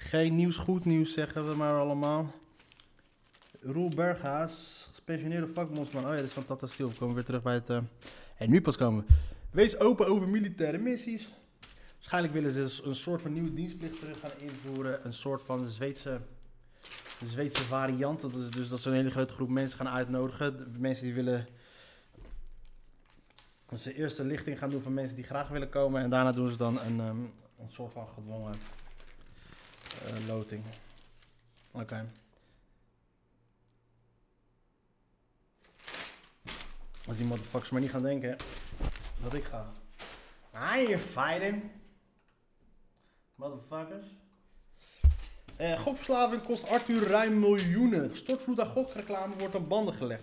Geen 0.00 0.34
nieuws, 0.36 0.56
goed 0.56 0.84
nieuws 0.84 1.12
zeggen 1.12 1.48
we 1.48 1.54
maar 1.56 1.78
allemaal. 1.80 2.34
Roel 3.60 3.88
Berghaas, 3.88 4.88
gepensioneerde 4.94 5.52
vakbondsman. 5.52 6.02
Oh 6.04 6.10
ja, 6.10 6.16
dit 6.16 6.24
is 6.24 6.32
van 6.32 6.44
Tata. 6.44 6.66
We 6.76 6.92
komen 6.98 7.14
weer 7.14 7.24
terug 7.24 7.42
bij 7.42 7.54
het... 7.54 7.70
eh, 7.70 7.78
En 8.36 8.50
nu 8.50 8.60
pas 8.60 8.76
komen 8.76 9.04
we. 9.06 9.12
Wees 9.50 9.78
open 9.78 10.06
over 10.06 10.28
militaire 10.28 10.78
missies. 10.78 11.28
Waarschijnlijk 11.94 12.34
willen 12.34 12.52
ze 12.52 12.58
dus 12.58 12.84
een 12.84 12.94
soort 12.94 13.22
van 13.22 13.32
nieuwe 13.32 13.54
dienstplicht 13.54 13.98
terug 13.98 14.20
gaan 14.20 14.30
invoeren. 14.38 15.06
Een 15.06 15.12
soort 15.12 15.42
van 15.42 15.68
Zweedse, 15.68 16.20
Zweedse 17.22 17.62
variant. 17.64 18.20
Dat 18.20 18.34
is 18.34 18.50
dus 18.50 18.68
dat 18.68 18.80
ze 18.80 18.88
een 18.88 18.94
hele 18.94 19.10
grote 19.10 19.32
groep 19.32 19.48
mensen 19.48 19.76
gaan 19.78 19.88
uitnodigen. 19.88 20.74
Mensen 20.78 21.04
die 21.04 21.14
willen... 21.14 21.46
Dat 23.68 23.80
ze 23.80 23.94
eerst 23.94 24.18
een 24.18 24.26
lichting 24.26 24.58
gaan 24.58 24.70
doen 24.70 24.82
van 24.82 24.94
mensen 24.94 25.16
die 25.16 25.24
graag 25.24 25.48
willen 25.48 25.68
komen. 25.68 26.02
En 26.02 26.10
daarna 26.10 26.32
doen 26.32 26.50
ze 26.50 26.56
dan 26.56 26.80
een, 26.80 27.00
ehm, 27.00 27.20
een 27.58 27.70
soort 27.70 27.92
van 27.92 28.08
gedwongen 28.14 28.52
eh, 30.06 30.26
loting. 30.26 30.64
Oké. 31.70 32.06
Als 37.06 37.16
die 37.16 37.26
motherfuckers 37.26 37.70
maar 37.70 37.80
niet 37.80 37.90
gaan 37.90 38.02
denken 38.02 38.36
dat 39.22 39.34
ik 39.34 39.44
ga. 39.44 39.72
Ah, 40.50 40.88
je 40.88 40.98
fighting. 40.98 41.62
Motherfuckers. 43.34 44.06
Eh, 45.56 45.80
gokverslaving 45.80 46.42
kost 46.42 46.68
Arthur 46.68 47.08
ruim 47.08 47.38
miljoenen. 47.38 48.16
Stortvloed 48.16 48.60
aan 48.60 48.66
gokreclame 48.66 49.34
wordt 49.38 49.54
aan 49.54 49.68
banden 49.68 49.94
gelegd. 49.94 50.22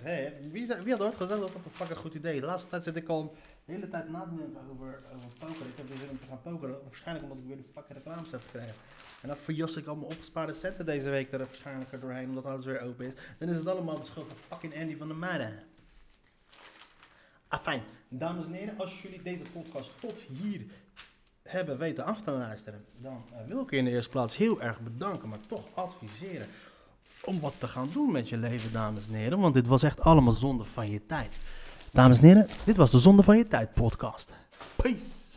Wie, 0.51 0.67
wie 0.83 0.91
had 0.91 1.01
ooit 1.01 1.15
gezegd 1.15 1.39
dat 1.39 1.53
dat 1.53 1.65
een 1.65 1.71
fucking 1.71 1.99
goed 1.99 2.13
idee? 2.13 2.39
De 2.39 2.45
laatste 2.45 2.69
tijd 2.69 2.83
zit 2.83 2.95
ik 2.95 3.07
al 3.07 3.35
de 3.65 3.71
hele 3.71 3.87
tijd 3.87 4.09
na 4.09 4.23
te 4.23 4.35
denken 4.35 4.61
over, 4.71 5.03
over 5.15 5.29
poker. 5.39 5.65
Ik 5.65 5.77
heb 5.77 5.87
weer 5.87 5.97
zin 5.97 6.09
om 6.09 6.19
te 6.19 6.25
gaan 6.27 6.41
pokeren. 6.41 6.81
Waarschijnlijk 6.83 7.25
omdat 7.25 7.43
ik 7.43 7.47
weer 7.47 7.55
die 7.55 7.71
fucking 7.73 7.97
reclames 7.97 8.31
heb 8.31 8.41
gekregen. 8.41 8.75
En 9.21 9.27
dan 9.27 9.37
verjas 9.37 9.75
ik 9.75 9.87
al 9.87 9.95
mijn 9.95 10.11
opgespaarde 10.11 10.53
centen 10.53 10.85
deze 10.85 11.09
week 11.09 11.31
er 11.31 11.37
waarschijnlijk 11.37 11.91
er 11.91 11.99
doorheen, 11.99 12.29
omdat 12.29 12.45
alles 12.45 12.65
weer 12.65 12.81
open 12.81 13.05
is. 13.05 13.13
Dan 13.37 13.49
is 13.49 13.55
het 13.55 13.67
allemaal 13.67 13.95
de 13.95 14.03
schuld 14.03 14.27
van 14.27 14.37
fucking 14.37 14.81
Andy 14.81 14.97
van 14.97 15.07
der 15.07 15.17
Meijden. 15.17 15.63
Ah, 17.47 17.59
fijn. 17.59 17.81
Dames 18.09 18.45
en 18.45 18.53
heren, 18.53 18.77
als 18.77 19.01
jullie 19.01 19.21
deze 19.21 19.43
podcast 19.53 19.91
tot 19.99 20.19
hier 20.19 20.65
hebben 21.43 21.77
weten 21.77 22.05
af 22.05 22.21
te 22.21 22.31
luisteren, 22.31 22.85
dan 22.97 23.25
eh, 23.31 23.47
wil 23.47 23.61
ik 23.61 23.69
je 23.69 23.77
in 23.77 23.85
de 23.85 23.91
eerste 23.91 24.09
plaats 24.09 24.37
heel 24.37 24.61
erg 24.61 24.79
bedanken, 24.79 25.29
maar 25.29 25.39
toch 25.47 25.65
adviseren 25.73 26.47
om 27.23 27.39
wat 27.39 27.53
te 27.57 27.67
gaan 27.67 27.89
doen 27.93 28.11
met 28.11 28.29
je 28.29 28.37
leven, 28.37 28.71
dames 28.71 29.07
en 29.07 29.13
heren. 29.13 29.39
Want 29.39 29.53
dit 29.53 29.67
was 29.67 29.83
echt 29.83 30.01
allemaal 30.01 30.33
zonde 30.33 30.65
van 30.65 30.89
je 30.89 31.05
tijd. 31.05 31.37
Dames 31.95 32.17
en 32.17 32.23
heren, 32.23 32.47
dit 32.63 32.77
was 32.77 32.91
de 32.91 32.99
Zonde 32.99 33.23
van 33.23 33.37
je 33.37 33.47
tijd 33.47 33.73
podcast. 33.73 34.31
Peace. 34.75 35.24